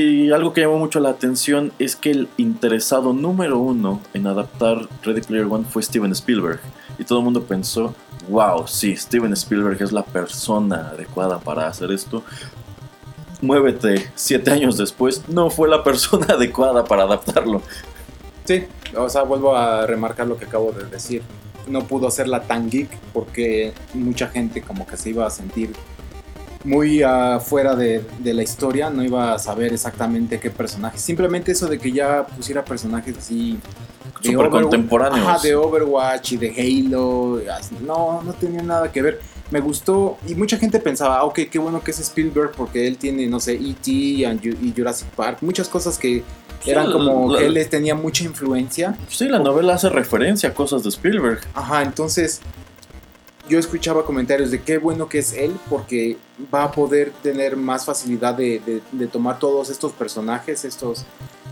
y 0.00 0.32
algo 0.32 0.52
que 0.52 0.62
llamó 0.62 0.78
mucho 0.78 1.00
la 1.00 1.10
atención 1.10 1.72
es 1.78 1.96
que 1.96 2.10
el 2.10 2.28
interesado 2.36 3.12
número 3.12 3.58
uno 3.58 4.00
en 4.14 4.26
adaptar 4.26 4.88
Ready 5.02 5.20
Player 5.20 5.46
One 5.46 5.64
fue 5.68 5.82
Steven 5.82 6.12
Spielberg. 6.12 6.60
Y 6.98 7.04
todo 7.04 7.18
el 7.18 7.24
mundo 7.24 7.42
pensó, 7.42 7.94
wow, 8.28 8.66
sí, 8.66 8.96
Steven 8.96 9.32
Spielberg 9.34 9.82
es 9.82 9.92
la 9.92 10.04
persona 10.04 10.90
adecuada 10.90 11.40
para 11.40 11.66
hacer 11.66 11.90
esto. 11.90 12.22
Muévete, 13.40 14.10
siete 14.14 14.50
años 14.50 14.78
después, 14.78 15.28
no 15.28 15.50
fue 15.50 15.68
la 15.68 15.82
persona 15.82 16.26
adecuada 16.30 16.84
para 16.84 17.02
adaptarlo. 17.02 17.60
Sí, 18.44 18.64
o 18.96 19.08
sea, 19.08 19.22
vuelvo 19.22 19.54
a 19.54 19.86
remarcar 19.86 20.26
lo 20.26 20.38
que 20.38 20.46
acabo 20.46 20.72
de 20.72 20.84
decir. 20.84 21.22
no 21.66 21.84
pudo 21.84 22.08
hacerla 22.08 22.42
tan 22.42 22.70
geek 22.70 22.88
porque 23.12 23.72
mucha 23.94 24.28
gente 24.28 24.62
como 24.62 24.86
que 24.86 24.96
se 24.96 25.10
iba 25.10 25.26
a 25.26 25.30
sentir 25.30 25.72
muy 26.64 27.02
afuera 27.02 27.74
de, 27.74 28.04
de 28.20 28.34
la 28.34 28.42
historia, 28.42 28.90
no 28.90 29.02
iba 29.04 29.34
a 29.34 29.38
saber 29.38 29.72
exactamente 29.72 30.38
qué 30.40 30.50
personaje. 30.50 30.98
Simplemente 30.98 31.52
eso 31.52 31.66
de 31.68 31.78
que 31.78 31.92
ya 31.92 32.24
pusiera 32.26 32.64
personajes 32.64 33.16
así 33.18 33.58
de 34.22 34.30
Súper 34.30 34.46
Overwatch- 34.46 34.62
contemporáneos. 34.62 35.26
Ajá, 35.26 35.38
de 35.42 35.54
Overwatch 35.56 36.32
y 36.32 36.36
de 36.36 36.86
Halo. 36.86 37.40
así, 37.56 37.74
No, 37.84 38.22
no 38.22 38.32
tenía 38.34 38.62
nada 38.62 38.90
que 38.92 39.02
ver. 39.02 39.20
Me 39.50 39.60
gustó 39.60 40.16
y 40.26 40.34
mucha 40.34 40.56
gente 40.56 40.78
pensaba, 40.78 41.18
ah, 41.18 41.24
ok, 41.24 41.40
qué 41.50 41.58
bueno 41.58 41.82
que 41.82 41.90
es 41.90 41.98
Spielberg 42.00 42.52
porque 42.56 42.86
él 42.86 42.96
tiene, 42.96 43.26
no 43.26 43.38
sé, 43.38 43.52
E.T. 43.54 43.90
y 43.90 44.22
Ju- 44.24 44.56
y 44.62 44.72
Jurassic 44.74 45.08
Park, 45.08 45.38
muchas 45.42 45.68
cosas 45.68 45.98
que 45.98 46.22
Sí, 46.64 46.70
eran 46.70 46.90
como 46.92 47.32
la- 47.32 47.40
que 47.40 47.46
él 47.46 47.68
tenía 47.68 47.94
mucha 47.94 48.24
influencia. 48.24 48.96
Sí, 49.08 49.28
la 49.28 49.40
novela 49.40 49.74
hace 49.74 49.88
referencia 49.90 50.50
a 50.50 50.54
cosas 50.54 50.84
de 50.84 50.88
Spielberg. 50.90 51.40
Ajá, 51.54 51.82
entonces 51.82 52.40
yo 53.52 53.58
escuchaba 53.58 54.06
comentarios 54.06 54.50
de 54.50 54.62
qué 54.62 54.78
bueno 54.78 55.10
que 55.10 55.18
es 55.18 55.34
él 55.34 55.54
porque 55.68 56.16
va 56.52 56.64
a 56.64 56.72
poder 56.72 57.12
tener 57.22 57.54
más 57.54 57.84
facilidad 57.84 58.34
de, 58.34 58.80
tomar 59.12 59.38
todos 59.38 59.68
estos 59.68 59.92
personajes, 59.92 60.64
estos 60.64 61.04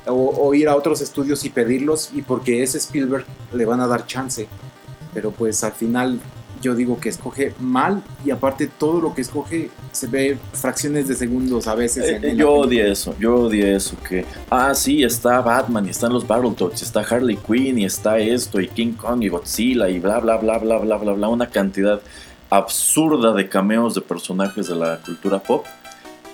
o, 0.07 0.55
ir 0.55 0.67
a 0.71 0.77
otros 0.77 1.03
estudios 1.03 1.45
y 1.45 1.51
pedirlos 1.51 2.09
y 2.15 2.23
porque 2.23 2.63
es 2.63 2.75
Spielberg 2.75 3.27
le 3.53 3.67
van 3.67 3.81
a 3.81 3.87
dar 3.87 4.07
chance. 4.07 4.49
Pero 5.13 5.31
pues 5.31 5.63
al 5.63 5.73
final 5.73 6.19
yo 6.61 6.75
digo 6.75 6.99
que 7.01 7.09
escoge 7.09 7.55
mal 7.59 8.03
y 8.25 8.31
aparte 8.31 8.67
todo 8.67 9.01
lo 9.01 9.15
que 9.15 9.23
escoge 9.23 9.71
se 9.93 10.07
ve 10.07 10.39
fracciones 10.53 11.09
de 11.09 11.15
segundos 11.15 11.67
a 11.67 11.75
veces. 11.75 12.05
Eh, 12.05 12.17
en 12.17 12.23
la 12.23 12.43
yo 12.43 12.53
odié 12.53 12.91
eso, 12.91 13.15
yo 13.19 13.37
odié 13.37 13.77
eso, 13.77 13.97
que, 14.09 14.25
ah, 14.51 14.75
sí, 14.75 15.03
está 15.03 15.41
Batman 15.41 15.87
y 15.87 15.91
están 15.91 16.13
los 16.13 16.27
Battletoads, 16.27 16.83
y 16.83 16.85
está 16.85 17.01
Harley 17.01 17.37
Quinn 17.37 17.79
y 17.79 17.85
está 17.85 18.19
esto 18.19 18.61
y 18.61 18.69
King 18.69 18.93
Kong 18.93 19.23
y 19.23 19.29
Godzilla 19.29 19.89
y 19.89 19.99
bla, 19.99 20.21
bla, 20.21 20.37
bla, 20.37 20.59
bla, 20.59 20.79
bla, 20.79 20.97
bla, 20.97 21.13
bla, 21.13 21.29
una 21.29 21.49
cantidad 21.49 22.01
absurda 22.51 23.33
de 23.33 23.49
cameos 23.49 23.95
de 23.95 24.01
personajes 24.01 24.69
de 24.69 24.75
la 24.75 24.99
cultura 24.99 25.39
pop 25.39 25.65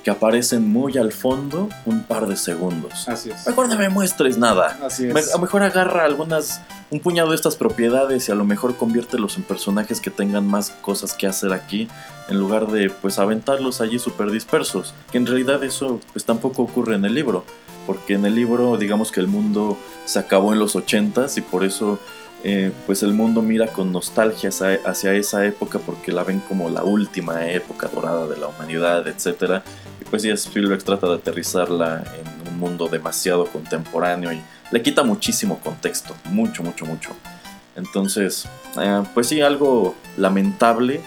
que 0.06 0.12
aparecen 0.12 0.68
muy 0.68 0.96
al 0.98 1.10
fondo 1.10 1.68
un 1.84 2.04
par 2.04 2.28
de 2.28 2.36
segundos. 2.36 3.08
Así 3.08 3.28
es. 3.30 3.44
Mejor 3.44 3.68
no 3.68 3.76
me 3.76 3.88
muestres 3.88 4.38
nada. 4.38 4.78
Así 4.84 5.02
Me- 5.06 5.18
es. 5.18 5.30
a 5.30 5.36
lo 5.36 5.42
mejor 5.42 5.64
agarra 5.64 6.04
algunas, 6.04 6.60
un 6.92 7.00
puñado 7.00 7.30
de 7.30 7.34
estas 7.34 7.56
propiedades 7.56 8.28
y 8.28 8.30
a 8.30 8.36
lo 8.36 8.44
mejor 8.44 8.76
conviértelos 8.76 9.36
en 9.36 9.42
personajes 9.42 10.00
que 10.00 10.10
tengan 10.12 10.46
más 10.46 10.70
cosas 10.70 11.12
que 11.12 11.26
hacer 11.26 11.52
aquí, 11.52 11.88
en 12.28 12.38
lugar 12.38 12.68
de 12.68 12.88
pues 12.88 13.18
aventarlos 13.18 13.80
allí 13.80 13.98
súper 13.98 14.30
dispersos. 14.30 14.94
Que 15.10 15.18
en 15.18 15.26
realidad 15.26 15.64
eso 15.64 15.98
pues 16.12 16.24
tampoco 16.24 16.62
ocurre 16.62 16.94
en 16.94 17.04
el 17.04 17.12
libro, 17.12 17.44
porque 17.84 18.14
en 18.14 18.24
el 18.26 18.36
libro 18.36 18.76
digamos 18.76 19.10
que 19.10 19.18
el 19.18 19.26
mundo 19.26 19.76
se 20.04 20.20
acabó 20.20 20.52
en 20.52 20.60
los 20.60 20.76
80s 20.76 21.36
y 21.36 21.40
por 21.40 21.64
eso 21.64 21.98
eh, 22.44 22.70
pues 22.86 23.02
el 23.02 23.12
mundo 23.12 23.42
mira 23.42 23.66
con 23.72 23.90
nostalgia 23.90 24.50
hacia, 24.50 24.78
hacia 24.84 25.14
esa 25.14 25.44
época 25.46 25.80
porque 25.84 26.12
la 26.12 26.22
ven 26.22 26.38
como 26.46 26.70
la 26.70 26.84
última 26.84 27.44
época 27.50 27.88
dorada 27.92 28.28
de 28.28 28.36
la 28.36 28.46
humanidad, 28.46 29.08
etcétera 29.08 29.64
y 29.95 29.95
pues 30.10 30.22
sí, 30.22 30.30
Spielberg 30.30 30.82
trata 30.82 31.08
de 31.08 31.14
aterrizarla 31.14 32.04
en 32.18 32.48
un 32.48 32.58
mundo 32.58 32.88
demasiado 32.88 33.46
contemporáneo 33.46 34.32
y 34.32 34.40
le 34.70 34.82
quita 34.82 35.02
muchísimo 35.02 35.58
contexto, 35.60 36.14
mucho, 36.26 36.62
mucho, 36.62 36.86
mucho. 36.86 37.10
Entonces, 37.76 38.46
eh, 38.80 39.02
pues 39.14 39.28
sí, 39.28 39.40
algo 39.40 39.94
lamentable 40.16 41.00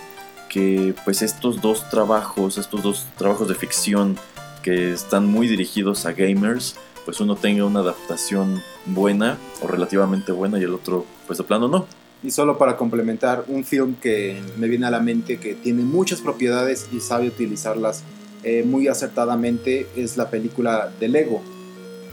que 0.49 0.93
pues 1.05 1.21
estos 1.21 1.61
dos 1.61 1.89
trabajos, 1.89 2.57
estos 2.57 2.83
dos 2.83 3.05
trabajos 3.17 3.47
de 3.47 3.55
ficción 3.55 4.17
que 4.63 4.91
están 4.91 5.25
muy 5.25 5.47
dirigidos 5.47 6.05
a 6.05 6.11
gamers, 6.11 6.75
pues 7.05 7.19
uno 7.19 7.35
tenga 7.35 7.65
una 7.65 7.79
adaptación 7.79 8.61
buena 8.85 9.37
o 9.61 9.67
relativamente 9.67 10.31
buena 10.31 10.59
y 10.59 10.63
el 10.63 10.73
otro 10.73 11.05
pues 11.27 11.37
de 11.37 11.43
plano 11.43 11.67
no. 11.67 11.87
Y 12.21 12.31
solo 12.31 12.57
para 12.57 12.75
complementar, 12.75 13.45
un 13.47 13.63
film 13.63 13.95
que 13.95 14.41
me 14.57 14.67
viene 14.67 14.85
a 14.85 14.91
la 14.91 14.99
mente 14.99 15.39
que 15.39 15.55
tiene 15.55 15.83
muchas 15.83 16.19
propiedades 16.19 16.87
y 16.91 16.99
sabe 16.99 17.27
utilizarlas 17.27 18.03
eh, 18.43 18.63
muy 18.63 18.87
acertadamente 18.87 19.87
es 19.95 20.17
la 20.17 20.29
película 20.29 20.89
de 20.99 21.07
Lego, 21.07 21.41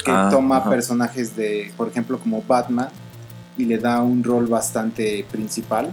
que 0.05 0.11
Ah, 0.11 0.29
toma 0.31 0.59
ajá. 0.59 0.71
personajes 0.71 1.37
de, 1.37 1.73
por 1.77 1.89
ejemplo, 1.89 2.19
como 2.19 2.43
Batman 2.43 2.89
y 3.57 3.65
le 3.65 3.79
da 3.79 4.03
un 4.03 4.23
rol 4.23 4.47
bastante 4.47 5.25
principal, 5.31 5.93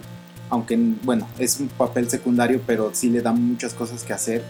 aunque, 0.50 0.78
bueno, 1.04 1.28
es 1.40 1.60
un 1.60 1.68
papel 1.68 2.10
secundario, 2.10 2.62
pero 2.66 2.92
sí 2.94 3.10
le 3.10 3.22
da 3.22 3.32
muchas 3.32 3.74
cosas 3.74 4.04
que 4.04 4.14
hacer, 4.14 4.44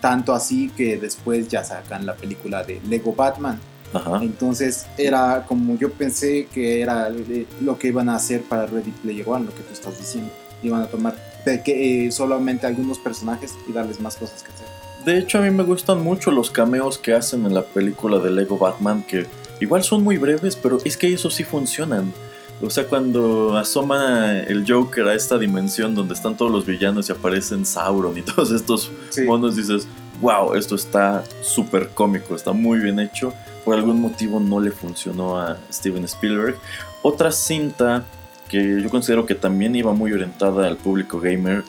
tanto 0.00 0.32
así 0.34 0.70
que 0.76 0.96
después 0.98 1.48
ya 1.48 1.64
sacan 1.64 2.06
la 2.06 2.14
película 2.14 2.62
de 2.64 2.80
Lego 2.88 3.14
Batman. 3.14 3.58
Ajá. 3.92 4.18
Entonces 4.22 4.86
era 4.98 5.44
como 5.46 5.76
yo 5.78 5.92
pensé 5.92 6.46
que 6.52 6.80
era 6.80 7.08
eh, 7.08 7.46
lo 7.60 7.78
que 7.78 7.88
iban 7.88 8.08
a 8.08 8.16
hacer 8.16 8.42
para 8.42 8.66
Ready 8.66 8.90
Player 9.02 9.24
One, 9.28 9.46
lo 9.46 9.54
que 9.54 9.62
tú 9.62 9.72
estás 9.72 9.98
diciendo. 9.98 10.30
Iban 10.62 10.82
a 10.82 10.86
tomar 10.86 11.16
peque- 11.44 12.06
eh, 12.06 12.12
solamente 12.12 12.66
algunos 12.66 12.98
personajes 12.98 13.54
y 13.68 13.72
darles 13.72 14.00
más 14.00 14.16
cosas 14.16 14.42
que 14.42 14.52
hacer. 14.52 14.66
De 15.06 15.16
hecho, 15.18 15.38
a 15.38 15.42
mí 15.42 15.50
me 15.50 15.62
gustan 15.62 16.02
mucho 16.02 16.30
los 16.30 16.50
cameos 16.50 16.98
que 16.98 17.14
hacen 17.14 17.46
en 17.46 17.54
la 17.54 17.62
película 17.62 18.18
de 18.18 18.30
Lego 18.30 18.58
Batman, 18.58 19.02
que 19.06 19.26
igual 19.60 19.82
son 19.84 20.02
muy 20.04 20.18
breves, 20.18 20.56
pero 20.56 20.78
es 20.84 20.96
que 20.96 21.12
esos 21.12 21.32
sí 21.34 21.44
funcionan. 21.44 22.12
O 22.60 22.70
sea, 22.70 22.84
cuando 22.86 23.56
asoma 23.56 24.38
el 24.40 24.64
Joker 24.66 25.06
a 25.08 25.14
esta 25.14 25.38
dimensión 25.38 25.94
donde 25.94 26.14
están 26.14 26.36
todos 26.36 26.50
los 26.50 26.66
villanos 26.66 27.08
y 27.08 27.12
aparecen 27.12 27.64
Sauron 27.64 28.18
y 28.18 28.22
todos 28.22 28.50
estos 28.50 28.90
Sí. 29.10 29.22
monos, 29.22 29.56
dices, 29.56 29.86
wow, 30.20 30.54
esto 30.54 30.74
está 30.74 31.22
súper 31.42 31.90
cómico, 31.90 32.34
está 32.34 32.52
muy 32.52 32.78
bien 32.80 32.98
hecho. 32.98 33.32
Por 33.64 33.74
algún 33.76 34.00
motivo 34.00 34.40
no 34.40 34.58
le 34.60 34.70
funcionó 34.70 35.38
a 35.38 35.56
Steven 35.72 36.04
Spielberg. 36.04 36.56
Otra 37.02 37.30
cinta 37.30 38.04
que 38.48 38.80
yo 38.82 38.88
considero 38.90 39.26
que 39.26 39.34
también 39.34 39.76
iba 39.76 39.92
muy 39.92 40.12
orientada 40.12 40.66
al 40.66 40.76
público 40.76 41.20
gamer 41.20 41.62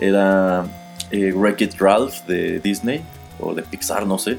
era 0.00 0.64
eh, 1.12 1.32
Wreck-It 1.32 1.74
Ralph 1.78 2.26
de 2.26 2.58
Disney 2.58 3.02
o 3.38 3.54
de 3.54 3.62
Pixar, 3.62 4.06
no 4.06 4.18
sé, 4.18 4.38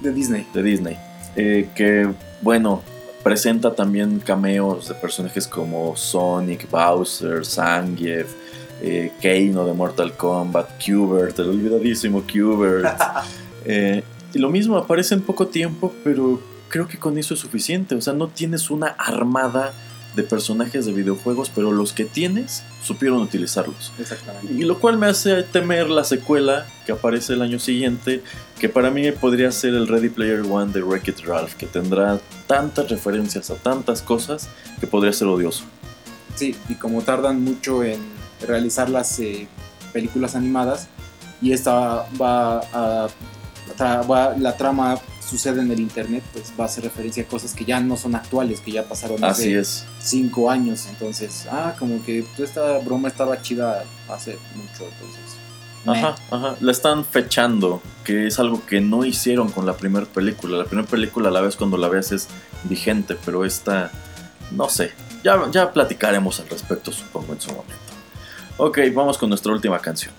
De 0.00 0.12
Disney. 0.12 0.46
de 0.52 0.62
Disney. 0.62 0.96
Eh, 1.36 1.68
que, 1.74 2.08
bueno, 2.42 2.82
presenta 3.22 3.74
también 3.74 4.18
cameos 4.18 4.88
de 4.88 4.94
personajes 4.94 5.46
como 5.46 5.96
Sonic, 5.96 6.68
Bowser, 6.70 7.46
Zangief, 7.46 8.34
eh, 8.82 9.12
Kano 9.22 9.64
de 9.64 9.72
Mortal 9.72 10.16
Kombat, 10.16 10.70
Qbert, 10.84 11.38
el 11.38 11.50
olvidadísimo 11.50 12.22
Qbert. 12.22 12.86
Eh, 13.64 14.02
y 14.34 14.40
lo 14.40 14.50
mismo, 14.50 14.76
aparece 14.76 15.14
en 15.14 15.20
poco 15.20 15.46
tiempo, 15.46 15.92
pero 16.02 16.40
creo 16.68 16.88
que 16.88 16.98
con 16.98 17.16
eso 17.16 17.34
es 17.34 17.38
suficiente. 17.38 17.94
O 17.94 18.00
sea, 18.00 18.12
no 18.12 18.26
tienes 18.26 18.70
una 18.70 18.88
armada 18.88 19.72
de 20.16 20.22
personajes 20.22 20.84
de 20.86 20.92
videojuegos, 20.92 21.50
pero 21.54 21.72
los 21.72 21.92
que 21.92 22.04
tienes 22.04 22.62
supieron 22.84 23.22
utilizarlos. 23.22 23.92
Exactamente. 23.98 24.52
Y 24.52 24.62
lo 24.64 24.78
cual 24.78 24.98
me 24.98 25.06
hace 25.06 25.42
temer 25.42 25.88
la 25.88 26.04
secuela 26.04 26.66
que 26.84 26.92
aparece 26.92 27.32
el 27.32 27.42
año 27.42 27.58
siguiente, 27.58 28.22
que 28.60 28.68
para 28.68 28.90
mí 28.90 29.10
podría 29.12 29.50
ser 29.52 29.74
el 29.74 29.88
Ready 29.88 30.10
Player 30.10 30.42
One 30.42 30.72
de 30.72 30.82
Wreck-It 30.82 31.20
Ralph, 31.24 31.54
que 31.54 31.66
tendrá 31.66 32.20
tantas 32.46 32.90
referencias 32.90 33.50
a 33.50 33.54
tantas 33.54 34.02
cosas 34.02 34.48
que 34.80 34.86
podría 34.86 35.12
ser 35.12 35.28
odioso. 35.28 35.64
Sí, 36.36 36.54
y 36.68 36.74
como 36.74 37.02
tardan 37.02 37.42
mucho 37.42 37.82
en 37.84 38.00
realizar 38.46 38.88
las 38.90 39.18
eh, 39.18 39.48
películas 39.92 40.34
animadas, 40.34 40.88
y 41.40 41.52
esta 41.52 42.06
va 42.20 42.58
a. 42.72 43.08
va- 44.08 44.34
la 44.38 44.56
trama 44.56 44.96
sucede 45.32 45.62
en 45.62 45.70
el 45.70 45.80
internet, 45.80 46.22
pues 46.32 46.52
va 46.58 46.64
a 46.64 46.66
hacer 46.66 46.84
referencia 46.84 47.22
a 47.22 47.26
cosas 47.26 47.54
que 47.54 47.64
ya 47.64 47.80
no 47.80 47.96
son 47.96 48.14
actuales, 48.14 48.60
que 48.60 48.70
ya 48.72 48.84
pasaron 48.84 49.24
Así 49.24 49.54
hace 49.54 49.58
es. 49.58 49.84
cinco 50.00 50.50
años. 50.50 50.86
Entonces, 50.90 51.46
ah, 51.50 51.74
como 51.78 52.04
que 52.04 52.24
esta 52.38 52.78
broma 52.78 53.08
estaba 53.08 53.40
chida 53.40 53.84
hace 54.08 54.36
mucho, 54.54 54.84
entonces. 54.92 55.22
Ajá, 55.86 56.14
ajá. 56.30 56.56
La 56.60 56.70
están 56.70 57.04
fechando, 57.04 57.82
que 58.04 58.26
es 58.26 58.38
algo 58.38 58.64
que 58.66 58.80
no 58.80 59.04
hicieron 59.04 59.50
con 59.50 59.64
la 59.66 59.74
primera 59.76 60.06
película. 60.06 60.58
La 60.58 60.64
primera 60.64 60.86
película 60.86 61.30
a 61.30 61.32
la 61.32 61.40
vez 61.40 61.56
cuando 61.56 61.76
la 61.76 61.88
veas 61.88 62.12
es 62.12 62.28
vigente, 62.64 63.16
pero 63.24 63.44
esta, 63.44 63.90
no 64.50 64.68
sé. 64.68 64.92
Ya, 65.24 65.40
ya 65.50 65.72
platicaremos 65.72 66.38
al 66.40 66.48
respecto, 66.48 66.92
supongo, 66.92 67.32
en 67.32 67.40
su 67.40 67.48
momento. 67.48 67.74
Ok, 68.58 68.78
vamos 68.94 69.16
con 69.18 69.28
nuestra 69.30 69.52
última 69.52 69.78
canción. 69.78 70.12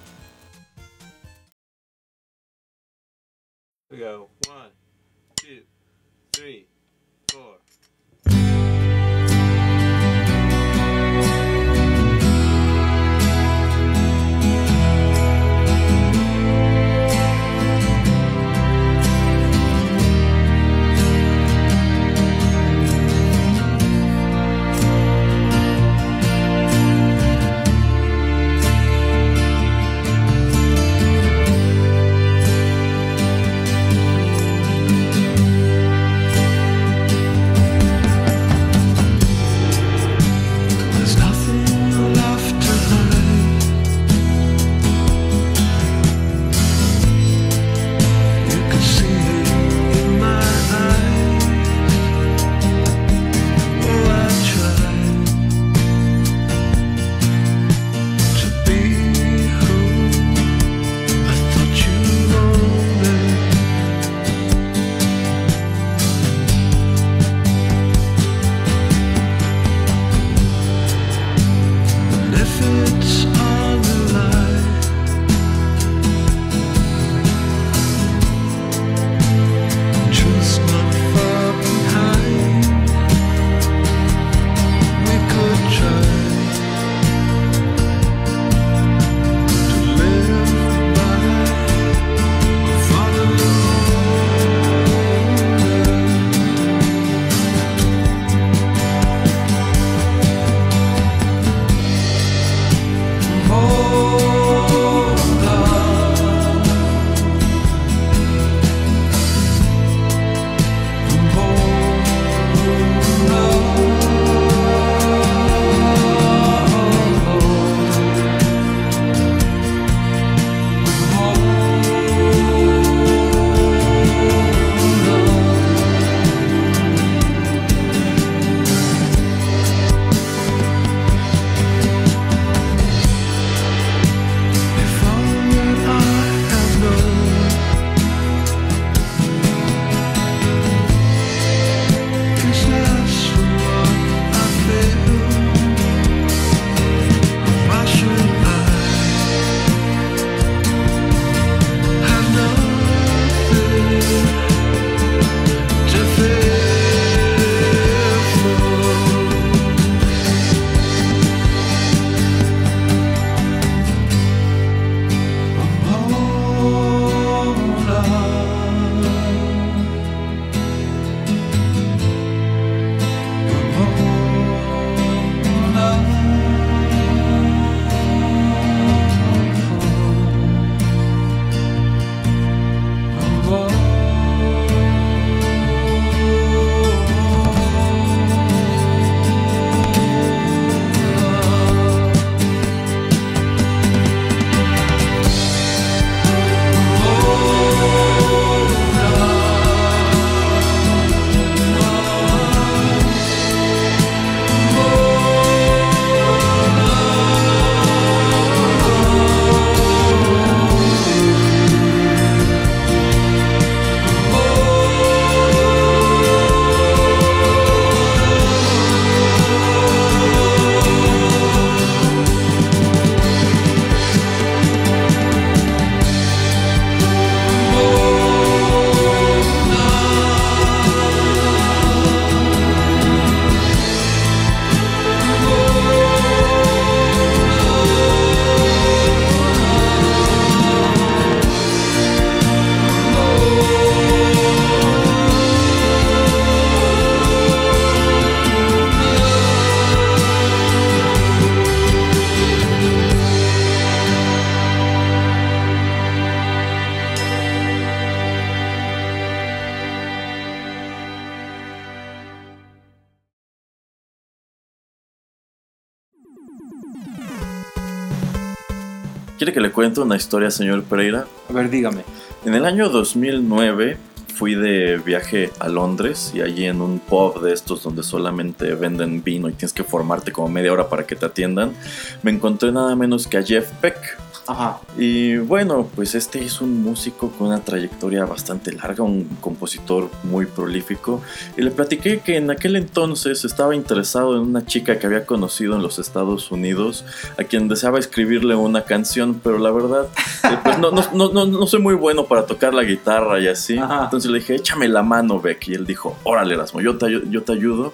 ¿Quiere 269.43 269.55
que 269.55 269.59
le 269.59 269.73
cuente 269.73 269.99
una 269.99 270.15
historia, 270.15 270.49
señor 270.49 270.85
Pereira? 270.85 271.27
A 271.49 271.51
ver, 271.51 271.69
dígame. 271.69 272.05
En 272.45 272.53
el 272.53 272.63
año 272.63 272.87
2009 272.87 273.97
fui 274.33 274.55
de 274.55 274.95
viaje 274.95 275.51
a 275.59 275.67
Londres 275.67 276.31
y 276.33 276.39
allí 276.39 276.63
en 276.63 276.79
un 276.79 276.99
pub 276.99 277.41
de 277.41 277.51
estos 277.51 277.83
donde 277.83 278.03
solamente 278.03 278.73
venden 278.73 279.21
vino 279.21 279.49
y 279.49 279.51
tienes 279.51 279.73
que 279.73 279.83
formarte 279.83 280.31
como 280.31 280.47
media 280.47 280.71
hora 280.71 280.87
para 280.87 281.05
que 281.05 281.17
te 281.17 281.25
atiendan, 281.25 281.73
me 282.21 282.31
encontré 282.31 282.71
nada 282.71 282.95
menos 282.95 283.27
que 283.27 283.35
a 283.35 283.43
Jeff 283.43 283.69
Beck. 283.81 284.17
Ajá. 284.47 284.79
Y 284.97 285.37
bueno, 285.37 285.87
pues 285.95 286.15
este 286.15 286.43
es 286.43 286.61
un 286.61 286.83
músico 286.83 287.31
con 287.31 287.47
una 287.47 287.59
trayectoria 287.59 288.25
bastante 288.25 288.71
larga, 288.73 289.03
un 289.03 289.25
compositor 289.39 290.09
muy 290.23 290.45
prolífico. 290.45 291.21
Y 291.57 291.61
le 291.61 291.71
platiqué 291.71 292.19
que 292.19 292.37
en 292.37 292.51
aquel 292.51 292.75
entonces 292.75 293.45
estaba 293.45 293.75
interesado 293.75 294.35
en 294.35 294.41
una 294.41 294.65
chica 294.65 294.99
que 294.99 295.07
había 295.07 295.25
conocido 295.25 295.75
en 295.75 295.81
los 295.81 295.99
Estados 295.99 296.51
Unidos, 296.51 297.05
a 297.37 297.43
quien 297.43 297.67
deseaba 297.67 297.99
escribirle 297.99 298.55
una 298.55 298.83
canción, 298.83 299.39
pero 299.43 299.57
la 299.57 299.71
verdad, 299.71 300.07
eh, 300.43 300.57
pues 300.63 300.79
no, 300.79 300.91
no, 300.91 301.03
no, 301.13 301.31
no, 301.31 301.45
no 301.45 301.67
soy 301.67 301.81
muy 301.81 301.95
bueno 301.95 302.25
para 302.25 302.45
tocar 302.45 302.73
la 302.73 302.83
guitarra 302.83 303.39
y 303.39 303.47
así. 303.47 303.77
Ajá. 303.77 304.05
Entonces 304.05 304.29
le 304.29 304.39
dije, 304.39 304.55
échame 304.55 304.87
la 304.87 305.03
mano, 305.03 305.39
Beck. 305.39 305.67
Y 305.69 305.73
él 305.73 305.85
dijo, 305.85 306.17
órale, 306.23 306.55
Erasmo, 306.55 306.81
yo 306.81 306.97
te, 306.97 307.21
yo 307.29 307.43
te 307.43 307.53
ayudo. 307.53 307.93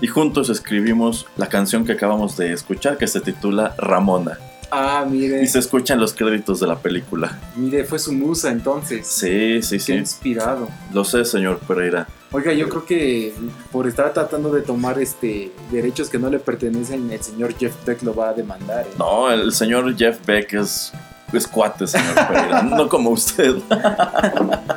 Y 0.00 0.06
juntos 0.06 0.48
escribimos 0.48 1.26
la 1.36 1.48
canción 1.48 1.84
que 1.84 1.92
acabamos 1.92 2.36
de 2.36 2.52
escuchar, 2.52 2.98
que 2.98 3.08
se 3.08 3.20
titula 3.20 3.74
Ramona. 3.78 4.38
Ah, 4.70 5.06
mire. 5.08 5.42
Y 5.42 5.46
se 5.46 5.58
escuchan 5.58 5.98
los 5.98 6.12
créditos 6.12 6.60
de 6.60 6.66
la 6.66 6.76
película. 6.76 7.38
Mire, 7.56 7.84
fue 7.84 7.98
su 7.98 8.12
musa 8.12 8.50
entonces. 8.50 9.06
Sí, 9.06 9.62
sí, 9.62 9.76
Qué 9.76 9.80
sí. 9.80 9.92
inspirado. 9.94 10.68
Lo 10.92 11.04
sé, 11.04 11.24
señor 11.24 11.58
Pereira. 11.60 12.06
Oiga, 12.30 12.52
yo 12.52 12.68
creo 12.68 12.84
que 12.84 13.32
por 13.72 13.86
estar 13.86 14.12
tratando 14.12 14.52
de 14.52 14.60
tomar 14.60 14.98
este 14.98 15.50
derechos 15.70 16.10
que 16.10 16.18
no 16.18 16.28
le 16.28 16.38
pertenecen, 16.38 17.10
el 17.10 17.22
señor 17.22 17.56
Jeff 17.56 17.74
Beck 17.86 18.02
lo 18.02 18.14
va 18.14 18.30
a 18.30 18.34
demandar. 18.34 18.86
¿eh? 18.86 18.90
No, 18.98 19.30
el 19.30 19.52
señor 19.52 19.96
Jeff 19.96 20.18
Beck 20.26 20.52
es, 20.52 20.92
es 21.32 21.46
cuate, 21.46 21.86
señor 21.86 22.14
Pereira. 22.14 22.62
no 22.76 22.88
como 22.90 23.10
usted. 23.10 23.54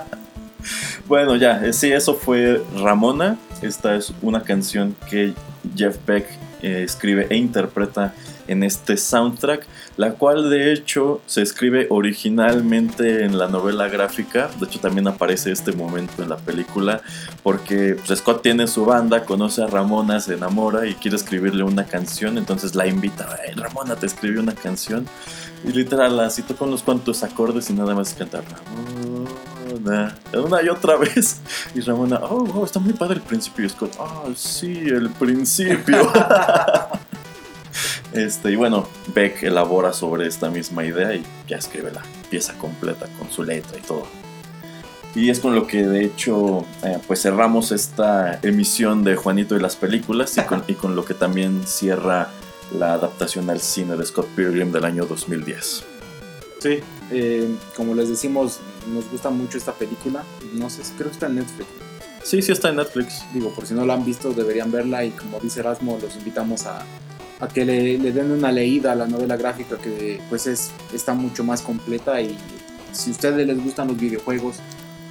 bueno, 1.07 1.35
ya, 1.35 1.65
eh, 1.65 1.73
sí, 1.73 1.91
eso 1.91 2.15
fue 2.15 2.61
Ramona. 2.81 3.37
Esta 3.61 3.95
es 3.95 4.13
una 4.21 4.43
canción 4.43 4.95
que 5.09 5.33
Jeff 5.75 5.97
Beck 6.05 6.27
eh, 6.61 6.83
escribe 6.83 7.27
e 7.29 7.35
interpreta 7.35 8.13
en 8.47 8.63
este 8.63 8.97
soundtrack, 8.97 9.65
la 9.97 10.13
cual 10.13 10.49
de 10.49 10.73
hecho 10.73 11.21
se 11.25 11.41
escribe 11.41 11.87
originalmente 11.89 13.23
en 13.25 13.37
la 13.37 13.47
novela 13.47 13.87
gráfica, 13.87 14.49
de 14.59 14.65
hecho 14.65 14.79
también 14.79 15.07
aparece 15.07 15.51
este 15.51 15.73
momento 15.73 16.23
en 16.23 16.29
la 16.29 16.37
película, 16.37 17.01
porque 17.43 17.97
pues, 18.05 18.19
Scott 18.19 18.41
tiene 18.41 18.67
su 18.67 18.85
banda, 18.85 19.25
conoce 19.25 19.63
a 19.63 19.67
Ramona, 19.67 20.19
se 20.19 20.33
enamora 20.35 20.87
y 20.87 20.95
quiere 20.95 21.17
escribirle 21.17 21.63
una 21.63 21.85
canción, 21.85 22.37
entonces 22.37 22.75
la 22.75 22.87
invita, 22.87 23.27
"Hey, 23.45 23.53
Ramona 23.55 23.95
te 23.95 24.05
escribí 24.05 24.37
una 24.37 24.53
canción, 24.55 25.05
y 25.63 25.71
literal 25.71 26.19
así 26.19 26.41
toca 26.41 26.65
unos 26.65 26.81
cuantos 26.83 27.23
acordes 27.23 27.69
y 27.69 27.73
nada 27.73 27.93
más 27.93 28.13
canta 28.13 28.41
Ramona, 28.41 30.15
una 30.33 30.61
y 30.63 30.69
otra 30.69 30.97
vez, 30.97 31.41
y 31.75 31.81
Ramona, 31.81 32.19
oh, 32.23 32.43
wow, 32.43 32.65
está 32.65 32.79
muy 32.79 32.93
padre 32.93 33.15
el 33.15 33.21
principio, 33.21 33.65
y 33.65 33.69
Scott, 33.69 33.95
ah, 33.99 34.23
sí, 34.35 34.71
el 34.87 35.09
principio. 35.09 36.11
Este, 38.13 38.51
y 38.51 38.55
bueno, 38.55 38.87
Beck 39.13 39.43
elabora 39.43 39.93
sobre 39.93 40.27
esta 40.27 40.49
misma 40.49 40.85
idea 40.85 41.13
y 41.13 41.23
ya 41.47 41.57
escribe 41.57 41.91
la 41.91 42.03
pieza 42.29 42.57
completa 42.57 43.07
con 43.17 43.31
su 43.31 43.43
letra 43.43 43.77
y 43.77 43.81
todo. 43.81 44.05
Y 45.13 45.29
es 45.29 45.39
con 45.39 45.55
lo 45.55 45.67
que 45.67 45.85
de 45.85 46.05
hecho 46.05 46.65
eh, 46.83 46.97
pues 47.05 47.21
cerramos 47.21 47.71
esta 47.71 48.39
emisión 48.41 49.03
de 49.03 49.15
Juanito 49.15 49.57
y 49.57 49.59
las 49.59 49.75
películas 49.75 50.37
y 50.37 50.41
con, 50.41 50.63
y 50.67 50.73
con 50.73 50.95
lo 50.95 51.03
que 51.05 51.13
también 51.13 51.63
cierra 51.65 52.29
la 52.77 52.93
adaptación 52.93 53.49
al 53.49 53.59
cine 53.59 53.97
de 53.97 54.05
Scott 54.05 54.27
Pilgrim 54.35 54.71
del 54.71 54.85
año 54.85 55.05
2010. 55.05 55.83
Sí. 56.59 56.79
Eh, 57.11 57.55
como 57.75 57.95
les 57.95 58.07
decimos, 58.07 58.59
nos 58.93 59.09
gusta 59.09 59.29
mucho 59.29 59.57
esta 59.57 59.73
película. 59.73 60.23
No 60.53 60.69
sé, 60.69 60.83
creo 60.95 61.09
que 61.09 61.13
está 61.13 61.27
en 61.27 61.35
Netflix. 61.35 61.67
Sí, 62.23 62.41
sí 62.41 62.51
está 62.51 62.69
en 62.69 62.77
Netflix. 62.77 63.25
Digo, 63.33 63.49
por 63.49 63.65
si 63.65 63.73
no 63.73 63.85
la 63.85 63.95
han 63.95 64.05
visto, 64.05 64.31
deberían 64.31 64.71
verla. 64.71 65.03
Y 65.03 65.11
como 65.11 65.39
dice 65.39 65.59
Erasmo, 65.59 65.97
los 66.01 66.15
invitamos 66.15 66.65
a, 66.67 66.85
a 67.41 67.47
que 67.47 67.65
le, 67.65 67.97
le 67.97 68.11
den 68.11 68.31
una 68.31 68.51
leída 68.51 68.91
a 68.91 68.95
la 68.95 69.07
novela 69.07 69.35
gráfica, 69.35 69.77
que 69.77 70.21
pues 70.29 70.47
es, 70.47 70.71
está 70.93 71.13
mucho 71.13 71.43
más 71.43 71.61
completa. 71.61 72.21
Y 72.21 72.37
si 72.91 73.09
a 73.09 73.13
ustedes 73.13 73.47
les 73.47 73.61
gustan 73.61 73.87
los 73.87 73.97
videojuegos, 73.97 74.57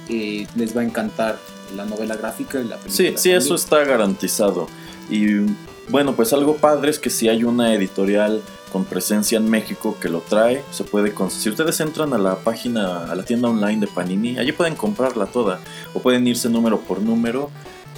eh, 0.09 0.47
les 0.55 0.75
va 0.75 0.81
a 0.81 0.83
encantar 0.85 1.37
la 1.75 1.85
novela 1.85 2.15
gráfica 2.15 2.59
y 2.59 2.63
la 2.63 2.77
película. 2.77 2.95
Sí, 2.95 3.13
sí, 3.17 3.31
eso 3.31 3.55
está 3.55 3.83
garantizado. 3.83 4.67
Y 5.09 5.45
bueno, 5.89 6.15
pues 6.15 6.31
algo 6.31 6.55
padre 6.55 6.89
es 6.89 6.99
que 6.99 7.09
si 7.09 7.27
hay 7.27 7.43
una 7.43 7.73
editorial 7.73 8.41
con 8.71 8.85
presencia 8.85 9.37
en 9.37 9.49
México 9.49 9.97
que 9.99 10.07
lo 10.07 10.21
trae, 10.21 10.63
se 10.71 10.85
puede 10.85 11.13
conseguir. 11.13 11.43
Si 11.43 11.49
ustedes 11.49 11.79
entran 11.81 12.13
a 12.13 12.17
la 12.17 12.37
página, 12.37 13.11
a 13.11 13.15
la 13.15 13.23
tienda 13.23 13.49
online 13.49 13.81
de 13.81 13.87
Panini, 13.87 14.37
allí 14.37 14.53
pueden 14.53 14.75
comprarla 14.75 15.25
toda. 15.25 15.59
O 15.93 15.99
pueden 15.99 16.25
irse 16.25 16.49
número 16.49 16.79
por 16.79 17.01
número. 17.01 17.49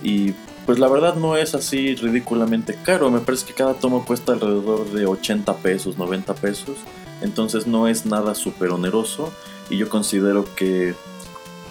Y 0.01 0.34
pues 0.66 0.80
la 0.80 0.88
verdad 0.88 1.16
no 1.16 1.36
es 1.38 1.55
así 1.55 1.95
ridículamente 1.95 2.78
caro. 2.84 3.11
Me 3.11 3.20
parece 3.20 3.45
que 3.45 3.53
cada 3.53 3.74
tomo 3.74 4.05
cuesta 4.05 4.34
alrededor 4.34 4.91
de 4.91 5.05
80 5.05 5.57
pesos, 5.57 5.97
90 5.97 6.34
pesos. 6.36 6.78
Entonces 7.22 7.68
no 7.68 7.88
es 7.88 8.05
nada 8.05 8.36
súper 8.36 8.70
oneroso. 8.70 9.32
Y 9.70 9.78
yo 9.78 9.89
considero 9.89 10.45
que 10.55 10.95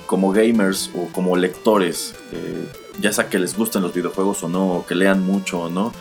como 0.07 0.33
gamers 0.33 0.91
o 0.95 1.07
como 1.13 1.37
lectores, 1.37 2.15
eh, 2.33 2.67
ya 3.01 3.13
sea 3.13 3.29
que 3.29 3.39
les 3.39 3.57
gusten 3.57 3.83
los 3.83 3.95
videojuegos 3.95 4.43
o 4.43 4.49
no, 4.49 4.73
o 4.73 4.87
que 4.87 4.95
lean 4.95 5.25
mucho 5.25 5.63
o 5.63 5.71
no, 5.71 5.93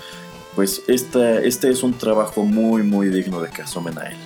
pues 0.55 0.83
este, 0.87 1.47
este 1.47 1.69
es 1.69 1.83
un 1.83 1.93
trabajo 1.93 2.43
muy 2.43 2.83
muy 2.83 3.07
digno 3.07 3.41
de 3.41 3.49
que 3.49 3.61
asomen 3.61 3.97
a 3.97 4.09
él. 4.09 4.17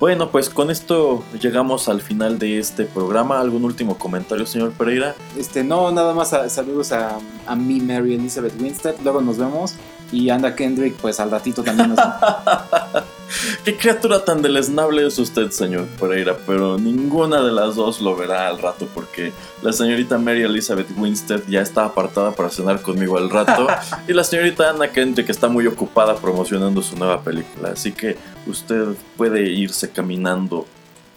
Bueno, 0.00 0.30
pues 0.30 0.48
con 0.48 0.70
esto 0.70 1.22
llegamos 1.40 1.88
al 1.90 2.00
final 2.00 2.38
de 2.38 2.58
este 2.58 2.84
programa. 2.86 3.38
¿Algún 3.38 3.64
último 3.64 3.98
comentario, 3.98 4.46
señor 4.46 4.72
Pereira? 4.72 5.14
Este, 5.36 5.62
no, 5.62 5.90
nada 5.92 6.14
más 6.14 6.32
a- 6.32 6.48
saludos 6.48 6.90
a, 6.92 7.18
a 7.46 7.54
mí, 7.54 7.80
Mary 7.80 8.14
Elizabeth 8.14 8.58
Winstead. 8.58 8.94
Luego 9.04 9.20
nos 9.20 9.36
vemos. 9.36 9.74
Y 10.12 10.30
anda 10.30 10.56
Kendrick, 10.56 10.96
pues 10.96 11.20
al 11.20 11.30
ratito 11.30 11.62
también 11.62 11.90
nos 11.90 11.98
Qué 13.64 13.76
criatura 13.76 14.24
tan 14.24 14.42
deleznable 14.42 15.06
es 15.06 15.18
usted, 15.18 15.50
señor 15.50 15.86
Pereira, 16.00 16.36
pero 16.46 16.78
ninguna 16.78 17.42
de 17.42 17.52
las 17.52 17.76
dos 17.76 18.00
lo 18.00 18.16
verá 18.16 18.48
al 18.48 18.60
rato 18.60 18.88
porque 18.92 19.32
la 19.62 19.72
señorita 19.72 20.18
Mary 20.18 20.42
Elizabeth 20.42 20.88
Winstead 20.96 21.42
ya 21.48 21.60
está 21.60 21.84
apartada 21.84 22.32
para 22.32 22.50
cenar 22.50 22.82
conmigo 22.82 23.18
al 23.18 23.30
rato 23.30 23.68
y 24.08 24.12
la 24.12 24.24
señorita 24.24 24.70
Anna 24.70 24.88
Kendrick 24.88 25.30
está 25.30 25.48
muy 25.48 25.66
ocupada 25.68 26.16
promocionando 26.16 26.82
su 26.82 26.96
nueva 26.96 27.22
película, 27.22 27.70
así 27.70 27.92
que 27.92 28.16
usted 28.46 28.88
puede 29.16 29.48
irse 29.48 29.90
caminando 29.90 30.66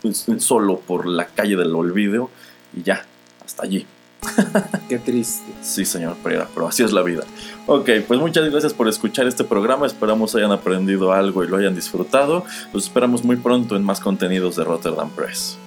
pues, 0.03 0.25
solo 0.37 0.79
por 0.79 1.07
la 1.07 1.25
calle 1.25 1.55
del 1.55 1.73
olvido 1.75 2.29
y 2.75 2.83
ya, 2.83 3.05
hasta 3.43 3.63
allí. 3.63 3.87
Qué 4.89 4.99
triste. 4.99 5.51
Sí, 5.61 5.85
señor 5.85 6.15
Pereira, 6.17 6.47
pero 6.53 6.67
así 6.67 6.83
es 6.83 6.91
la 6.91 7.01
vida. 7.01 7.23
Ok, 7.65 7.89
pues 8.07 8.19
muchas 8.19 8.49
gracias 8.49 8.73
por 8.73 8.87
escuchar 8.87 9.27
este 9.27 9.43
programa. 9.43 9.87
Esperamos 9.87 10.35
hayan 10.35 10.51
aprendido 10.51 11.11
algo 11.11 11.43
y 11.43 11.47
lo 11.47 11.57
hayan 11.57 11.75
disfrutado. 11.75 12.45
Los 12.73 12.85
esperamos 12.85 13.23
muy 13.23 13.37
pronto 13.37 13.75
en 13.75 13.83
más 13.83 13.99
contenidos 13.99 14.55
de 14.55 14.63
Rotterdam 14.63 15.09
Press. 15.09 15.57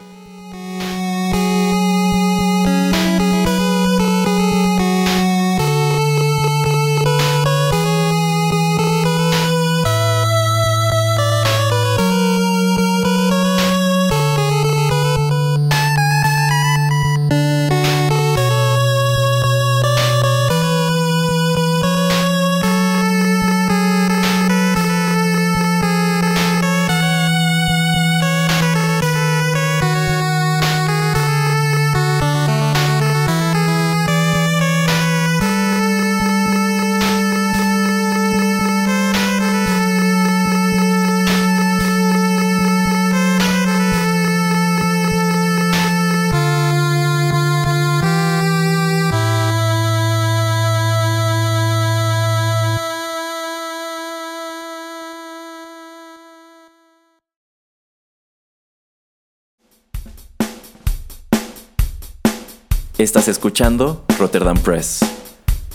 Escuchando 63.28 64.04
Rotterdam 64.18 64.56
Press. 64.58 65.00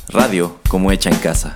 Radio 0.10 0.58
como 0.70 0.92
hecha 0.92 1.10
en 1.10 1.18
casa. 1.18 1.56